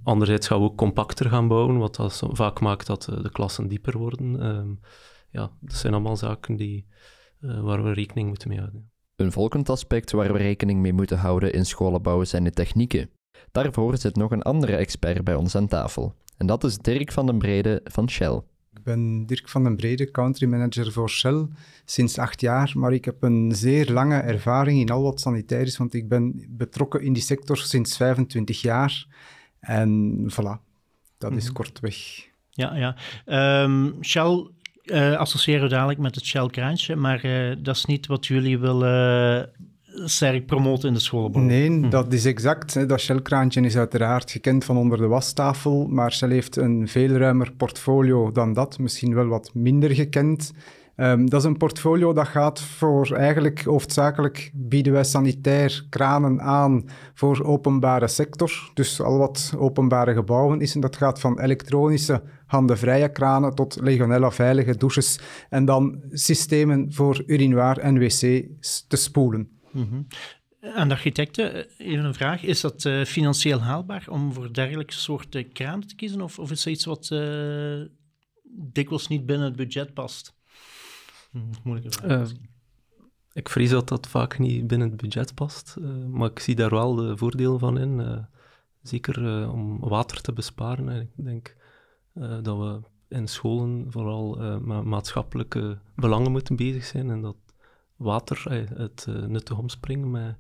Anderzijds 0.03 0.47
gaan 0.47 0.59
we 0.59 0.65
ook 0.65 0.77
compacter 0.77 1.29
gaan 1.29 1.49
bouwen, 1.49 1.79
wat 1.79 1.97
dat 1.97 2.23
vaak 2.31 2.61
maakt 2.61 2.87
dat 2.87 3.09
eh, 3.09 3.23
de 3.23 3.31
klassen 3.31 3.69
dieper 3.69 3.99
worden. 3.99 4.81
Ja, 5.31 5.51
dat 5.61 5.75
zijn 5.75 5.93
allemaal 5.93 6.17
zaken 6.17 6.57
die, 6.57 6.87
uh, 6.87 6.95
waar 7.63 7.85
we 7.85 7.93
rekening 7.93 8.29
moeten 8.29 8.49
mee 8.49 8.59
houden. 8.59 8.91
Een 9.17 9.33
volgend 9.33 9.69
aspect 9.69 10.13
waar 10.13 10.33
we 10.33 10.39
rekening 10.39 10.81
mee 10.81 10.93
moeten 10.93 11.19
houden 11.19 11.53
in 11.53 11.67
scholenbouwen 11.67 12.27
zijn 12.27 12.45
de 12.45 12.51
technieken. 12.51 13.11
Daarvoor 13.53 13.97
zit 13.97 14.17
nog 14.17 14.31
een 14.31 14.43
andere 14.43 14.77
expert 14.77 15.25
bij 15.25 15.35
ons 15.35 15.55
aan 15.55 15.69
tafel. 15.69 16.15
En 16.37 16.47
dat 16.47 16.65
is 16.65 16.79
Dirk 16.79 17.13
van 17.13 17.27
den 17.27 17.39
Brede 17.39 17.81
van 17.85 18.11
Shell 18.11 18.43
ben 18.85 19.27
Dirk 19.27 19.49
van 19.49 19.65
den 19.65 19.77
Brede, 19.77 20.11
country 20.11 20.47
manager 20.47 20.93
voor 20.93 21.11
Shell 21.11 21.47
sinds 21.85 22.19
acht 22.19 22.41
jaar, 22.41 22.73
maar 22.75 22.93
ik 22.93 23.05
heb 23.05 23.23
een 23.23 23.53
zeer 23.55 23.91
lange 23.91 24.19
ervaring 24.19 24.81
in 24.81 24.91
al 24.91 25.03
wat 25.03 25.21
sanitair 25.21 25.67
is, 25.67 25.77
want 25.77 25.95
ik 25.95 26.09
ben 26.09 26.47
betrokken 26.49 27.03
in 27.03 27.13
die 27.13 27.23
sector 27.23 27.57
sinds 27.57 27.97
25 27.97 28.61
jaar. 28.61 29.07
En 29.61 30.17
voilà, 30.33 30.61
dat 31.19 31.33
is 31.33 31.45
mhm. 31.45 31.53
kortweg. 31.53 31.97
Ja, 32.51 32.75
ja. 32.75 32.97
Um, 33.63 34.05
Shell 34.05 34.47
uh, 34.85 35.17
associëren 35.17 35.63
we 35.63 35.69
dadelijk 35.69 35.99
met 35.99 36.15
het 36.15 36.25
Shell-kraantje, 36.25 36.97
maar 36.97 37.25
uh, 37.25 37.57
dat 37.59 37.77
is 37.77 37.85
niet 37.85 38.07
wat 38.07 38.27
jullie 38.27 38.59
willen 38.59 39.51
sterk 40.05 40.47
promoten 40.47 40.89
in 40.89 40.95
de 40.95 41.01
schoolbouw. 41.01 41.43
Nee, 41.43 41.69
hm. 41.69 41.89
dat 41.89 42.13
is 42.13 42.25
exact. 42.25 42.89
Dat 42.89 43.01
Shell-kraantje 43.01 43.61
is 43.61 43.77
uiteraard 43.77 44.31
gekend 44.31 44.65
van 44.65 44.77
onder 44.77 44.99
de 44.99 45.07
wastafel, 45.07 45.87
maar 45.87 46.13
Shell 46.13 46.31
heeft 46.31 46.57
een 46.57 46.89
veel 46.89 47.11
ruimer 47.11 47.53
portfolio 47.53 48.33
dan 48.33 48.53
dat, 48.53 48.79
misschien 48.79 49.15
wel 49.15 49.27
wat 49.27 49.51
minder 49.55 49.91
gekend. 49.91 50.53
Um, 50.97 51.31
dat 51.31 51.41
is 51.41 51.47
een 51.47 51.57
portfolio 51.57 52.13
dat 52.13 52.29
gaat 52.29 52.61
voor 52.61 53.13
eigenlijk 53.13 53.63
hoofdzakelijk 53.63 54.51
bieden 54.55 54.93
wij 54.93 55.05
sanitair 55.05 55.87
kranen 55.89 56.41
aan 56.41 56.85
voor 57.15 57.45
openbare 57.45 58.09
sector. 58.09 58.71
Dus 58.75 59.01
al 59.01 59.19
wat 59.19 59.55
openbare 59.59 60.15
gebouwen 60.15 60.61
is. 60.61 60.75
En 60.75 60.81
dat 60.81 60.97
gaat 60.97 61.21
van 61.21 61.41
elektronische 61.41 62.23
handenvrije 62.47 63.13
kranen 63.13 63.55
tot 63.55 63.79
legionella 63.81 64.31
veilige 64.31 64.77
douches. 64.77 65.21
En 65.49 65.65
dan 65.65 66.03
systemen 66.11 66.93
voor 66.93 67.23
urinoir 67.27 67.79
en 67.79 67.99
wc 67.99 68.21
te 68.89 68.97
spoelen. 68.97 69.49
Mm 69.71 70.07
Aan 70.75 70.89
de 70.89 70.95
architecten, 70.95 71.55
eh, 71.55 71.91
even 71.91 72.05
een 72.05 72.15
vraag. 72.15 72.43
Is 72.43 72.61
dat 72.61 72.85
uh, 72.85 73.05
financieel 73.05 73.61
haalbaar 73.61 74.07
om 74.09 74.33
voor 74.33 74.53
dergelijke 74.53 74.93
soorten 74.93 75.53
kranen 75.53 75.87
te 75.87 75.95
kiezen? 75.95 76.21
Of, 76.21 76.39
of 76.39 76.51
is 76.51 76.63
dat 76.63 76.73
iets 76.73 76.85
wat 76.85 77.09
uh, 77.13 77.83
dikwijls 78.73 79.09
niet 79.09 79.27
binnen 79.27 79.47
het 79.47 79.57
budget 79.57 79.95
past? 79.95 80.35
Hm, 81.35 81.41
moeilijke 81.63 81.99
vraag. 81.99 82.33
ik 83.33 83.49
vrees 83.49 83.71
dat 83.71 83.89
dat 83.89 84.07
vaak 84.07 84.39
niet 84.39 84.67
binnen 84.67 84.89
het 84.89 85.01
budget 85.01 85.35
past. 85.35 85.77
maar 86.09 86.31
ik 86.31 86.39
zie 86.39 86.55
daar 86.55 86.71
wel 86.71 86.95
de 86.95 87.17
voordelen 87.17 87.59
van 87.59 87.79
in. 87.79 88.27
zeker 88.83 89.51
om 89.51 89.81
water 89.81 90.21
te 90.21 90.33
besparen. 90.33 91.01
ik 91.01 91.25
denk 91.25 91.57
dat 92.43 92.59
we 92.59 92.81
in 93.09 93.29
scholen 93.29 93.87
vooral 93.89 94.37
met 94.61 94.85
maatschappelijke 94.85 95.79
belangen 95.95 96.31
moeten 96.33 96.57
bezig 96.57 96.85
zijn. 96.85 97.11
En 97.11 97.21
dat 97.21 97.37
water, 97.97 98.51
het 98.75 99.07
nuttig 99.07 99.59
omspringen 99.59 100.11
met 100.11 100.37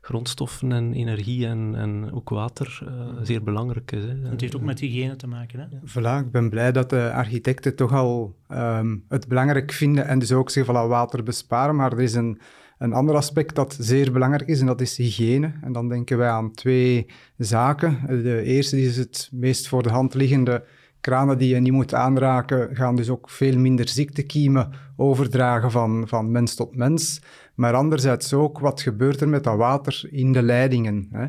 grondstoffen 0.00 0.72
en 0.72 0.92
energie 0.92 1.46
en, 1.46 1.74
en 1.74 2.12
ook 2.12 2.28
water 2.28 2.80
uh, 2.84 2.90
zeer 3.22 3.42
belangrijk 3.42 3.92
is. 3.92 4.02
Hè. 4.02 4.28
Het 4.30 4.40
heeft 4.40 4.56
ook 4.56 4.62
met 4.62 4.80
hygiëne 4.80 5.16
te 5.16 5.26
maken. 5.26 5.60
Hè? 5.60 5.66
Voilà, 5.78 6.26
ik 6.26 6.32
ben 6.32 6.50
blij 6.50 6.72
dat 6.72 6.90
de 6.90 7.12
architecten 7.12 7.76
toch 7.76 7.92
al 7.92 8.36
um, 8.48 9.04
het 9.08 9.28
belangrijk 9.28 9.72
vinden 9.72 10.06
en 10.06 10.18
dus 10.18 10.32
ook 10.32 10.50
zeggen, 10.50 10.74
voilà, 10.74 10.88
water 10.88 11.22
besparen, 11.22 11.76
maar 11.76 11.92
er 11.92 12.00
is 12.00 12.14
een, 12.14 12.40
een 12.78 12.92
ander 12.92 13.14
aspect 13.14 13.54
dat 13.54 13.76
zeer 13.80 14.12
belangrijk 14.12 14.48
is 14.48 14.60
en 14.60 14.66
dat 14.66 14.80
is 14.80 14.96
hygiëne. 14.96 15.52
En 15.62 15.72
dan 15.72 15.88
denken 15.88 16.18
wij 16.18 16.30
aan 16.30 16.52
twee 16.52 17.06
zaken. 17.36 17.98
De 18.06 18.42
eerste 18.42 18.82
is 18.82 18.96
het 18.96 19.28
meest 19.32 19.68
voor 19.68 19.82
de 19.82 19.90
hand 19.90 20.14
liggende 20.14 20.64
kranen 21.00 21.38
die 21.38 21.54
je 21.54 21.60
niet 21.60 21.72
moet 21.72 21.94
aanraken 21.94 22.76
gaan 22.76 22.96
dus 22.96 23.08
ook 23.08 23.30
veel 23.30 23.58
minder 23.58 23.88
ziektekiemen 23.88 24.70
overdragen 24.96 25.70
van, 25.70 26.08
van 26.08 26.30
mens 26.30 26.54
tot 26.54 26.76
mens. 26.76 27.22
Maar 27.60 27.74
anderzijds 27.74 28.32
ook, 28.32 28.58
wat 28.58 28.80
gebeurt 28.80 29.20
er 29.20 29.28
met 29.28 29.44
dat 29.44 29.56
water 29.56 30.08
in 30.10 30.32
de 30.32 30.42
leidingen? 30.42 31.08
Hè? 31.10 31.26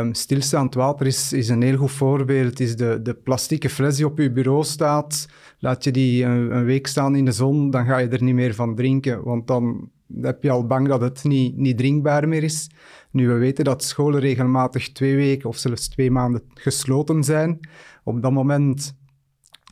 Um, 0.00 0.14
stilstaand 0.14 0.74
water 0.74 1.06
is, 1.06 1.32
is 1.32 1.48
een 1.48 1.62
heel 1.62 1.76
goed 1.76 1.90
voorbeeld. 1.90 2.60
Is 2.60 2.76
de, 2.76 3.00
de 3.02 3.14
plastieke 3.14 3.68
fles 3.68 3.96
die 3.96 4.06
op 4.06 4.18
je 4.18 4.32
bureau 4.32 4.64
staat, 4.64 5.28
laat 5.58 5.84
je 5.84 5.90
die 5.90 6.24
een, 6.24 6.56
een, 6.56 6.64
week 6.64 6.86
staan 6.86 7.16
in 7.16 7.24
de 7.24 7.32
zon, 7.32 7.70
dan 7.70 7.86
ga 7.86 7.98
je 7.98 8.08
er 8.08 8.22
niet 8.22 8.34
meer 8.34 8.54
van 8.54 8.74
drinken, 8.74 9.24
want 9.24 9.46
dan 9.46 9.90
heb 10.20 10.42
je 10.42 10.50
al 10.50 10.66
bang 10.66 10.88
dat 10.88 11.00
het 11.00 11.24
niet, 11.24 11.56
niet 11.56 11.78
drinkbaar 11.78 12.28
meer 12.28 12.42
is. 12.42 12.70
Nu, 13.10 13.28
we 13.28 13.34
weten 13.34 13.64
dat 13.64 13.84
scholen 13.84 14.20
regelmatig 14.20 14.92
twee 14.92 15.16
weken 15.16 15.48
of 15.48 15.56
zelfs 15.56 15.88
twee 15.88 16.10
maanden 16.10 16.42
gesloten 16.54 17.24
zijn. 17.24 17.60
Op 18.04 18.22
dat 18.22 18.32
moment 18.32 18.96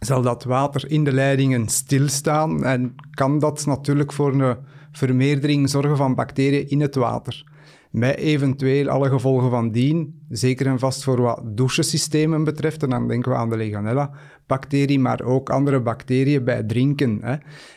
zal 0.01 0.23
dat 0.23 0.45
water 0.45 0.91
in 0.91 1.05
de 1.05 1.13
leidingen 1.13 1.69
stilstaan 1.69 2.65
en 2.65 2.95
kan 3.11 3.39
dat 3.39 3.67
natuurlijk 3.67 4.13
voor 4.13 4.41
een 4.41 4.75
vermeerdering 4.97 5.71
zorgen 5.71 5.97
van 5.97 6.15
bacteriën 6.15 6.69
in 6.69 6.81
het 6.81 6.95
water. 6.95 7.45
Met 7.91 8.17
eventueel 8.17 8.89
alle 8.89 9.09
gevolgen 9.09 9.51
van 9.51 9.71
dien, 9.71 10.23
zeker 10.29 10.67
en 10.67 10.79
vast 10.79 11.05
voor 11.05 11.21
wat 11.21 11.43
douchesystemen 11.45 12.45
betreft, 12.45 12.83
en 12.83 12.91
dan 12.91 13.09
denken 13.09 13.31
we 13.31 13.39
aan 13.39 13.51
de 13.51 13.57
Legionella-bacterie, 13.57 14.99
maar 14.99 15.23
ook 15.23 15.51
andere 15.51 15.81
bacteriën 15.81 16.45
bij 16.45 16.63
drinken. 16.63 17.19
Hè. 17.23 17.37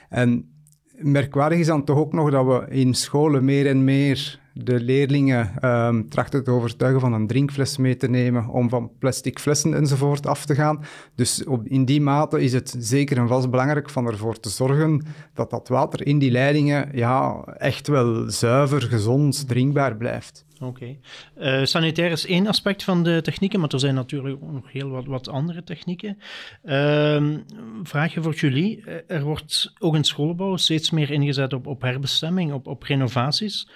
En 0.10 0.50
merkwaardig 0.92 1.60
is 1.60 1.68
dan 1.68 1.84
toch 1.84 1.98
ook 1.98 2.14
nog 2.14 2.32
dat 2.32 2.46
we 2.46 2.76
in 2.76 2.94
scholen 2.94 3.46
meer 3.46 3.68
en 3.68 3.84
meer 3.84 4.40
de 4.66 4.80
leerlingen 4.80 5.70
um, 5.70 6.10
trachten 6.10 6.44
te 6.44 6.52
overtuigen 6.52 7.02
van 7.02 7.14
een 7.14 7.28
drinkfles 7.28 7.78
mee 7.78 7.98
te 7.98 8.10
nemen, 8.10 8.48
om 8.48 8.70
van 8.70 8.92
plastic 9.00 9.40
flessen 9.40 9.74
enzovoort 9.74 10.28
af 10.28 10.46
te 10.46 10.56
gaan. 10.56 10.84
Dus 11.16 11.44
in 11.64 11.86
die 11.86 12.02
mate 12.02 12.42
is 12.42 12.54
het 12.54 12.76
zeker 12.80 13.18
en 13.18 13.28
vast 13.28 13.50
belangrijk 13.50 13.90
van 13.90 14.08
ervoor 14.08 14.40
te 14.40 14.50
zorgen 14.50 15.06
dat 15.34 15.50
dat 15.50 15.68
water 15.68 16.08
in 16.08 16.20
die 16.20 16.32
leidingen 16.32 16.90
ja, 16.94 17.44
echt 17.44 17.88
wel 17.88 18.30
zuiver, 18.30 18.82
gezond, 18.82 19.48
drinkbaar 19.48 19.98
blijft. 19.98 20.48
Oké. 20.60 20.98
Uh, 21.38 21.64
sanitair 21.64 22.12
is 22.12 22.26
één 22.26 22.48
aspect 22.48 22.84
van 22.84 23.04
de 23.04 23.22
technieken, 23.22 23.60
maar 23.60 23.70
er 23.70 23.80
zijn 23.80 23.96
natuurlijk 23.96 24.44
ook 24.44 24.52
nog 24.52 24.72
heel 24.72 25.06
wat, 25.06 25.28
andere 25.28 25.64
technieken. 25.64 26.18
Uh, 26.64 27.38
vraagje 27.84 28.22
voor 28.22 28.34
jullie. 28.34 28.84
Eh, 28.86 29.16
er 29.18 29.24
wordt 29.24 29.74
ook 29.80 29.96
in 29.96 30.04
schoolbouw 30.04 30.58
steeds 30.58 30.90
meer 30.92 31.12
ingezet 31.12 31.54
op, 31.54 31.68
op 31.68 31.82
herbestemming, 31.82 32.54
op, 32.54 32.68
op 32.68 32.84
renovaties. 32.84 33.68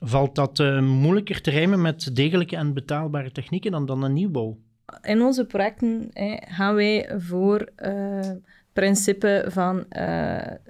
Valt 0.00 0.34
dat 0.34 0.58
uh, 0.58 0.82
moeilijker 0.82 1.40
te 1.40 1.50
rijmen 1.50 1.80
met 1.80 2.16
degelijke 2.16 2.56
en 2.56 2.74
betaalbare 2.74 3.32
technieken 3.32 3.70
dan, 3.70 3.86
dan 3.86 4.02
een 4.02 4.12
nieuwbouw? 4.12 4.58
In 5.02 5.22
onze 5.22 5.46
projecten 5.46 6.10
gaan 6.48 6.74
wij 6.74 7.10
voor 7.16 7.68
uh, 7.76 8.30
principe 8.72 9.44
van 9.48 9.76
uh, 9.76 9.84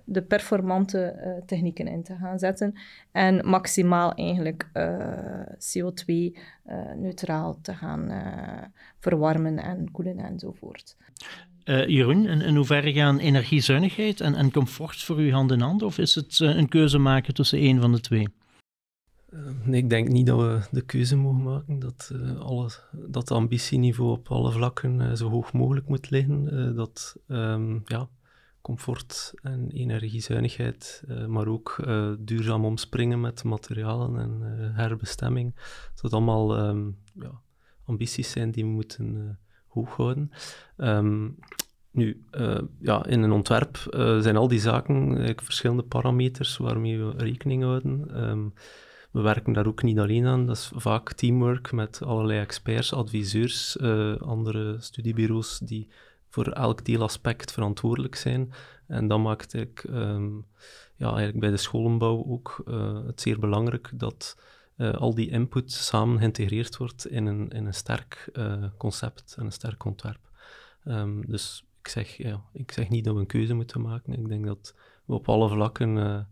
de 0.04 0.22
performante 0.22 1.14
technieken 1.46 1.86
in 1.86 2.02
te 2.02 2.14
gaan 2.14 2.38
zetten 2.38 2.74
en 3.12 3.48
maximaal 3.48 4.14
eigenlijk 4.14 4.68
CO2-neutraal 5.74 7.58
te 7.62 7.74
gaan 7.74 8.12
verwarmen 8.98 9.58
en 9.58 9.90
koelen 9.90 10.18
enzovoort. 10.18 10.96
Jeroen, 11.64 12.28
in, 12.28 12.40
in 12.40 12.56
hoeverre 12.56 12.92
gaan 12.92 13.18
energiezuinigheid 13.18 14.20
en, 14.20 14.34
en 14.34 14.50
comfort 14.50 15.02
voor 15.02 15.20
u 15.20 15.32
hand 15.32 15.50
in 15.52 15.60
hand, 15.60 15.82
of 15.82 15.98
is 15.98 16.14
het 16.14 16.38
een 16.40 16.68
keuze 16.68 16.98
maken 16.98 17.34
tussen 17.34 17.58
één 17.58 17.80
van 17.80 17.92
de 17.92 18.00
twee? 18.00 18.28
Nee, 19.64 19.82
ik 19.82 19.90
denk 19.90 20.08
niet 20.08 20.26
dat 20.26 20.38
we 20.38 20.60
de 20.70 20.80
keuze 20.80 21.16
mogen 21.16 21.42
maken 21.42 21.78
dat, 21.78 22.10
uh, 22.14 22.40
alle, 22.40 22.70
dat 22.92 23.28
het 23.28 23.30
ambitieniveau 23.30 24.10
op 24.10 24.28
alle 24.28 24.52
vlakken 24.52 25.00
uh, 25.00 25.12
zo 25.12 25.28
hoog 25.28 25.52
mogelijk 25.52 25.88
moet 25.88 26.10
liggen. 26.10 26.74
Dat 26.74 27.16
um, 27.26 27.82
ja, 27.84 28.08
comfort 28.60 29.32
en 29.42 29.70
energiezuinigheid, 29.70 31.04
maar 31.28 31.46
ook 31.46 31.84
duurzaam 32.18 32.64
omspringen 32.64 33.20
met 33.20 33.44
materialen 33.44 34.18
en 34.18 34.40
herbestemming, 34.74 35.54
dat 36.00 36.12
allemaal 36.12 36.68
um, 36.68 36.96
ja, 37.12 37.40
ambities 37.84 38.30
zijn 38.30 38.50
die 38.50 38.64
we 38.64 38.70
moeten 38.70 39.38
hoog 39.66 39.96
houden. 39.96 40.30
Um, 40.76 41.38
nu, 41.90 42.24
ja, 42.80 43.06
in 43.06 43.22
een 43.22 43.32
ontwerp 43.32 43.76
zijn 44.20 44.36
al 44.36 44.48
die 44.48 44.60
zaken 44.60 45.34
verschillende 45.36 45.82
parameters 45.82 46.56
waarmee 46.56 46.98
we 46.98 47.12
rekening 47.16 47.62
houden 47.62 48.10
we 49.10 49.20
werken 49.20 49.52
daar 49.52 49.66
ook 49.66 49.82
niet 49.82 49.98
alleen 49.98 50.26
aan. 50.26 50.46
Dat 50.46 50.56
is 50.56 50.70
vaak 50.74 51.12
teamwork 51.12 51.72
met 51.72 52.02
allerlei 52.02 52.40
experts, 52.40 52.92
adviseurs, 52.92 53.76
uh, 53.76 54.16
andere 54.16 54.76
studiebureaus 54.80 55.58
die 55.58 55.88
voor 56.28 56.46
elk 56.46 56.84
deelaspect 56.84 57.52
verantwoordelijk 57.52 58.14
zijn. 58.14 58.52
En 58.86 59.08
dat 59.08 59.18
maakt 59.18 59.54
ik, 59.54 59.82
um, 59.88 60.46
ja, 60.96 61.06
eigenlijk 61.06 61.40
bij 61.40 61.50
de 61.50 61.56
scholenbouw 61.56 62.24
ook 62.26 62.62
uh, 62.68 63.06
het 63.06 63.20
zeer 63.20 63.38
belangrijk 63.38 63.90
dat 63.94 64.40
uh, 64.76 64.92
al 64.92 65.14
die 65.14 65.30
input 65.30 65.72
samen 65.72 66.18
geïntegreerd 66.18 66.76
wordt 66.76 67.06
in 67.06 67.26
een, 67.26 67.48
in 67.48 67.66
een 67.66 67.74
sterk 67.74 68.30
concept 68.76 69.34
en 69.38 69.44
een 69.44 69.52
sterk 69.52 69.84
ontwerp. 69.84 70.30
Um, 70.84 71.26
dus 71.26 71.64
ik 71.82 71.88
zeg, 71.88 72.16
ja, 72.16 72.42
ik 72.52 72.72
zeg 72.72 72.88
niet 72.88 73.04
dat 73.04 73.14
we 73.14 73.20
een 73.20 73.26
keuze 73.26 73.54
moeten 73.54 73.80
maken. 73.80 74.12
Ik 74.12 74.28
denk 74.28 74.46
dat 74.46 74.74
we 75.04 75.14
op 75.14 75.28
alle 75.28 75.48
vlakken 75.48 76.26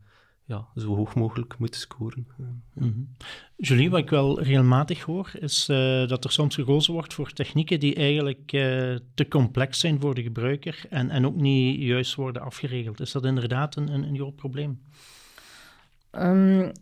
ja, 0.48 0.66
zo 0.76 0.94
hoog 0.96 1.14
mogelijk 1.14 1.58
moeten 1.58 1.80
scoren. 1.80 2.26
Mm 2.72 3.16
Julie, 3.56 3.90
wat 3.90 3.98
ik 4.00 4.10
wel 4.10 4.42
regelmatig 4.42 5.02
hoor, 5.02 5.30
is 5.34 5.68
uh, 5.68 6.08
dat 6.08 6.24
er 6.24 6.30
soms 6.30 6.54
gekozen 6.54 6.92
wordt 6.92 7.14
voor 7.14 7.32
technieken 7.32 7.80
die 7.80 7.94
eigenlijk 7.94 8.52
uh, 8.52 8.96
te 9.14 9.28
complex 9.28 9.80
zijn 9.80 10.00
voor 10.00 10.14
de 10.14 10.22
gebruiker 10.22 10.84
en, 10.90 11.10
en 11.10 11.26
ook 11.26 11.34
niet 11.34 11.80
juist 11.80 12.14
worden 12.14 12.42
afgeregeld. 12.42 13.00
Is 13.00 13.12
dat 13.12 13.24
inderdaad 13.24 13.76
een, 13.76 13.88
een, 13.88 14.02
een 14.02 14.16
groot 14.16 14.36
probleem? 14.36 14.82
Um, 16.12 16.72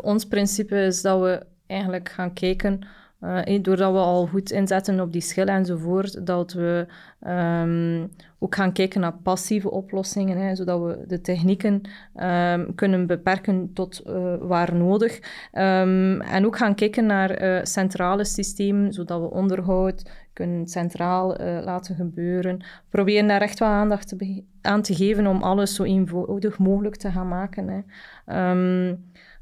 ons 0.00 0.24
principe 0.24 0.80
is 0.80 1.02
dat 1.02 1.20
we 1.20 1.46
eigenlijk 1.66 2.08
gaan 2.08 2.32
kijken 2.32 2.86
uh, 3.20 3.62
doordat 3.62 3.92
we 3.92 3.98
al 3.98 4.26
goed 4.26 4.50
inzetten 4.50 5.00
op 5.00 5.12
die 5.12 5.20
schil 5.20 5.46
enzovoort, 5.46 6.26
dat 6.26 6.52
we 6.52 6.86
um, 7.26 8.10
ook 8.38 8.54
gaan 8.54 8.72
kijken 8.72 9.00
naar 9.00 9.16
passieve 9.22 9.70
oplossingen, 9.70 10.38
hè, 10.38 10.54
zodat 10.54 10.80
we 10.80 11.04
de 11.06 11.20
technieken 11.20 11.80
um, 12.16 12.74
kunnen 12.74 13.06
beperken 13.06 13.70
tot 13.74 14.02
uh, 14.06 14.34
waar 14.40 14.74
nodig. 14.74 15.16
Um, 15.52 16.20
en 16.20 16.46
ook 16.46 16.56
gaan 16.56 16.74
kijken 16.74 17.06
naar 17.06 17.42
uh, 17.42 17.60
centrale 17.62 18.24
systemen, 18.24 18.92
zodat 18.92 19.20
we 19.20 19.30
onderhoud 19.30 20.10
kunnen 20.32 20.66
centraal 20.66 21.36
laten 21.64 21.94
gebeuren. 21.94 22.64
Proberen 22.88 23.28
daar 23.28 23.40
echt 23.40 23.58
wel 23.58 23.68
aandacht 23.68 24.14
aan 24.60 24.82
te 24.82 24.94
geven 24.94 25.26
om 25.26 25.42
alles 25.42 25.74
zo 25.74 25.82
eenvoudig 25.82 26.58
mogelijk 26.58 26.96
te 26.96 27.10
gaan 27.10 27.28
maken. 27.28 27.68
Hè. 27.68 27.80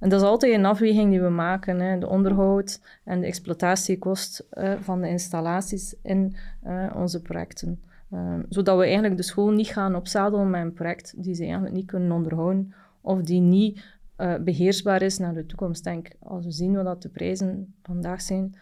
En 0.01 0.09
dat 0.09 0.21
is 0.21 0.27
altijd 0.27 0.55
een 0.55 0.65
afweging 0.65 1.11
die 1.11 1.21
we 1.21 1.29
maken. 1.29 1.81
Hè. 1.81 1.99
De 1.99 2.09
onderhoud 2.09 2.81
en 3.05 3.21
de 3.21 3.27
exploitatiekost 3.27 4.47
uh, 4.53 4.73
van 4.81 5.01
de 5.01 5.09
installaties 5.09 5.95
in 6.03 6.37
uh, 6.67 6.93
onze 6.97 7.23
projecten. 7.23 7.81
Uh, 8.13 8.35
zodat 8.49 8.77
we 8.77 8.85
eigenlijk 8.85 9.17
de 9.17 9.23
school 9.23 9.51
niet 9.51 9.67
gaan 9.67 9.95
opzadelen 9.95 10.51
met 10.51 10.61
een 10.61 10.73
project 10.73 11.15
die 11.17 11.35
ze 11.35 11.43
eigenlijk 11.43 11.75
niet 11.75 11.87
kunnen 11.87 12.13
onderhouden 12.13 12.75
of 13.01 13.23
die 13.23 13.41
niet 13.41 13.85
beheersbaar 14.41 15.03
is 15.03 15.19
naar 15.19 15.35
de 15.35 15.47
toekomst. 15.47 15.85
Denk, 15.85 16.09
als 16.19 16.45
we 16.45 16.51
zien 16.51 16.83
wat 16.83 17.03
de 17.03 17.09
prijzen 17.09 17.75
vandaag 17.83 18.21
zijn 18.21 18.55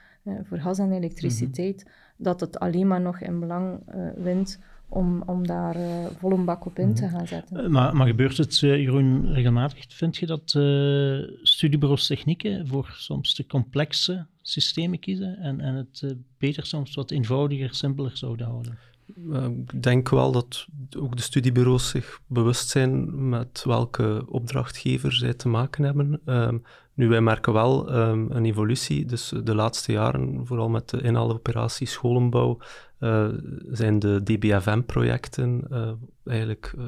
voor 0.42 0.58
gas 0.58 0.78
en 0.78 0.92
elektriciteit, 0.92 1.84
mm 1.84 1.90
-hmm. 1.90 2.24
dat 2.24 2.40
het 2.40 2.58
alleen 2.58 2.86
maar 2.86 3.00
nog 3.00 3.20
in 3.20 3.40
belang 3.40 3.80
wint 4.16 4.58
om, 4.88 5.22
om 5.26 5.46
daar 5.46 5.76
uh, 5.76 6.06
vol 6.18 6.32
een 6.32 6.44
bak 6.44 6.66
op 6.66 6.78
in 6.78 6.94
te 6.94 7.04
mhm. 7.04 7.16
gaan 7.16 7.26
zetten. 7.26 7.64
Eh, 7.64 7.68
maar, 7.68 7.96
maar 7.96 8.06
gebeurt 8.06 8.36
het, 8.36 8.60
uh, 8.60 8.76
Jeroen, 8.76 9.32
regelmatig? 9.32 9.84
Vind 9.88 10.16
je 10.16 10.26
dat 10.26 10.54
uh, 10.56 11.36
studiebureaus 11.42 12.06
technieken 12.06 12.66
voor 12.66 12.94
soms 12.96 13.34
te 13.34 13.46
complexe 13.46 14.26
systemen 14.42 14.98
kiezen 14.98 15.36
en, 15.36 15.60
en 15.60 15.74
het 15.74 16.16
beter 16.38 16.66
soms 16.66 16.94
wat 16.94 17.10
eenvoudiger, 17.10 17.74
simpeler 17.74 18.16
zouden 18.16 18.46
houden? 18.46 18.78
Ik 19.66 19.82
denk 19.82 20.08
wel 20.08 20.32
dat 20.32 20.66
ook 20.98 21.16
de 21.16 21.22
studiebureaus 21.22 21.88
zich 21.88 22.20
bewust 22.26 22.68
zijn 22.68 23.28
met 23.28 23.62
welke 23.64 24.24
opdrachtgever 24.28 25.12
zij 25.12 25.34
te 25.34 25.48
maken 25.48 25.84
hebben. 25.84 26.20
Um, 26.24 26.62
nu, 26.94 27.08
wij 27.08 27.20
merken 27.20 27.52
wel 27.52 27.94
um, 27.96 28.30
een 28.30 28.44
evolutie. 28.44 29.04
Dus 29.04 29.32
de 29.44 29.54
laatste 29.54 29.92
jaren, 29.92 30.46
vooral 30.46 30.68
met 30.68 30.88
de 30.88 31.00
inhaaloperatie 31.00 31.86
scholenbouw, 31.86 32.58
uh, 33.00 33.28
zijn 33.70 33.98
de 33.98 34.22
DBFM-projecten 34.22 35.64
uh, 35.70 35.90
eigenlijk 36.24 36.72
uh, 36.78 36.84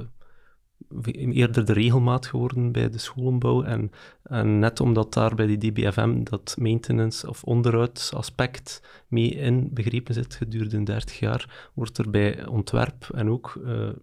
eerder 1.13 1.65
de 1.65 1.73
regelmaat 1.73 2.27
geworden 2.27 2.73
bij 2.73 2.91
de 2.91 2.99
scholenbouw. 2.99 3.63
En, 3.63 3.91
en, 4.23 4.59
net 4.59 4.81
omdat 4.81 5.13
daar 5.13 5.35
bij 5.35 5.47
die 5.47 5.73
DBFM 5.73 6.23
dat 6.23 6.57
maintenance- 6.59 7.29
of 7.29 7.45
onderhoudsaspect 7.45 8.83
mee 9.09 9.29
in 9.29 9.71
begrepen 9.73 10.15
zit 10.15 10.35
gedurende 10.35 10.83
30 10.83 11.19
jaar, 11.19 11.71
wordt 11.75 11.99
er 11.99 12.11
bij 12.11 12.47
ontwerp 12.47 13.09
en 13.15 13.31
ook 13.31 13.61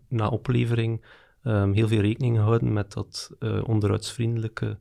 na 0.07 0.27
oplevering 0.27 1.05
um, 1.43 1.73
heel 1.73 1.87
veel 1.87 2.01
rekening 2.01 2.37
gehouden 2.37 2.73
met 2.73 2.93
dat 2.93 3.31
onderhoudsvriendelijke 3.65 4.77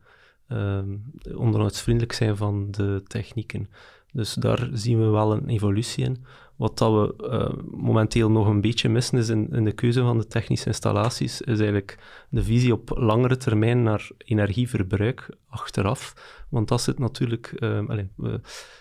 Ehm, 0.52 0.96
onderhoudsvriendelijk 1.34 2.12
zijn 2.12 2.36
van 2.36 2.70
de 2.70 3.02
technieken. 3.06 3.68
Dus 4.12 4.34
daar 4.34 4.68
zien 4.72 4.98
we 4.98 5.06
wel 5.06 5.32
een 5.32 5.48
evolutie 5.48 6.04
in. 6.04 6.24
Wat 6.62 6.78
dat 6.78 6.92
we 6.92 7.14
uh, 7.30 7.48
momenteel 7.70 8.30
nog 8.30 8.46
een 8.46 8.60
beetje 8.60 8.88
missen 8.88 9.18
is 9.18 9.28
in, 9.28 9.48
in, 9.52 9.64
de 9.64 9.72
keuze 9.72 10.00
van 10.00 10.18
de 10.18 10.26
technische 10.26 10.66
installaties, 10.66 11.40
is 11.40 11.58
eigenlijk 11.58 11.98
de 12.28 12.42
visie 12.42 12.72
op 12.72 12.90
langere 12.94 13.36
termijn 13.36 13.82
naar 13.82 14.10
energieverbruik 14.18 15.28
achteraf. 15.48 16.14
Want 16.48 16.68
dat 16.68 16.80
zit 16.80 16.98
natuurlijk, 16.98 17.54
allez, 17.60 18.06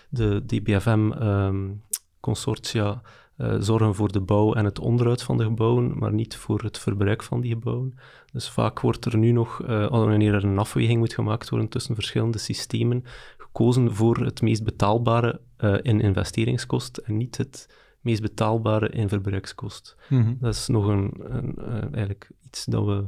de 0.08 0.42
DBFM-consortia 0.46 3.02
um, 3.38 3.46
uh, 3.46 3.56
zorgen 3.60 3.94
voor 3.94 4.12
de 4.12 4.20
bouw 4.20 4.54
en 4.54 4.64
het 4.64 4.78
onderhoud 4.78 5.22
van 5.22 5.36
de 5.36 5.44
gebouwen, 5.44 5.98
maar 5.98 6.12
niet 6.12 6.36
voor 6.36 6.62
het 6.62 6.78
verbruik 6.78 7.22
van 7.22 7.40
die 7.40 7.52
gebouwen. 7.52 7.98
Dus 8.32 8.48
vaak 8.48 8.80
wordt 8.80 9.04
er 9.04 9.16
nu 9.16 9.32
nog, 9.32 9.58
wanneer 9.88 10.34
er 10.34 10.44
een 10.44 10.58
afweging 10.58 10.98
moet 10.98 11.14
gemaakt 11.14 11.48
worden 11.48 11.68
tussen 11.68 11.94
verschillende 11.94 12.38
systemen, 12.38 13.04
gekozen 13.52 13.94
voor 13.94 14.16
het 14.16 14.42
meest 14.42 14.64
betaalbare 14.64 15.40
uh, 15.58 15.78
in 15.82 16.00
investeringskost 16.00 16.96
en 16.96 17.16
niet 17.16 17.36
het 17.36 17.66
meest 18.00 18.20
betaalbare 18.20 18.88
in 18.88 19.08
verbruikskost. 19.08 19.96
Mm 20.08 20.36
Dat 20.40 20.54
is 20.54 20.66
nog 20.66 20.86
een, 20.86 21.12
een 21.16 21.54
eigenlijk 21.92 22.30
iets 22.44 22.64
dat 22.64 22.84
we 22.84 23.06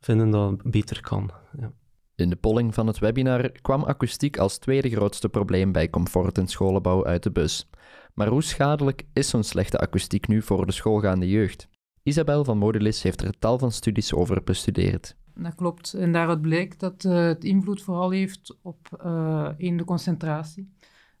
vinden 0.00 0.30
dat 0.30 0.62
beter 0.62 1.00
kan. 1.00 1.30
Ja. 1.58 1.72
In 2.14 2.30
de 2.30 2.36
polling 2.36 2.74
van 2.74 2.86
het 2.86 2.98
webinar 2.98 3.50
kwam 3.50 3.84
akoestiek 3.84 4.38
als 4.38 4.58
tweede 4.58 4.90
grootste 4.90 5.28
probleem 5.28 5.72
bij 5.72 5.90
comfort 5.90 6.38
in 6.38 6.46
scholenbouw 6.46 7.04
uit 7.04 7.22
de 7.22 7.30
bus. 7.30 7.68
Maar 8.14 8.28
hoe 8.28 8.42
schadelijk 8.42 9.02
is 9.12 9.28
zo'n 9.28 9.42
slechte 9.42 9.78
akoestiek 9.78 10.28
nu 10.28 10.42
voor 10.42 10.66
de 10.66 10.72
schoolgaande 10.72 11.28
jeugd? 11.28 11.68
Isabel 12.02 12.44
van 12.44 12.58
Modulis 12.58 13.02
heeft 13.02 13.22
er 13.22 13.38
tal 13.38 13.58
van 13.58 13.72
studies 13.72 14.14
over 14.14 14.42
bestudeerd. 14.42 15.16
Dat 15.38 15.54
klopt. 15.54 15.94
En 15.94 16.12
daaruit 16.12 16.40
blijkt 16.40 16.80
dat 16.80 17.04
uh, 17.04 17.14
het 17.14 17.44
invloed 17.44 17.82
vooral 17.82 18.10
heeft 18.10 18.56
op 18.62 18.88
uh, 19.06 19.48
de 19.58 19.84
concentratie. 19.84 20.68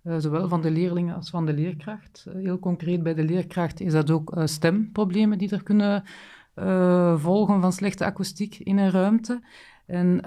Uh, 0.02 0.14
zowel 0.18 0.48
van 0.48 0.62
de 0.62 0.70
leerlingen 0.70 1.14
als 1.14 1.30
van 1.30 1.46
de 1.46 1.52
leerkracht. 1.52 2.26
heel 2.32 2.58
concreet 2.58 3.02
bij 3.02 3.14
de 3.14 3.24
leerkracht 3.24 3.80
is 3.80 3.92
dat 3.92 4.10
ook 4.10 4.40
stemproblemen 4.44 5.38
die 5.38 5.50
er 5.50 5.62
kunnen 5.62 6.04
volgen 7.18 7.60
van 7.60 7.72
slechte 7.72 8.04
akoestiek 8.04 8.58
in 8.58 8.78
een 8.78 8.90
ruimte. 8.90 9.40
En 9.86 10.24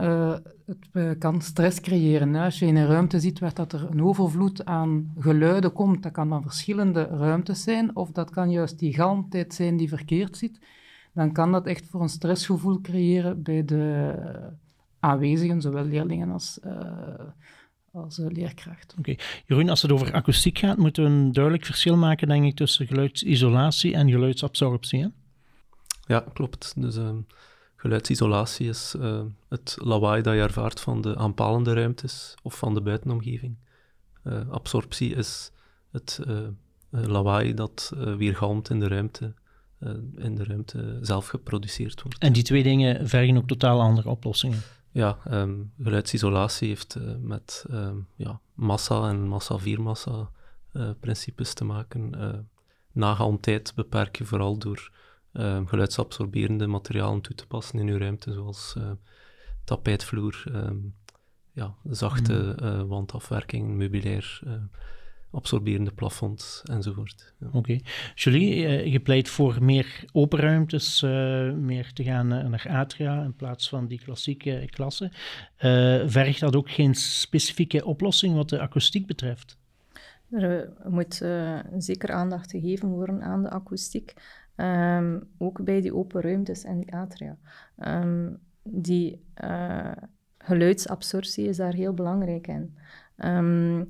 het 0.65 1.17
kan 1.17 1.41
stress 1.41 1.81
creëren. 1.81 2.33
Hè. 2.33 2.43
Als 2.43 2.59
je 2.59 2.65
in 2.65 2.75
een 2.75 2.87
ruimte 2.87 3.19
ziet 3.19 3.39
waar 3.39 3.53
dat 3.53 3.73
er 3.73 3.87
een 3.89 4.03
overvloed 4.03 4.65
aan 4.65 5.13
geluiden 5.19 5.71
komt, 5.71 6.03
dat 6.03 6.11
kan 6.11 6.27
van 6.27 6.41
verschillende 6.41 7.03
ruimtes 7.03 7.63
zijn, 7.63 7.95
of 7.95 8.11
dat 8.11 8.29
kan 8.29 8.51
juist 8.51 8.79
die 8.79 8.93
galmtijd 8.93 9.53
zijn 9.53 9.77
die 9.77 9.89
verkeerd 9.89 10.37
zit, 10.37 10.59
dan 11.13 11.31
kan 11.31 11.51
dat 11.51 11.65
echt 11.65 11.85
voor 11.85 12.01
een 12.01 12.09
stressgevoel 12.09 12.81
creëren 12.81 13.43
bij 13.43 13.65
de 13.65 14.13
aanwezigen, 14.99 15.61
zowel 15.61 15.85
leerlingen 15.85 16.31
als, 16.31 16.59
uh, 16.65 16.81
als 17.91 18.17
leerkrachten. 18.17 18.97
Oké. 18.99 19.11
Okay. 19.11 19.25
Jeroen, 19.45 19.69
als 19.69 19.81
het 19.81 19.91
over 19.91 20.13
akoestiek 20.13 20.57
gaat, 20.57 20.77
moeten 20.77 21.03
we 21.03 21.09
een 21.09 21.31
duidelijk 21.31 21.65
verschil 21.65 21.97
maken, 21.97 22.27
denk 22.27 22.45
ik, 22.45 22.55
tussen 22.55 22.87
geluidsisolatie 22.87 23.93
en 23.93 24.09
geluidsabsorptie. 24.09 25.01
Hè? 25.01 25.07
Ja, 26.13 26.25
klopt. 26.33 26.73
Dus... 26.77 26.97
Uh 26.97 27.09
Geluidsisolatie 27.81 28.67
is 28.67 28.95
uh, 28.97 29.21
het 29.49 29.77
lawaai 29.81 30.21
dat 30.21 30.33
je 30.33 30.39
ervaart 30.41 30.79
van 30.79 31.01
de 31.01 31.15
aanpalende 31.15 31.73
ruimtes 31.73 32.35
of 32.43 32.57
van 32.57 32.73
de 32.73 32.81
buitenomgeving. 32.81 33.55
Uh, 34.23 34.49
absorptie 34.49 35.15
is 35.15 35.51
het 35.91 36.19
uh, 36.27 36.47
lawaai 36.89 37.53
dat 37.53 37.93
weergalmt 37.95 38.69
in 38.69 38.79
de 38.79 38.87
ruimte, 38.87 39.33
in 40.15 40.35
de 40.35 40.43
ruimte 40.43 40.97
zelf 41.01 41.27
geproduceerd 41.27 42.01
wordt. 42.01 42.17
En 42.17 42.33
die 42.33 42.43
twee 42.43 42.63
dingen 42.63 43.07
vergen 43.07 43.37
ook 43.37 43.47
totaal 43.47 43.81
andere 43.81 44.09
oplossingen? 44.09 44.61
Ja, 44.91 45.17
um, 45.31 45.71
geluidsisolatie 45.81 46.67
heeft 46.67 46.97
met 47.21 47.65
um, 47.71 48.07
ja, 48.15 48.39
massa 48.53 49.09
en 49.09 49.27
massa-viermassa 49.27 50.29
principes 50.99 51.53
te 51.53 51.63
maken. 51.63 52.11
nagalmtijd 52.91 53.75
beperk 53.75 54.17
je 54.17 54.25
vooral 54.25 54.57
door 54.57 54.91
uh, 55.33 55.61
geluidsabsorberende 55.65 56.67
materialen 56.67 57.21
toe 57.21 57.35
te 57.35 57.47
passen 57.47 57.79
in 57.79 57.87
uw 57.87 57.97
ruimte, 57.97 58.33
zoals 58.33 58.75
uh, 58.77 58.91
tapijtvloer, 59.63 60.43
ja, 61.53 61.75
zachte 61.89 62.55
uh, 62.61 62.81
wandafwerking, 62.81 63.75
meubilair, 63.75 64.41
absorberende 65.31 65.91
plafonds 65.91 66.61
enzovoort. 66.63 67.33
Ja. 67.39 67.47
Oké. 67.47 67.57
Okay. 67.57 67.81
Julie, 68.15 68.89
je 68.91 68.99
pleit 68.99 69.29
voor 69.29 69.63
meer 69.63 70.03
open 70.11 70.39
ruimtes, 70.39 71.01
meer 71.55 71.93
te 71.93 72.03
gaan 72.03 72.27
naar 72.27 72.65
atria 72.69 73.23
in 73.23 73.35
plaats 73.35 73.69
van 73.69 73.87
die 73.87 73.99
klassieke 73.99 74.67
klassen. 74.69 75.11
vergt 76.05 76.39
dat 76.39 76.55
ook 76.55 76.69
geen 76.69 76.95
specifieke 76.95 77.85
oplossing 77.85 78.35
wat 78.35 78.49
de 78.49 78.59
akoestiek 78.59 79.07
betreft? 79.07 79.57
Er 80.31 80.73
moet 80.87 81.25
zeker 81.77 82.11
aandacht 82.11 82.51
gegeven 82.51 82.89
worden 82.89 83.21
aan 83.21 83.43
de 83.43 83.49
akoestiek. 83.49 84.13
Um, 84.55 85.27
ook 85.37 85.63
bij 85.63 85.81
die 85.81 85.95
open 85.95 86.21
ruimtes 86.21 86.63
en 86.63 86.79
die 86.79 86.93
atria. 86.93 87.37
Um, 87.77 88.39
die 88.63 89.25
uh, 89.43 89.91
geluidsabsorptie 90.37 91.47
is 91.47 91.57
daar 91.57 91.73
heel 91.73 91.93
belangrijk 91.93 92.47
in. 92.47 92.77
Um, 93.17 93.87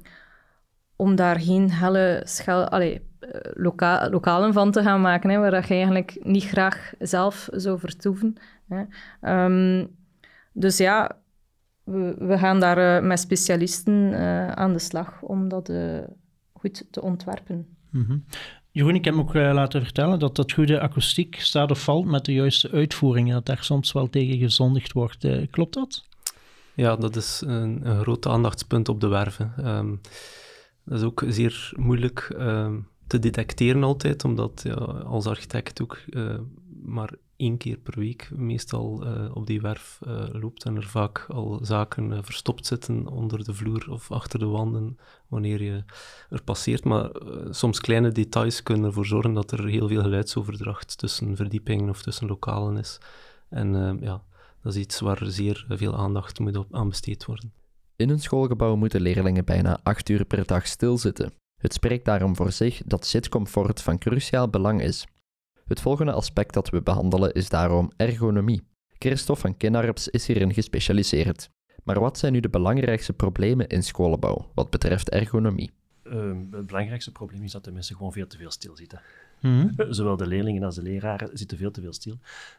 om 1.02 1.16
daar 1.16 1.40
geen 1.40 1.72
helle 1.72 2.22
schel, 2.24 2.68
allee, 2.68 3.02
loka 3.54 4.10
lokalen 4.10 4.54
van 4.54 4.72
te 4.72 4.82
gaan 4.82 5.02
maken, 5.02 5.30
hè, 5.30 5.40
waar 5.40 5.68
je 5.68 5.74
eigenlijk 5.74 6.18
niet 6.22 6.44
graag 6.44 6.94
zelf 7.00 7.48
zou 7.52 7.80
vertoeven. 7.80 8.36
Hè. 8.68 8.84
dus 10.54 10.78
ja, 10.78 11.18
we, 11.84 12.16
we 12.20 12.38
gaan 12.38 12.60
daar 12.60 13.02
uh, 13.02 13.08
met 13.08 13.20
specialisten 13.20 13.94
uh, 13.94 14.52
aan 14.52 14.74
de 14.74 14.80
slag 14.80 15.22
om 15.22 15.50
dat 15.50 15.72
goed 16.54 16.86
te 16.92 17.02
ontwerpen. 17.02 17.68
Mm 17.90 18.06
-hmm. 18.06 18.26
Jeroen, 18.72 18.96
ik 18.96 19.06
heb 19.06 19.14
me 19.14 19.22
ook 19.22 19.36
uh, 19.36 19.54
laten 19.54 19.84
vertellen 19.84 20.20
dat 20.20 20.36
dat 20.36 20.52
goede 20.52 20.80
akoestiek 20.80 21.36
staat 21.40 21.72
of 21.72 21.84
valt 21.84 22.06
met 22.06 22.26
de 22.26 22.34
juiste 22.34 22.72
uitvoering. 22.72 23.32
Dat 23.32 23.46
daar 23.46 23.64
soms 23.64 23.92
wel 23.92 24.10
tegen 24.10 24.38
gezondigd 24.38 24.92
wordt. 24.92 25.24
Uh, 25.24 25.48
klopt 25.52 25.74
dat? 25.74 26.06
Ja, 26.74 26.96
dat 26.96 27.16
is 27.16 27.44
een, 27.46 27.90
een 27.90 28.02
groot 28.02 28.28
aandachtspunt 28.28 28.90
op 28.90 29.02
de 29.02 29.08
werven. 29.08 29.54
Um, 29.66 30.02
dat 30.90 30.98
is 30.98 31.04
ook 31.04 31.24
zeer 31.28 31.72
moeilijk 31.76 32.36
um, 32.40 32.88
te 33.08 33.20
detecteren 33.20 33.84
altijd, 33.84 34.24
omdat 34.24 34.62
ja, 34.64 34.74
als 34.74 35.26
architect 35.26 35.82
ook 35.82 36.00
uh, 36.10 36.40
maar 36.84 37.14
één 37.36 37.58
keer 37.58 37.78
per 37.78 38.00
week 38.00 38.32
meestal 38.36 39.08
uh, 39.08 39.36
op 39.36 39.48
die 39.48 39.62
werf 39.62 40.00
uh, 40.08 40.24
loopt 40.32 40.64
en 40.64 40.76
er 40.76 40.88
vaak 40.88 41.26
al 41.28 41.60
zaken 41.62 42.24
verstopt 42.24 42.66
zitten 42.66 43.08
onder 43.08 43.44
de 43.44 43.54
vloer 43.54 43.88
of 43.90 44.12
achter 44.12 44.40
de 44.40 44.46
wanden 44.46 44.98
wanneer 45.28 45.64
je 45.64 45.84
er 46.30 46.44
passeert. 46.44 46.84
Maar 46.84 47.10
soms 47.50 47.80
kleine 47.80 48.12
details 48.12 48.64
kunnen 48.64 48.86
ervoor 48.86 49.06
zorgen 49.06 49.34
dat 49.34 49.52
er 49.52 49.68
heel 49.68 49.88
veel 49.88 50.02
geluidsoverdracht 50.02 50.98
tussen 50.98 51.36
verdiepingen 51.36 51.90
of 51.90 52.02
tussen 52.02 52.28
lokalen 52.28 52.78
is. 52.78 53.00
En 53.50 54.00
ja, 54.02 54.24
dat 54.62 54.74
is 54.74 54.82
iets 54.82 55.00
waar 55.00 55.22
zeer 55.26 55.66
veel 55.70 55.98
aandacht 55.98 56.40
moet 56.40 56.58
op 56.58 56.76
aan 56.76 56.90
besteed 56.90 57.26
worden. 57.26 57.59
In 58.00 58.10
een 58.10 58.20
schoolgebouw 58.20 58.76
moeten 58.76 59.02
leerlingen 59.02 59.46
bijna 59.46 59.80
acht 59.84 60.10
uur 60.10 60.26
per 60.26 60.46
dag 60.46 60.68
stilzitten. 60.68 61.34
Het 61.62 61.74
spreekt 61.74 62.06
daarom 62.06 62.36
voor 62.36 62.52
zich 62.52 62.82
dat 62.86 63.06
zitcomfort 63.06 63.82
van 63.82 63.98
cruciaal 63.98 64.50
belang 64.50 64.82
is. 64.82 65.08
Het 65.66 65.82
volgende 65.82 66.12
aspect 66.12 66.54
dat 66.54 66.70
we 66.70 66.82
behandelen 66.82 67.34
is 67.34 67.50
daarom 67.50 67.92
ergonomie. 67.98 68.62
Christophe 68.98 69.42
van 69.42 69.58
Kinnarps 69.58 70.08
is 70.08 70.28
hierin 70.28 70.54
gespecialiseerd. 70.54 71.50
Maar 71.84 72.00
wat 72.00 72.18
zijn 72.18 72.34
nu 72.34 72.40
de 72.40 72.50
belangrijkste 72.50 73.14
problemen 73.14 73.68
in 73.68 73.84
scholenbouw 73.84 74.52
wat 74.54 74.70
betreft 74.70 75.10
ergonomie? 75.10 75.72
Uh, 76.04 76.14
het 76.52 76.68
belangrijkste 76.68 77.12
probleem 77.12 77.44
is 77.44 77.52
dat 77.52 77.64
de 77.64 77.72
mensen 77.72 77.96
gewoon 77.96 78.12
veel 78.12 78.28
te 78.28 78.38
veel 78.38 78.52
stilzitten. 78.52 79.02
Mm 79.42 79.72
Zowel 79.90 80.18
de 80.18 80.28
leerlingen 80.28 80.64
als 80.64 80.76
de 80.76 80.82
leraren 80.82 81.30
zitten 81.34 81.58
veel 81.58 81.72
te 81.72 81.82
veel 81.82 81.94
stil. 81.94 82.18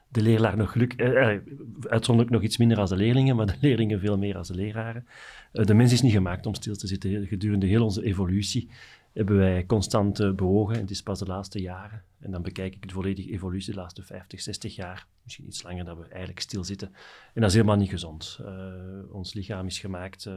De 0.08 0.22
leraar 0.22 0.56
nog 0.56 0.72
geluk, 0.72 0.92
eh, 0.92 1.34
eh, 1.34 1.40
uitzonderlijk 1.88 2.36
nog 2.36 2.44
iets 2.44 2.56
minder 2.56 2.78
als 2.78 2.90
de 2.90 2.96
leerlingen, 2.96 3.36
maar 3.36 3.46
de 3.46 3.56
leerlingen 3.60 4.00
veel 4.00 4.18
meer 4.18 4.36
als 4.36 4.48
de 4.48 4.54
leraren. 4.54 5.06
Uh, 5.52 5.64
de 5.64 5.74
mens 5.74 5.92
is 5.92 6.02
niet 6.02 6.12
gemaakt 6.12 6.46
om 6.46 6.54
stil 6.54 6.76
te 6.76 6.86
zitten. 6.86 7.26
Gedurende 7.26 7.66
heel 7.66 7.84
onze 7.84 8.04
evolutie 8.04 8.68
hebben 9.12 9.36
wij 9.36 9.66
constant 9.66 10.20
uh, 10.20 10.32
bewogen. 10.32 10.74
En 10.74 10.80
het 10.80 10.90
is 10.90 11.02
pas 11.02 11.18
de 11.18 11.26
laatste 11.26 11.60
jaren. 11.60 12.02
En 12.20 12.30
dan 12.30 12.42
bekijk 12.42 12.74
ik 12.74 12.88
de 12.88 12.94
volledige 12.94 13.30
evolutie 13.30 13.72
de 13.72 13.80
laatste 13.80 14.02
50, 14.02 14.40
60 14.40 14.74
jaar. 14.74 15.06
Misschien 15.22 15.46
iets 15.46 15.62
langer 15.62 15.84
dat 15.84 15.98
we 15.98 16.04
eigenlijk 16.04 16.40
stilzitten. 16.40 16.88
En 17.34 17.40
dat 17.40 17.50
is 17.50 17.54
helemaal 17.54 17.76
niet 17.76 17.90
gezond. 17.90 18.38
Uh, 18.42 19.14
ons 19.14 19.34
lichaam 19.34 19.66
is 19.66 19.78
gemaakt 19.78 20.26
uh, 20.26 20.34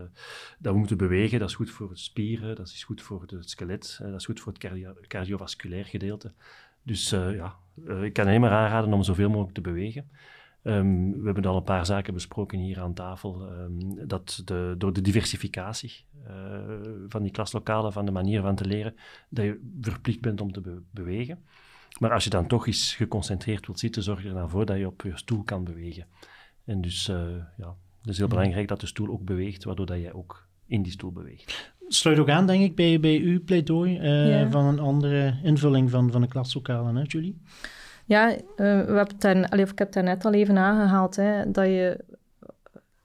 dat 0.59 0.73
we 0.73 0.79
moeten 0.79 0.97
bewegen. 0.97 1.39
Dat 1.39 1.49
is 1.49 1.55
goed 1.55 1.69
voor 1.69 1.89
de 1.89 1.97
spieren, 1.97 2.55
dat 2.55 2.67
is 2.67 2.83
goed 2.83 3.01
voor 3.01 3.21
het 3.21 3.49
skelet, 3.49 3.97
dat 4.01 4.15
is 4.19 4.25
goed 4.25 4.39
voor 4.39 4.51
het 4.51 4.61
cardio 4.61 4.93
cardiovasculair 5.07 5.85
gedeelte. 5.85 6.31
Dus 6.83 7.09
ja, 7.09 7.55
ik 8.01 8.13
kan 8.13 8.25
alleen 8.25 8.41
maar 8.41 8.51
aanraden 8.51 8.93
om 8.93 9.03
zoveel 9.03 9.29
mogelijk 9.29 9.53
te 9.53 9.61
bewegen. 9.61 10.09
Um, 10.63 11.11
we 11.11 11.25
hebben 11.25 11.45
al 11.45 11.55
een 11.55 11.63
paar 11.63 11.85
zaken 11.85 12.13
besproken 12.13 12.59
hier 12.59 12.79
aan 12.79 12.93
tafel. 12.93 13.51
Um, 13.51 14.07
dat 14.07 14.41
de, 14.45 14.75
door 14.77 14.93
de 14.93 15.01
diversificatie 15.01 16.05
uh, 16.27 16.33
van 17.07 17.21
die 17.21 17.31
klaslokalen, 17.31 17.93
van 17.93 18.05
de 18.05 18.11
manier 18.11 18.41
van 18.41 18.55
te 18.55 18.65
leren, 18.65 18.95
dat 19.29 19.45
je 19.45 19.71
verplicht 19.81 20.21
bent 20.21 20.41
om 20.41 20.51
te 20.51 20.61
be 20.61 20.81
bewegen. 20.91 21.39
Maar 21.99 22.11
als 22.11 22.23
je 22.23 22.29
dan 22.29 22.47
toch 22.47 22.67
eens 22.67 22.95
geconcentreerd 22.95 23.65
wilt 23.65 23.79
zitten, 23.79 24.03
zorg 24.03 24.25
er 24.25 24.33
dan 24.33 24.49
voor 24.49 24.65
dat 24.65 24.77
je 24.77 24.87
op 24.87 25.01
je 25.01 25.17
stoel 25.17 25.43
kan 25.43 25.63
bewegen. 25.63 26.05
En 26.65 26.81
dus 26.81 27.09
uh, 27.09 27.17
ja, 27.57 27.75
het 28.01 28.09
is 28.09 28.17
heel 28.17 28.27
belangrijk 28.27 28.67
dat 28.67 28.79
de 28.79 28.87
stoel 28.87 29.09
ook 29.09 29.25
beweegt, 29.25 29.63
waardoor 29.63 29.85
dat 29.85 29.99
jij 29.99 30.13
ook 30.13 30.47
in 30.65 30.81
die 30.81 30.91
stoel 30.91 31.11
beweegt. 31.11 31.73
sluit 31.87 32.19
ook 32.19 32.29
aan, 32.29 32.47
denk 32.47 32.63
ik, 32.63 32.75
bij, 32.75 32.99
bij 32.99 33.17
uw 33.17 33.43
pleidooi 33.43 33.99
uh, 33.99 34.29
Ja. 34.29 34.49
van 34.49 34.65
een 34.65 34.79
andere 34.79 35.39
invulling 35.43 35.89
van, 35.89 36.11
van 36.11 36.21
de 36.21 36.27
klaslokalen, 36.27 36.95
hè, 36.95 37.03
Julie? 37.07 37.41
Ja, 38.05 38.35
eh, 38.55 38.79
of 39.61 39.71
ik 39.71 39.79
heb 39.79 39.93
het 39.93 40.03
net 40.03 40.25
al 40.25 40.33
even 40.33 40.57
aangehaald, 40.57 41.15
hè, 41.15 41.51
dat 41.51 41.65
je 41.65 42.05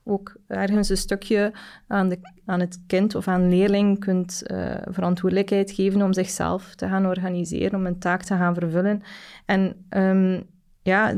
ook 0.04 0.36
ergens 0.46 0.88
een 0.88 0.96
stukje 0.96 1.52
aan, 1.86 2.08
de, 2.08 2.18
aan 2.44 2.60
het 2.60 2.80
kind 2.86 3.14
of 3.14 3.28
aan 3.28 3.48
leerling 3.48 3.98
kunt 3.98 4.42
eh, 4.46 4.74
verantwoordelijkheid 4.84 5.70
geven 5.70 6.02
om 6.02 6.12
zichzelf 6.12 6.74
te 6.74 6.88
gaan 6.88 7.06
organiseren, 7.06 7.78
om 7.78 7.86
een 7.86 7.98
taak 7.98 8.22
te 8.22 8.34
gaan 8.34 8.54
vervullen. 8.54 9.02
En 9.46 9.86
ehm, 9.88 10.40
ja, 10.82 11.14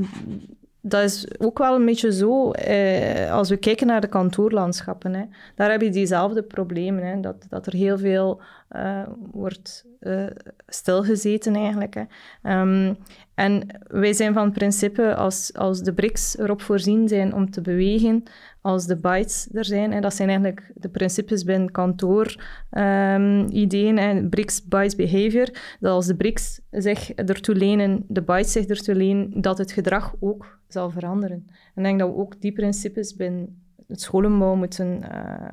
dat 0.80 1.02
is 1.02 1.40
ook 1.40 1.58
wel 1.58 1.74
een 1.74 1.84
beetje 1.84 2.12
zo, 2.12 2.50
eh, 2.50 3.32
als 3.32 3.48
we 3.48 3.56
kijken 3.56 3.86
naar 3.86 4.00
de 4.00 4.08
kantoorlandschappen, 4.08 5.14
hè, 5.14 5.24
daar 5.54 5.70
heb 5.70 5.80
je 5.80 5.90
diezelfde 5.90 6.42
problemen, 6.42 7.06
hè, 7.06 7.20
dat, 7.20 7.46
dat 7.48 7.66
er 7.66 7.72
heel 7.72 7.98
veel 7.98 8.40
eh, 8.68 9.02
wordt 9.32 9.84
eh, 10.00 10.26
stilgezeten 10.66 11.54
eigenlijk. 11.54 11.94
Hè. 11.94 12.02
Ehm, 12.42 12.94
en 13.34 13.66
wij 13.86 14.12
zijn 14.12 14.32
van 14.34 14.52
principe, 14.52 15.14
als, 15.14 15.54
als 15.54 15.80
de 15.80 15.92
bricks 15.92 16.38
erop 16.38 16.62
voorzien 16.62 17.08
zijn 17.08 17.34
om 17.34 17.50
te 17.50 17.60
bewegen, 17.60 18.22
als 18.60 18.86
de 18.86 18.96
bytes 18.96 19.48
er 19.52 19.64
zijn, 19.64 19.92
en 19.92 20.02
dat 20.02 20.14
zijn 20.14 20.28
eigenlijk 20.28 20.70
de 20.74 20.88
principes 20.88 21.44
binnen 21.44 21.70
kantoor, 21.70 22.44
ehm, 22.70 23.48
en 23.96 24.28
bricks, 24.28 24.64
bytes, 24.64 24.94
behavior, 24.96 25.48
dat 25.80 25.92
als 25.92 26.06
de 26.06 26.16
bricks 26.16 26.60
zich 26.70 27.12
ertoe 27.12 27.54
lenen, 27.54 28.04
de 28.08 28.22
bytes 28.22 28.52
zich 28.52 28.66
ertoe 28.66 28.94
lenen, 28.94 29.40
dat 29.40 29.58
het 29.58 29.72
gedrag 29.72 30.14
ook 30.20 30.58
zal 30.68 30.90
veranderen. 30.90 31.46
En 31.48 31.82
ik 31.82 31.82
denk 31.82 31.98
dat 31.98 32.08
we 32.08 32.16
ook 32.16 32.40
die 32.40 32.52
principes 32.52 33.16
binnen 33.16 33.62
het 33.86 34.00
scholenbouw 34.00 34.54
moeten 34.54 35.00
uh, 35.12 35.50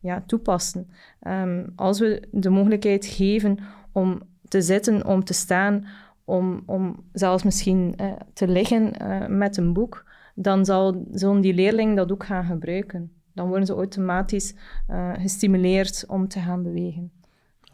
ja, 0.00 0.22
toepassen. 0.26 0.90
Um, 1.26 1.72
als 1.76 1.98
we 1.98 2.28
de 2.30 2.50
mogelijkheid 2.50 3.06
geven 3.06 3.58
om 3.92 4.22
te 4.48 4.62
zitten, 4.62 5.06
om 5.06 5.24
te 5.24 5.32
staan, 5.32 5.86
om, 6.24 6.62
om 6.66 7.04
zelfs 7.12 7.42
misschien 7.42 7.94
uh, 8.00 8.12
te 8.32 8.48
liggen 8.48 8.92
uh, 9.02 9.26
met 9.26 9.56
een 9.56 9.72
boek, 9.72 10.04
dan 10.36 10.64
zal, 10.64 11.06
zullen 11.12 11.40
die 11.40 11.54
leerlingen 11.54 11.96
dat 11.96 12.12
ook 12.12 12.24
gaan 12.24 12.44
gebruiken. 12.44 13.12
Dan 13.34 13.48
worden 13.48 13.66
ze 13.66 13.72
automatisch 13.72 14.54
uh, 14.90 15.12
gestimuleerd 15.18 16.04
om 16.08 16.28
te 16.28 16.40
gaan 16.40 16.62
bewegen. 16.62 17.10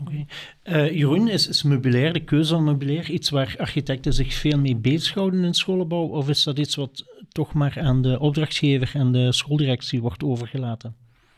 Oké. 0.00 0.26
Okay. 0.64 0.84
Uh, 0.84 0.96
Jeroen, 0.98 1.28
is, 1.28 1.48
is 1.48 1.62
meubilair, 1.62 2.12
de 2.12 2.24
keuze 2.24 2.54
van 2.54 2.64
meubilair, 2.64 3.10
iets 3.10 3.30
waar 3.30 3.54
architecten 3.58 4.12
zich 4.12 4.34
veel 4.34 4.58
mee 4.58 4.76
bezighouden 4.76 5.44
in 5.44 5.54
scholenbouw? 5.54 6.06
Of 6.06 6.28
is 6.28 6.42
dat 6.42 6.58
iets 6.58 6.74
wat 6.74 7.04
toch 7.28 7.52
maar 7.52 7.80
aan 7.80 8.02
de 8.02 8.18
opdrachtgever 8.18 8.90
en 8.94 9.12
de 9.12 9.32
schooldirectie 9.32 10.00
wordt 10.00 10.22
overgelaten? 10.22 10.94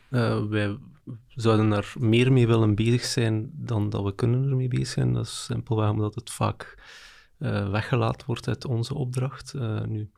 Uh, 0.09 0.43
wij 0.43 0.77
zouden 1.27 1.71
er 1.71 1.93
meer 1.99 2.31
mee 2.31 2.47
willen 2.47 2.75
bezig 2.75 3.03
zijn 3.03 3.49
dan 3.53 3.89
dat 3.89 4.03
we 4.03 4.15
kunnen 4.15 4.49
ermee 4.49 4.67
bezig 4.67 4.87
zijn. 4.87 5.13
Dat 5.13 5.25
is 5.25 5.43
simpelweg 5.43 5.89
omdat 5.89 6.15
het 6.15 6.29
vaak 6.31 6.83
uh, 7.39 7.69
weggelaten 7.69 8.27
wordt 8.27 8.47
uit 8.47 8.65
onze 8.65 8.95
opdracht. 8.95 9.53
Uh, 9.55 9.83
nu, 9.83 10.09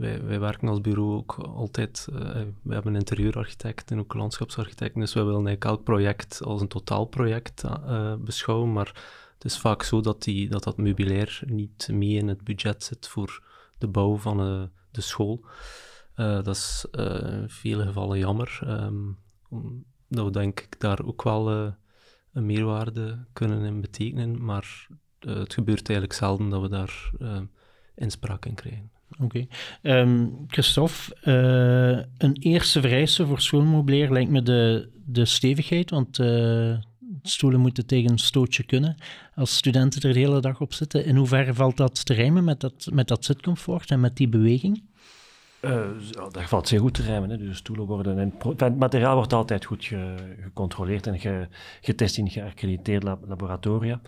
wij, 0.00 0.40
werken 0.40 0.68
als 0.68 0.80
bureau 0.80 1.14
ook 1.14 1.38
altijd, 1.38 2.08
uh, 2.12 2.18
we 2.62 2.72
hebben 2.72 2.94
een 2.94 2.98
interieurarchitect 2.98 3.90
en 3.90 3.98
ook 3.98 4.12
een 4.12 4.20
landschapsarchitect, 4.20 4.94
dus 4.94 5.14
wij 5.14 5.24
willen 5.24 5.46
eigenlijk 5.46 5.76
elk 5.76 5.84
project 5.84 6.42
als 6.42 6.60
een 6.60 6.68
totaalproject 6.68 7.64
uh, 7.64 8.14
beschouwen, 8.14 8.72
maar 8.72 8.86
het 9.34 9.44
is 9.44 9.58
vaak 9.58 9.82
zo 9.82 10.00
dat, 10.00 10.22
die, 10.22 10.48
dat 10.48 10.64
dat 10.64 10.76
meubilair 10.76 11.42
niet 11.46 11.88
mee 11.92 12.14
in 12.14 12.28
het 12.28 12.44
budget 12.44 12.84
zit 12.84 13.08
voor 13.08 13.42
de 13.78 13.88
bouw 13.88 14.16
van 14.16 14.36
de 14.90 15.00
school. 15.00 15.44
dat 16.14 16.46
is 16.48 16.86
in 16.90 17.44
vele 17.48 17.86
gevallen 17.86 18.18
jammer, 18.18 18.60
um, 18.66 19.18
omdat 20.10 20.24
we 20.24 20.30
denk 20.30 20.60
ik 20.60 20.80
daar 20.80 21.04
ook 21.04 21.22
wel 21.22 21.50
een 22.32 22.46
meerwaarde 22.46 23.24
kunnen 23.32 23.64
in 23.64 23.80
betekenen, 23.80 24.44
maar 24.44 24.88
het 25.18 25.54
gebeurt 25.54 25.88
eigenlijk 25.88 26.18
zelden 26.18 26.48
dat 26.48 26.60
we 26.60 26.68
daar 26.68 27.10
inspraak 27.94 28.46
in 28.46 28.54
krijgen. 28.54 28.99
Oké. 29.18 29.24
Okay. 29.82 30.00
Um, 30.00 30.44
Christophe, 30.46 31.16
uh, 31.24 32.04
een 32.18 32.36
eerste 32.40 32.80
vereiste 32.80 33.26
voor 33.26 33.40
schoolmeubilair 33.40 34.12
lijkt 34.12 34.30
me 34.30 34.42
de, 34.42 34.90
de 35.04 35.24
stevigheid, 35.24 35.90
want 35.90 36.18
uh, 36.18 36.76
stoelen 37.22 37.60
moeten 37.60 37.86
tegen 37.86 38.10
een 38.10 38.18
stootje 38.18 38.62
kunnen. 38.62 38.96
Als 39.34 39.56
studenten 39.56 40.02
er 40.02 40.12
de 40.12 40.18
hele 40.18 40.40
dag 40.40 40.60
op 40.60 40.72
zitten, 40.72 41.04
in 41.04 41.16
hoeverre 41.16 41.54
valt 41.54 41.76
dat 41.76 42.06
te 42.06 42.14
rijmen 42.14 42.44
met 42.44 42.60
dat, 42.60 42.88
met 42.92 43.08
dat 43.08 43.24
zitcomfort 43.24 43.90
en 43.90 44.00
met 44.00 44.16
die 44.16 44.28
beweging? 44.28 44.88
Uh, 45.60 45.88
dat 46.12 46.42
valt 46.42 46.68
zeer 46.68 46.80
goed 46.80 46.94
te 46.94 47.02
rijmen. 47.02 47.30
Hè. 47.30 47.36
Dus 47.36 47.56
stoelen 47.56 47.86
worden... 47.86 48.18
En 48.18 48.34
het 48.56 48.78
materiaal 48.78 49.14
wordt 49.14 49.32
altijd 49.32 49.64
goed 49.64 49.84
ge, 49.84 50.14
gecontroleerd 50.40 51.06
en 51.06 51.18
ge, 51.18 51.48
getest 51.80 52.18
in 52.18 52.30
geaccrediteerde 52.30 53.06
lab, 53.06 53.24
laboratoria. 53.28 54.00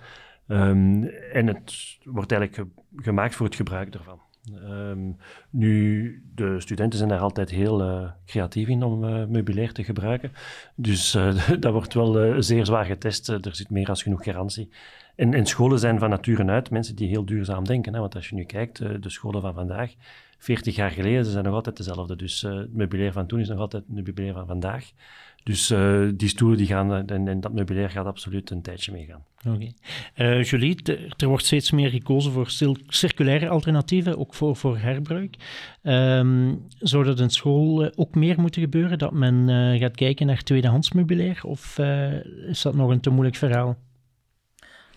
Um, 0.46 1.04
en 1.32 1.46
het 1.46 1.98
wordt 2.04 2.32
eigenlijk 2.32 2.54
ge, 2.54 2.82
gemaakt 3.02 3.34
voor 3.34 3.46
het 3.46 3.54
gebruik 3.54 3.94
ervan. 3.94 4.20
Um, 4.50 5.16
nu, 5.50 6.22
de 6.35 6.61
studenten 6.61 6.98
zijn 6.98 7.11
daar 7.11 7.20
altijd 7.20 7.50
heel 7.50 7.83
uh, 7.83 8.11
creatief 8.26 8.68
in 8.68 8.83
om 8.83 9.05
uh, 9.05 9.26
meubilair 9.26 9.72
te 9.72 9.85
gebruiken. 9.85 10.33
Dus 10.74 11.14
uh, 11.14 11.48
dat 11.61 11.72
wordt 11.72 11.94
wel 11.94 12.42
zeer 12.42 12.66
zwaar 12.66 12.85
getest. 12.85 13.28
er 13.28 13.55
zit 13.55 13.70
meer 13.70 13.88
als 13.88 14.02
genoeg 14.02 14.24
garantie. 14.24 14.70
En, 15.16 15.35
en, 15.35 15.46
scholen 15.46 15.78
zijn 15.78 15.98
van 15.98 16.11
nature 16.11 16.44
uit 16.44 16.70
mensen 16.70 16.96
die 16.96 17.09
heel 17.09 17.24
duurzaam 17.24 17.64
denken. 17.64 17.94
Hè? 17.94 18.00
Want 18.00 18.14
als 18.14 18.28
je 18.28 18.35
nu 18.35 18.44
kijkt, 18.44 18.78
de 18.78 19.11
scholen 19.11 19.40
van 19.40 19.55
vandaag, 19.55 19.94
40 20.38 20.76
jaar 20.76 20.90
geleden, 20.90 21.24
ze 21.24 21.31
zijn 21.31 21.44
nog 21.44 21.55
altijd 21.55 21.76
dezelfde. 21.76 22.16
Dus 22.16 22.40
het 22.40 22.74
meubilair 22.74 23.12
van 23.12 23.26
toen 23.26 23.40
is 23.40 23.48
nog 23.48 23.59
altijd 23.59 23.83
het 23.87 23.94
meubilair 23.94 24.33
van 24.33 24.46
vandaag. 24.46 24.92
Dus 25.42 25.70
uh, 25.70 26.09
die 26.14 26.28
stoelen 26.28 26.59
die 26.59 26.66
gaan, 26.66 27.09
en, 27.09 27.28
en, 27.28 27.40
dat 27.40 27.52
meubilair 27.52 27.90
gaat 27.90 28.07
absoluut 28.07 28.50
een 28.50 28.62
tijdje 28.62 28.92
meegaan. 28.92 29.24
Oké. 29.46 29.48
Okay. 29.55 29.74
Uh, 30.16 30.42
Julie, 30.42 30.83
er 31.16 31.28
wordt 31.28 31.44
steeds 31.44 31.70
meer 31.70 31.90
gekozen 31.90 32.33
voor 32.33 32.50
circulaire 32.87 33.48
alternatieven, 33.48 34.18
ook 34.18 34.35
voor, 34.35 34.57
voor 34.57 34.78
herbruik. 34.78 35.37
Um, 35.83 36.66
zou 36.78 37.05
dat 37.05 37.20
in 37.20 37.31
school 37.31 37.96
ook 37.96 38.14
meer 38.14 38.40
moeten 38.40 38.62
gebeuren, 38.62 38.98
dat 38.98 39.12
men 39.12 39.48
uh, 39.48 39.81
gaat 39.81 39.96
kijken 39.96 40.26
naar 40.26 40.42
tweedehands 40.42 40.92
meubilair? 40.92 41.40
Of 41.44 41.78
is 42.46 42.62
dat 42.62 42.74
nog 42.74 42.90
een 42.90 43.00
te 43.00 43.11
moeilijk 43.11 43.37
verhaal? 43.37 43.76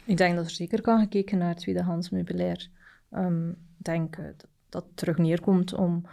Ik 0.05 0.17
denk 0.17 0.35
dat 0.35 0.45
er 0.45 0.51
zeker 0.51 0.81
kan 0.81 0.99
gekeken 0.99 1.37
naar 1.37 1.55
tweedehands 1.55 2.09
meubilair. 2.09 2.67
Um, 3.11 3.49
ik 3.49 3.85
denk 3.85 4.15
dat 4.69 4.83
het 4.83 4.97
terug 4.97 5.17
neerkomt 5.17 5.73
om 5.73 6.05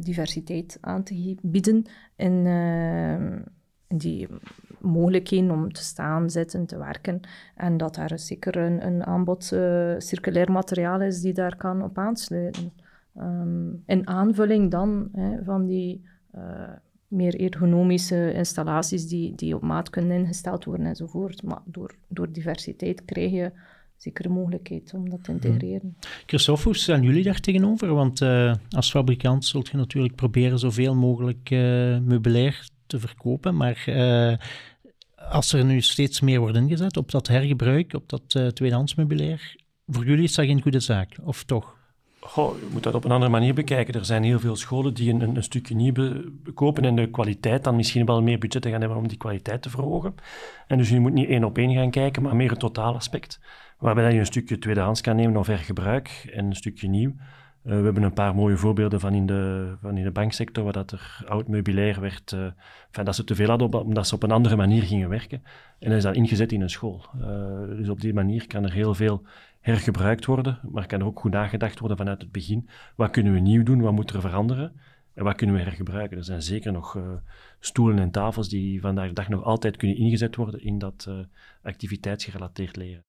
diversiteit 0.00 0.78
aan 0.80 1.02
te 1.02 1.36
bieden 1.42 1.86
in 2.16 2.46
die 3.88 4.28
mogelijkheden 4.80 5.50
om 5.50 5.72
te 5.72 5.82
staan, 5.82 6.30
zitten, 6.30 6.66
te 6.66 6.78
werken. 6.78 7.20
En 7.54 7.76
dat 7.76 7.94
daar 7.94 8.18
zeker 8.18 8.56
een, 8.56 8.86
een 8.86 9.04
aanbod 9.04 9.50
uh, 9.54 9.94
circulair 9.98 10.52
materiaal 10.52 11.00
is 11.00 11.20
die 11.20 11.32
daar 11.32 11.56
kan 11.56 11.82
op 11.82 11.98
aansluiten. 11.98 12.72
Um, 13.16 13.82
in 13.86 14.08
aanvulling 14.08 14.70
dan 14.70 15.08
hè, 15.12 15.44
van 15.44 15.66
die 15.66 16.04
uh, 16.34 16.42
meer 17.08 17.40
ergonomische 17.40 18.32
installaties 18.32 19.08
die, 19.08 19.34
die 19.34 19.54
op 19.54 19.62
maat 19.62 19.90
kunnen 19.90 20.18
ingesteld 20.18 20.64
worden 20.64 20.86
enzovoort. 20.86 21.42
Maar 21.42 21.62
door, 21.64 21.94
door 22.08 22.32
diversiteit 22.32 23.04
krijg 23.04 23.30
je 23.30 23.52
zeker 23.96 24.22
de 24.22 24.28
mogelijkheid 24.28 24.94
om 24.94 25.10
dat 25.10 25.24
te 25.24 25.30
integreren. 25.30 25.96
Christophe, 26.26 26.64
hoe 26.64 26.76
staan 26.76 27.02
jullie 27.02 27.24
daar 27.24 27.40
tegenover? 27.40 27.94
Want 27.94 28.20
uh, 28.20 28.54
als 28.70 28.90
fabrikant 28.90 29.44
zult 29.44 29.68
je 29.68 29.76
natuurlijk 29.76 30.14
proberen 30.14 30.58
zoveel 30.58 30.94
mogelijk 30.94 31.50
meubilair 32.02 32.68
te 32.88 33.00
verkopen. 33.00 33.56
Maar 33.56 33.84
uh, 33.86 34.36
als 35.30 35.52
er 35.52 35.64
nu 35.64 35.80
steeds 35.80 36.20
meer 36.20 36.40
wordt 36.40 36.56
ingezet 36.56 36.96
op 36.96 37.10
dat 37.10 37.28
hergebruik, 37.28 37.94
op 37.94 38.08
dat 38.08 38.34
uh, 38.36 38.46
tweedehands 38.46 38.94
meubilair, 38.94 39.56
voor 39.86 40.04
jullie 40.04 40.24
is 40.24 40.34
dat 40.34 40.44
geen 40.44 40.62
goede 40.62 40.80
zaak, 40.80 41.16
of 41.24 41.44
toch? 41.44 41.76
Goh, 42.20 42.58
je 42.58 42.68
moet 42.72 42.82
dat 42.82 42.94
op 42.94 43.04
een 43.04 43.10
andere 43.10 43.30
manier 43.30 43.54
bekijken. 43.54 43.94
Er 43.94 44.04
zijn 44.04 44.22
heel 44.22 44.40
veel 44.40 44.56
scholen 44.56 44.94
die 44.94 45.12
een, 45.12 45.36
een 45.36 45.42
stukje 45.42 45.74
nieuw 45.74 45.92
kopen 46.54 46.84
en 46.84 46.96
de 46.96 47.10
kwaliteit 47.10 47.64
dan 47.64 47.76
misschien 47.76 48.06
wel 48.06 48.22
meer 48.22 48.38
budget 48.38 48.66
gaan 48.66 48.80
hebben 48.80 48.98
om 48.98 49.08
die 49.08 49.18
kwaliteit 49.18 49.62
te 49.62 49.70
verhogen. 49.70 50.14
En 50.66 50.78
dus 50.78 50.88
je 50.88 51.00
moet 51.00 51.12
niet 51.12 51.28
één 51.28 51.44
op 51.44 51.58
één 51.58 51.74
gaan 51.74 51.90
kijken, 51.90 52.22
maar 52.22 52.36
meer 52.36 52.50
het 52.50 52.58
totaalaspect. 52.58 53.40
Waarbij 53.78 54.12
je 54.12 54.18
een 54.18 54.26
stukje 54.26 54.58
tweedehands 54.58 55.00
kan 55.00 55.16
nemen 55.16 55.36
of 55.36 55.46
hergebruik 55.46 56.30
en 56.32 56.44
een 56.44 56.56
stukje 56.56 56.88
nieuw. 56.88 57.14
Uh, 57.68 57.74
we 57.74 57.84
hebben 57.84 58.02
een 58.02 58.12
paar 58.12 58.34
mooie 58.34 58.56
voorbeelden 58.56 59.00
van 59.00 59.14
in 59.14 59.26
de, 59.26 59.74
van 59.80 59.96
in 59.96 60.04
de 60.04 60.10
banksector, 60.10 60.64
waar 60.64 60.72
dat 60.72 60.92
er 60.92 61.24
oud 61.26 61.48
meubilair 61.48 62.00
werd, 62.00 62.32
enfin, 62.32 63.04
dat 63.04 63.14
ze 63.14 63.24
te 63.24 63.34
veel 63.34 63.48
hadden, 63.48 63.72
omdat 63.72 64.06
ze 64.06 64.14
op 64.14 64.22
een 64.22 64.30
andere 64.30 64.56
manier 64.56 64.82
gingen 64.82 65.08
werken. 65.08 65.42
En 65.78 65.88
dat 65.88 65.96
is 65.96 66.02
dan 66.02 66.14
ingezet 66.14 66.52
in 66.52 66.60
een 66.60 66.70
school. 66.70 67.04
Uh, 67.20 67.76
dus 67.76 67.88
op 67.88 68.00
die 68.00 68.14
manier 68.14 68.46
kan 68.46 68.64
er 68.64 68.72
heel 68.72 68.94
veel 68.94 69.22
hergebruikt 69.60 70.24
worden, 70.24 70.58
maar 70.70 70.86
kan 70.86 71.00
er 71.00 71.06
ook 71.06 71.20
goed 71.20 71.32
nagedacht 71.32 71.78
worden 71.78 71.96
vanuit 71.96 72.22
het 72.22 72.32
begin. 72.32 72.68
Wat 72.96 73.10
kunnen 73.10 73.32
we 73.32 73.38
nieuw 73.38 73.62
doen, 73.62 73.80
wat 73.80 73.92
moet 73.92 74.10
er 74.10 74.20
veranderen 74.20 74.72
en 75.14 75.24
wat 75.24 75.36
kunnen 75.36 75.56
we 75.56 75.62
hergebruiken? 75.62 76.16
Er 76.16 76.24
zijn 76.24 76.42
zeker 76.42 76.72
nog 76.72 76.98
stoelen 77.60 77.98
en 77.98 78.10
tafels 78.10 78.48
die 78.48 78.80
vandaag 78.80 79.08
de 79.08 79.14
dag 79.14 79.28
nog 79.28 79.42
altijd 79.42 79.76
kunnen 79.76 79.96
ingezet 79.96 80.36
worden 80.36 80.64
in 80.64 80.78
dat 80.78 81.08
activiteitsgerelateerd 81.62 82.76
leren. 82.76 83.04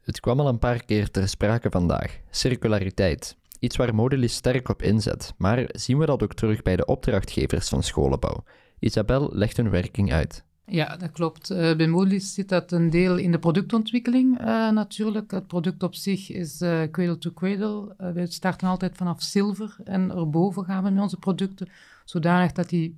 Het 0.00 0.20
kwam 0.20 0.40
al 0.40 0.48
een 0.48 0.58
paar 0.58 0.84
keer 0.84 1.10
ter 1.10 1.28
sprake 1.28 1.70
vandaag, 1.70 2.18
circulariteit. 2.30 3.38
Iets 3.60 3.76
waar 3.76 3.94
Modulis 3.94 4.34
sterk 4.34 4.68
op 4.68 4.82
inzet, 4.82 5.34
maar 5.38 5.68
zien 5.68 5.98
we 5.98 6.06
dat 6.06 6.22
ook 6.22 6.34
terug 6.34 6.62
bij 6.62 6.76
de 6.76 6.84
opdrachtgevers 6.84 7.68
van 7.68 7.82
scholenbouw? 7.82 8.44
Isabel 8.78 9.30
legt 9.32 9.56
hun 9.56 9.70
werking 9.70 10.12
uit. 10.12 10.44
Ja, 10.66 10.96
dat 10.96 11.10
klopt. 11.10 11.50
Uh, 11.50 11.76
bij 11.76 11.86
Modis 11.86 12.34
zit 12.34 12.48
dat 12.48 12.72
een 12.72 12.90
deel 12.90 13.16
in 13.16 13.32
de 13.32 13.38
productontwikkeling 13.38 14.40
uh, 14.40 14.70
natuurlijk. 14.70 15.30
Het 15.30 15.46
product 15.46 15.82
op 15.82 15.94
zich 15.94 16.30
is 16.30 16.62
uh, 16.62 16.82
cradle 16.90 17.18
to 17.18 17.30
cradle. 17.32 17.94
we 18.14 18.26
starten 18.26 18.68
altijd 18.68 18.96
vanaf 18.96 19.22
zilver 19.22 19.76
en 19.84 20.10
erboven 20.10 20.64
gaan 20.64 20.84
we 20.84 20.90
met 20.90 21.02
onze 21.02 21.18
producten, 21.18 21.68
zodanig 22.04 22.52
dat 22.52 22.68
die 22.68 22.96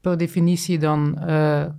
per 0.00 0.18
definitie 0.18 0.78
dan 0.78 1.14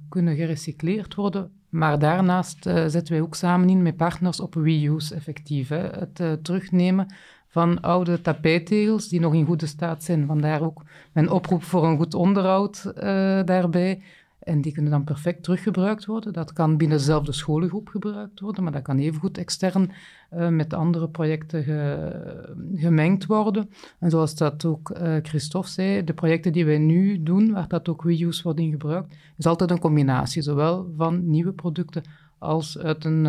kunnen 0.10 0.36
gerecycleerd 0.36 1.16
worden. 1.16 1.52
Maar 1.70 2.00
daarnaast 2.00 2.64
zetten 2.64 3.12
wij 3.12 3.22
ook 3.22 3.36
samen 3.36 3.70
in 3.70 3.82
met 3.82 3.98
partners 3.98 4.40
op 4.40 4.54
reuse 4.54 5.16
effectief. 5.16 5.70
Het 5.70 6.44
terugnemen 6.44 7.08
van 7.52 7.82
oude 7.82 8.22
tapijttegels 8.22 9.08
die 9.08 9.20
nog 9.20 9.34
in 9.34 9.46
goede 9.46 9.66
staat 9.66 10.04
zijn. 10.04 10.26
Vandaar 10.26 10.62
ook 10.62 10.84
mijn 11.14 11.30
oproep 11.30 11.64
voor 11.64 11.88
een 11.88 11.98
goed 11.98 12.14
onderhoud 12.14 12.92
daarbij. 13.46 14.02
En 14.40 14.62
die 14.62 14.72
kunnen 14.72 14.92
dan 14.92 15.04
perfect 15.04 15.44
teruggebruikt 15.44 16.06
worden. 16.06 16.34
Dat 16.34 16.54
kan 16.54 16.78
binnen 16.78 16.98
dezelfde 16.98 17.32
scholengroep 17.32 17.88
gebruikt 17.88 18.40
worden, 18.40 18.64
maar 18.64 18.72
dat 18.72 18.82
kan 18.82 18.98
evengoed 18.98 19.38
extern 19.38 19.92
uh, 20.34 20.48
met 20.48 20.74
andere 20.74 21.10
projecten 21.10 21.64
gemengd 22.76 23.26
worden. 23.26 23.70
En 24.00 24.10
zoals 24.10 24.36
dat 24.36 24.66
ook 24.66 24.90
uh, 24.90 25.16
Christophe 25.22 25.70
zei, 25.70 26.04
de 26.04 26.14
projecten 26.14 26.52
die 26.52 26.66
wij 26.66 26.78
nu 26.78 27.24
doen, 27.24 27.52
waar 27.52 27.68
dat 27.68 27.90
ook 27.90 28.04
reuse 28.04 28.44
wordt 28.44 28.60
in 28.60 28.72
gebruikt, 28.72 29.16
is 29.38 29.46
altijd 29.46 29.72
een 29.72 29.80
combinatie, 29.80 30.42
zowel 30.42 30.94
van 30.98 31.30
nieuwe 31.30 31.54
producten 31.54 32.04
als 32.38 32.78
uit 32.78 33.06
een 33.06 33.26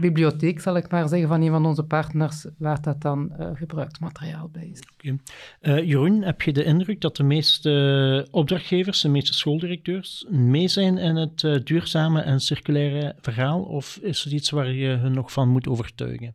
bibliotheek, 0.00 0.60
zal 0.60 0.76
ik 0.76 0.90
maar 0.90 1.08
zeggen, 1.08 1.28
van 1.28 1.42
een 1.42 1.50
van 1.50 1.66
onze 1.66 1.82
partners, 1.82 2.46
waar 2.58 2.82
dat 2.82 3.00
dan 3.00 3.32
uh, 3.38 3.50
gebruikt 3.54 4.00
materiaal 4.00 4.48
bij 4.48 4.68
is. 4.72 4.82
Okay. 4.92 5.18
Uh, 5.60 5.88
Jeroen, 5.88 6.22
heb 6.22 6.42
je 6.42 6.52
de 6.52 6.64
indruk 6.64 7.00
dat 7.00 7.16
de 7.16 7.22
meeste 7.22 8.28
opdrachtgevers, 8.30 9.00
de 9.00 9.08
meeste 9.08 9.34
schooldirecteurs, 9.34 10.26
mee 10.28 10.68
zijn 10.68 10.98
in 10.98 11.16
het 11.16 11.42
uh, 11.42 11.58
duurzame 11.64 12.20
en 12.20 12.40
circulaire 12.40 13.14
verhaal? 13.20 13.62
Of 13.62 13.98
is 14.02 14.24
het 14.24 14.32
iets 14.32 14.50
waar 14.50 14.72
je 14.72 14.88
hun 14.88 15.12
nog 15.12 15.32
van 15.32 15.48
moet 15.48 15.68
overtuigen? 15.68 16.34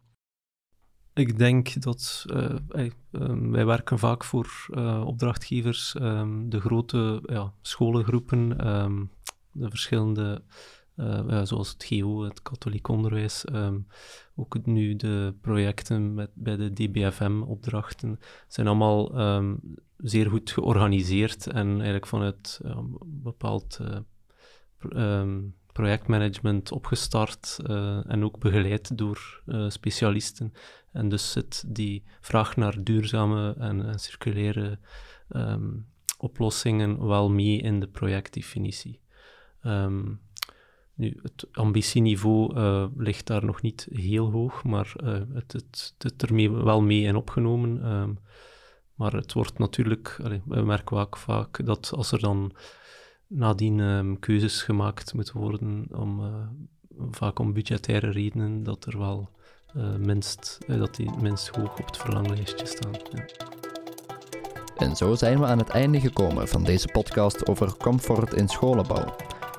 Ik 1.14 1.38
denk 1.38 1.82
dat 1.82 2.26
uh, 2.34 2.50
hey, 2.70 2.92
um, 3.12 3.52
wij 3.52 3.66
werken 3.66 4.00
vaak 4.00 4.24
voor 4.24 4.68
uh, 4.70 5.04
opdrachtgevers, 5.06 5.96
um, 6.02 6.50
de 6.50 6.60
grote 6.60 7.22
ja, 7.26 7.54
scholengroepen, 7.62 8.68
um, 8.68 9.10
de 9.52 9.70
verschillende 9.70 10.42
uh, 10.98 11.42
zoals 11.44 11.70
het 11.70 11.86
GO, 11.86 12.24
het 12.24 12.42
katholiek 12.42 12.88
onderwijs, 12.88 13.46
um, 13.54 13.88
ook 14.36 14.66
nu 14.66 14.96
de 14.96 15.34
projecten 15.42 16.14
met, 16.14 16.30
bij 16.34 16.56
de 16.56 16.74
DBFM-opdrachten, 16.74 18.20
zijn 18.48 18.68
allemaal 18.68 19.20
um, 19.20 19.60
zeer 19.98 20.30
goed 20.30 20.52
georganiseerd 20.52 21.48
en 21.48 21.68
eigenlijk 21.68 22.08
vanuit 22.08 22.60
um, 22.66 22.98
bepaald 23.06 23.80
uh, 23.82 25.24
projectmanagement 25.72 26.72
opgestart 26.72 27.58
uh, 27.66 28.12
en 28.12 28.24
ook 28.24 28.40
begeleid 28.40 28.98
door 28.98 29.44
specialisten. 29.68 30.54
En 30.92 31.10
dus 31.10 31.32
zit 31.32 31.64
die 31.68 32.04
vraag 32.22 32.56
naar 32.56 32.84
duurzame 32.84 33.56
en, 33.58 34.00
circulaire 34.00 34.80
oplossingen 36.18 37.08
wel 37.08 37.30
mee 37.30 37.58
in 37.58 37.80
de 37.80 37.88
projectdefinitie. 37.88 39.00
Nu, 40.96 41.20
het 41.22 41.48
ambitieniveau 41.52 42.56
uh, 42.56 42.86
ligt 42.98 43.28
daar 43.28 43.46
nog 43.46 43.62
niet 43.62 43.88
heel 43.92 44.32
hoog, 44.32 44.64
maar 44.64 44.94
uh, 45.04 45.22
het, 45.34 45.52
het, 45.98 46.22
er 46.22 46.64
wel 46.64 46.82
mee 46.82 47.02
in 47.02 47.16
opgenomen. 47.16 47.92
Um, 47.92 48.18
maar 48.96 49.14
het 49.14 49.34
wordt 49.34 49.58
natuurlijk, 49.58 50.20
we 50.46 50.62
merken 50.62 50.98
ook 50.98 51.18
vaak 51.18 51.66
dat 51.66 51.92
als 51.96 52.12
er 52.12 52.20
dan 52.20 52.52
nadien 53.28 53.80
um, 53.80 54.20
keuzes 54.20 54.62
gemaakt 54.62 55.14
moeten 55.14 55.38
worden, 55.38 55.88
om, 55.92 56.20
uh, 56.20 56.48
vaak 57.12 57.40
om 57.40 57.54
budgettaire 57.54 58.10
redenen, 58.12 58.64
dat 58.64 58.86
er 58.86 58.98
wel 58.98 59.30
minst, 59.98 60.58
dat 60.68 60.96
die 60.96 61.12
minst 61.22 61.48
hoog 61.48 61.80
op 61.80 61.86
het 61.86 61.98
verlanglijstje 61.98 62.66
staan. 62.66 62.94
Ja. 63.12 63.26
En 64.76 64.96
zo 64.96 65.16
zijn 65.16 65.40
we 65.40 65.46
aan 65.46 65.58
het 65.58 65.70
einde 65.70 66.00
gekomen 66.00 66.48
van 66.48 66.64
deze 66.64 66.88
podcast 66.92 67.48
over 67.48 67.78
comfort 67.78 68.34
in 68.34 68.48
scholenbouw. 68.48 69.16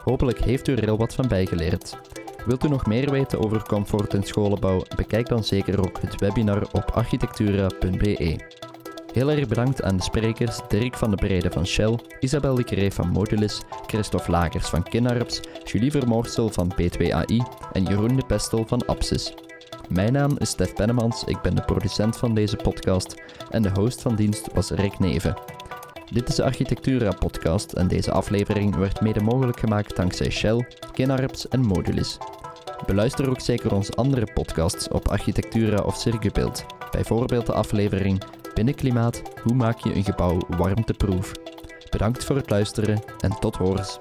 Hopelijk 0.06 0.44
heeft 0.44 0.68
u 0.68 0.74
er 0.74 0.84
heel 0.84 0.96
wat 0.96 1.14
van 1.14 1.28
bijgeleerd. 1.28 1.96
Wilt 2.44 2.64
u 2.64 2.68
nog 2.68 2.86
meer 2.86 3.10
weten 3.10 3.44
over 3.44 3.62
comfort 3.62 4.14
in 4.14 4.22
scholenbouw? 4.22 4.82
Bekijk 4.96 5.28
dan 5.28 5.44
zeker 5.44 5.78
ook 5.78 6.00
het 6.00 6.20
webinar 6.20 6.68
op 6.72 6.90
architectura.be. 6.90 8.36
Heel 9.12 9.30
erg 9.30 9.48
bedankt 9.48 9.82
aan 9.82 9.96
de 9.96 10.02
sprekers 10.02 10.60
Dirk 10.68 10.96
van 10.96 11.10
de 11.10 11.16
Brede 11.16 11.50
van 11.50 11.66
Shell, 11.66 11.98
Isabel 12.20 12.54
de 12.54 12.64
Cree 12.64 12.92
van 12.92 13.08
Modulis, 13.08 13.60
Christophe 13.86 14.30
Lagers 14.30 14.66
van 14.66 14.82
Kinarps, 14.82 15.40
Julie 15.64 15.90
Vermoorsel 15.90 16.48
van 16.48 16.72
P2AI 16.80 17.36
en 17.72 17.84
Jeroen 17.84 18.16
de 18.16 18.26
Pestel 18.26 18.64
van 18.66 18.86
Apsis. 18.86 19.34
Mijn 19.88 20.12
naam 20.12 20.36
is 20.38 20.48
Stef 20.48 20.74
Pennemans, 20.74 21.24
ik 21.24 21.40
ben 21.42 21.54
de 21.54 21.64
producent 21.64 22.16
van 22.16 22.34
deze 22.34 22.56
podcast 22.56 23.22
en 23.50 23.62
de 23.62 23.70
host 23.74 24.02
van 24.02 24.14
dienst 24.14 24.52
was 24.52 24.70
Rick 24.70 24.98
Neven. 24.98 25.55
Dit 26.12 26.28
is 26.28 26.34
de 26.34 26.42
Architectura-podcast 26.44 27.72
en 27.72 27.88
deze 27.88 28.10
aflevering 28.10 28.76
werd 28.76 29.00
mede 29.00 29.20
mogelijk 29.20 29.58
gemaakt 29.58 29.96
dankzij 29.96 30.30
Shell, 30.30 30.66
Kinarps 30.92 31.48
en 31.48 31.60
Modulis. 31.60 32.18
Beluister 32.86 33.30
ook 33.30 33.40
zeker 33.40 33.74
onze 33.74 33.92
andere 33.92 34.32
podcasts 34.34 34.88
op 34.88 35.08
Architectura 35.08 35.82
of 35.82 35.96
Circubeeld, 35.96 36.64
bijvoorbeeld 36.90 37.46
de 37.46 37.52
aflevering 37.52 38.22
Binnenklimaat, 38.54 39.22
hoe 39.42 39.54
maak 39.54 39.78
je 39.78 39.94
een 39.94 40.04
gebouw 40.04 40.38
warmteproef? 40.48 41.32
Bedankt 41.90 42.24
voor 42.24 42.36
het 42.36 42.50
luisteren 42.50 43.02
en 43.20 43.38
tot 43.40 43.56
horens. 43.56 43.96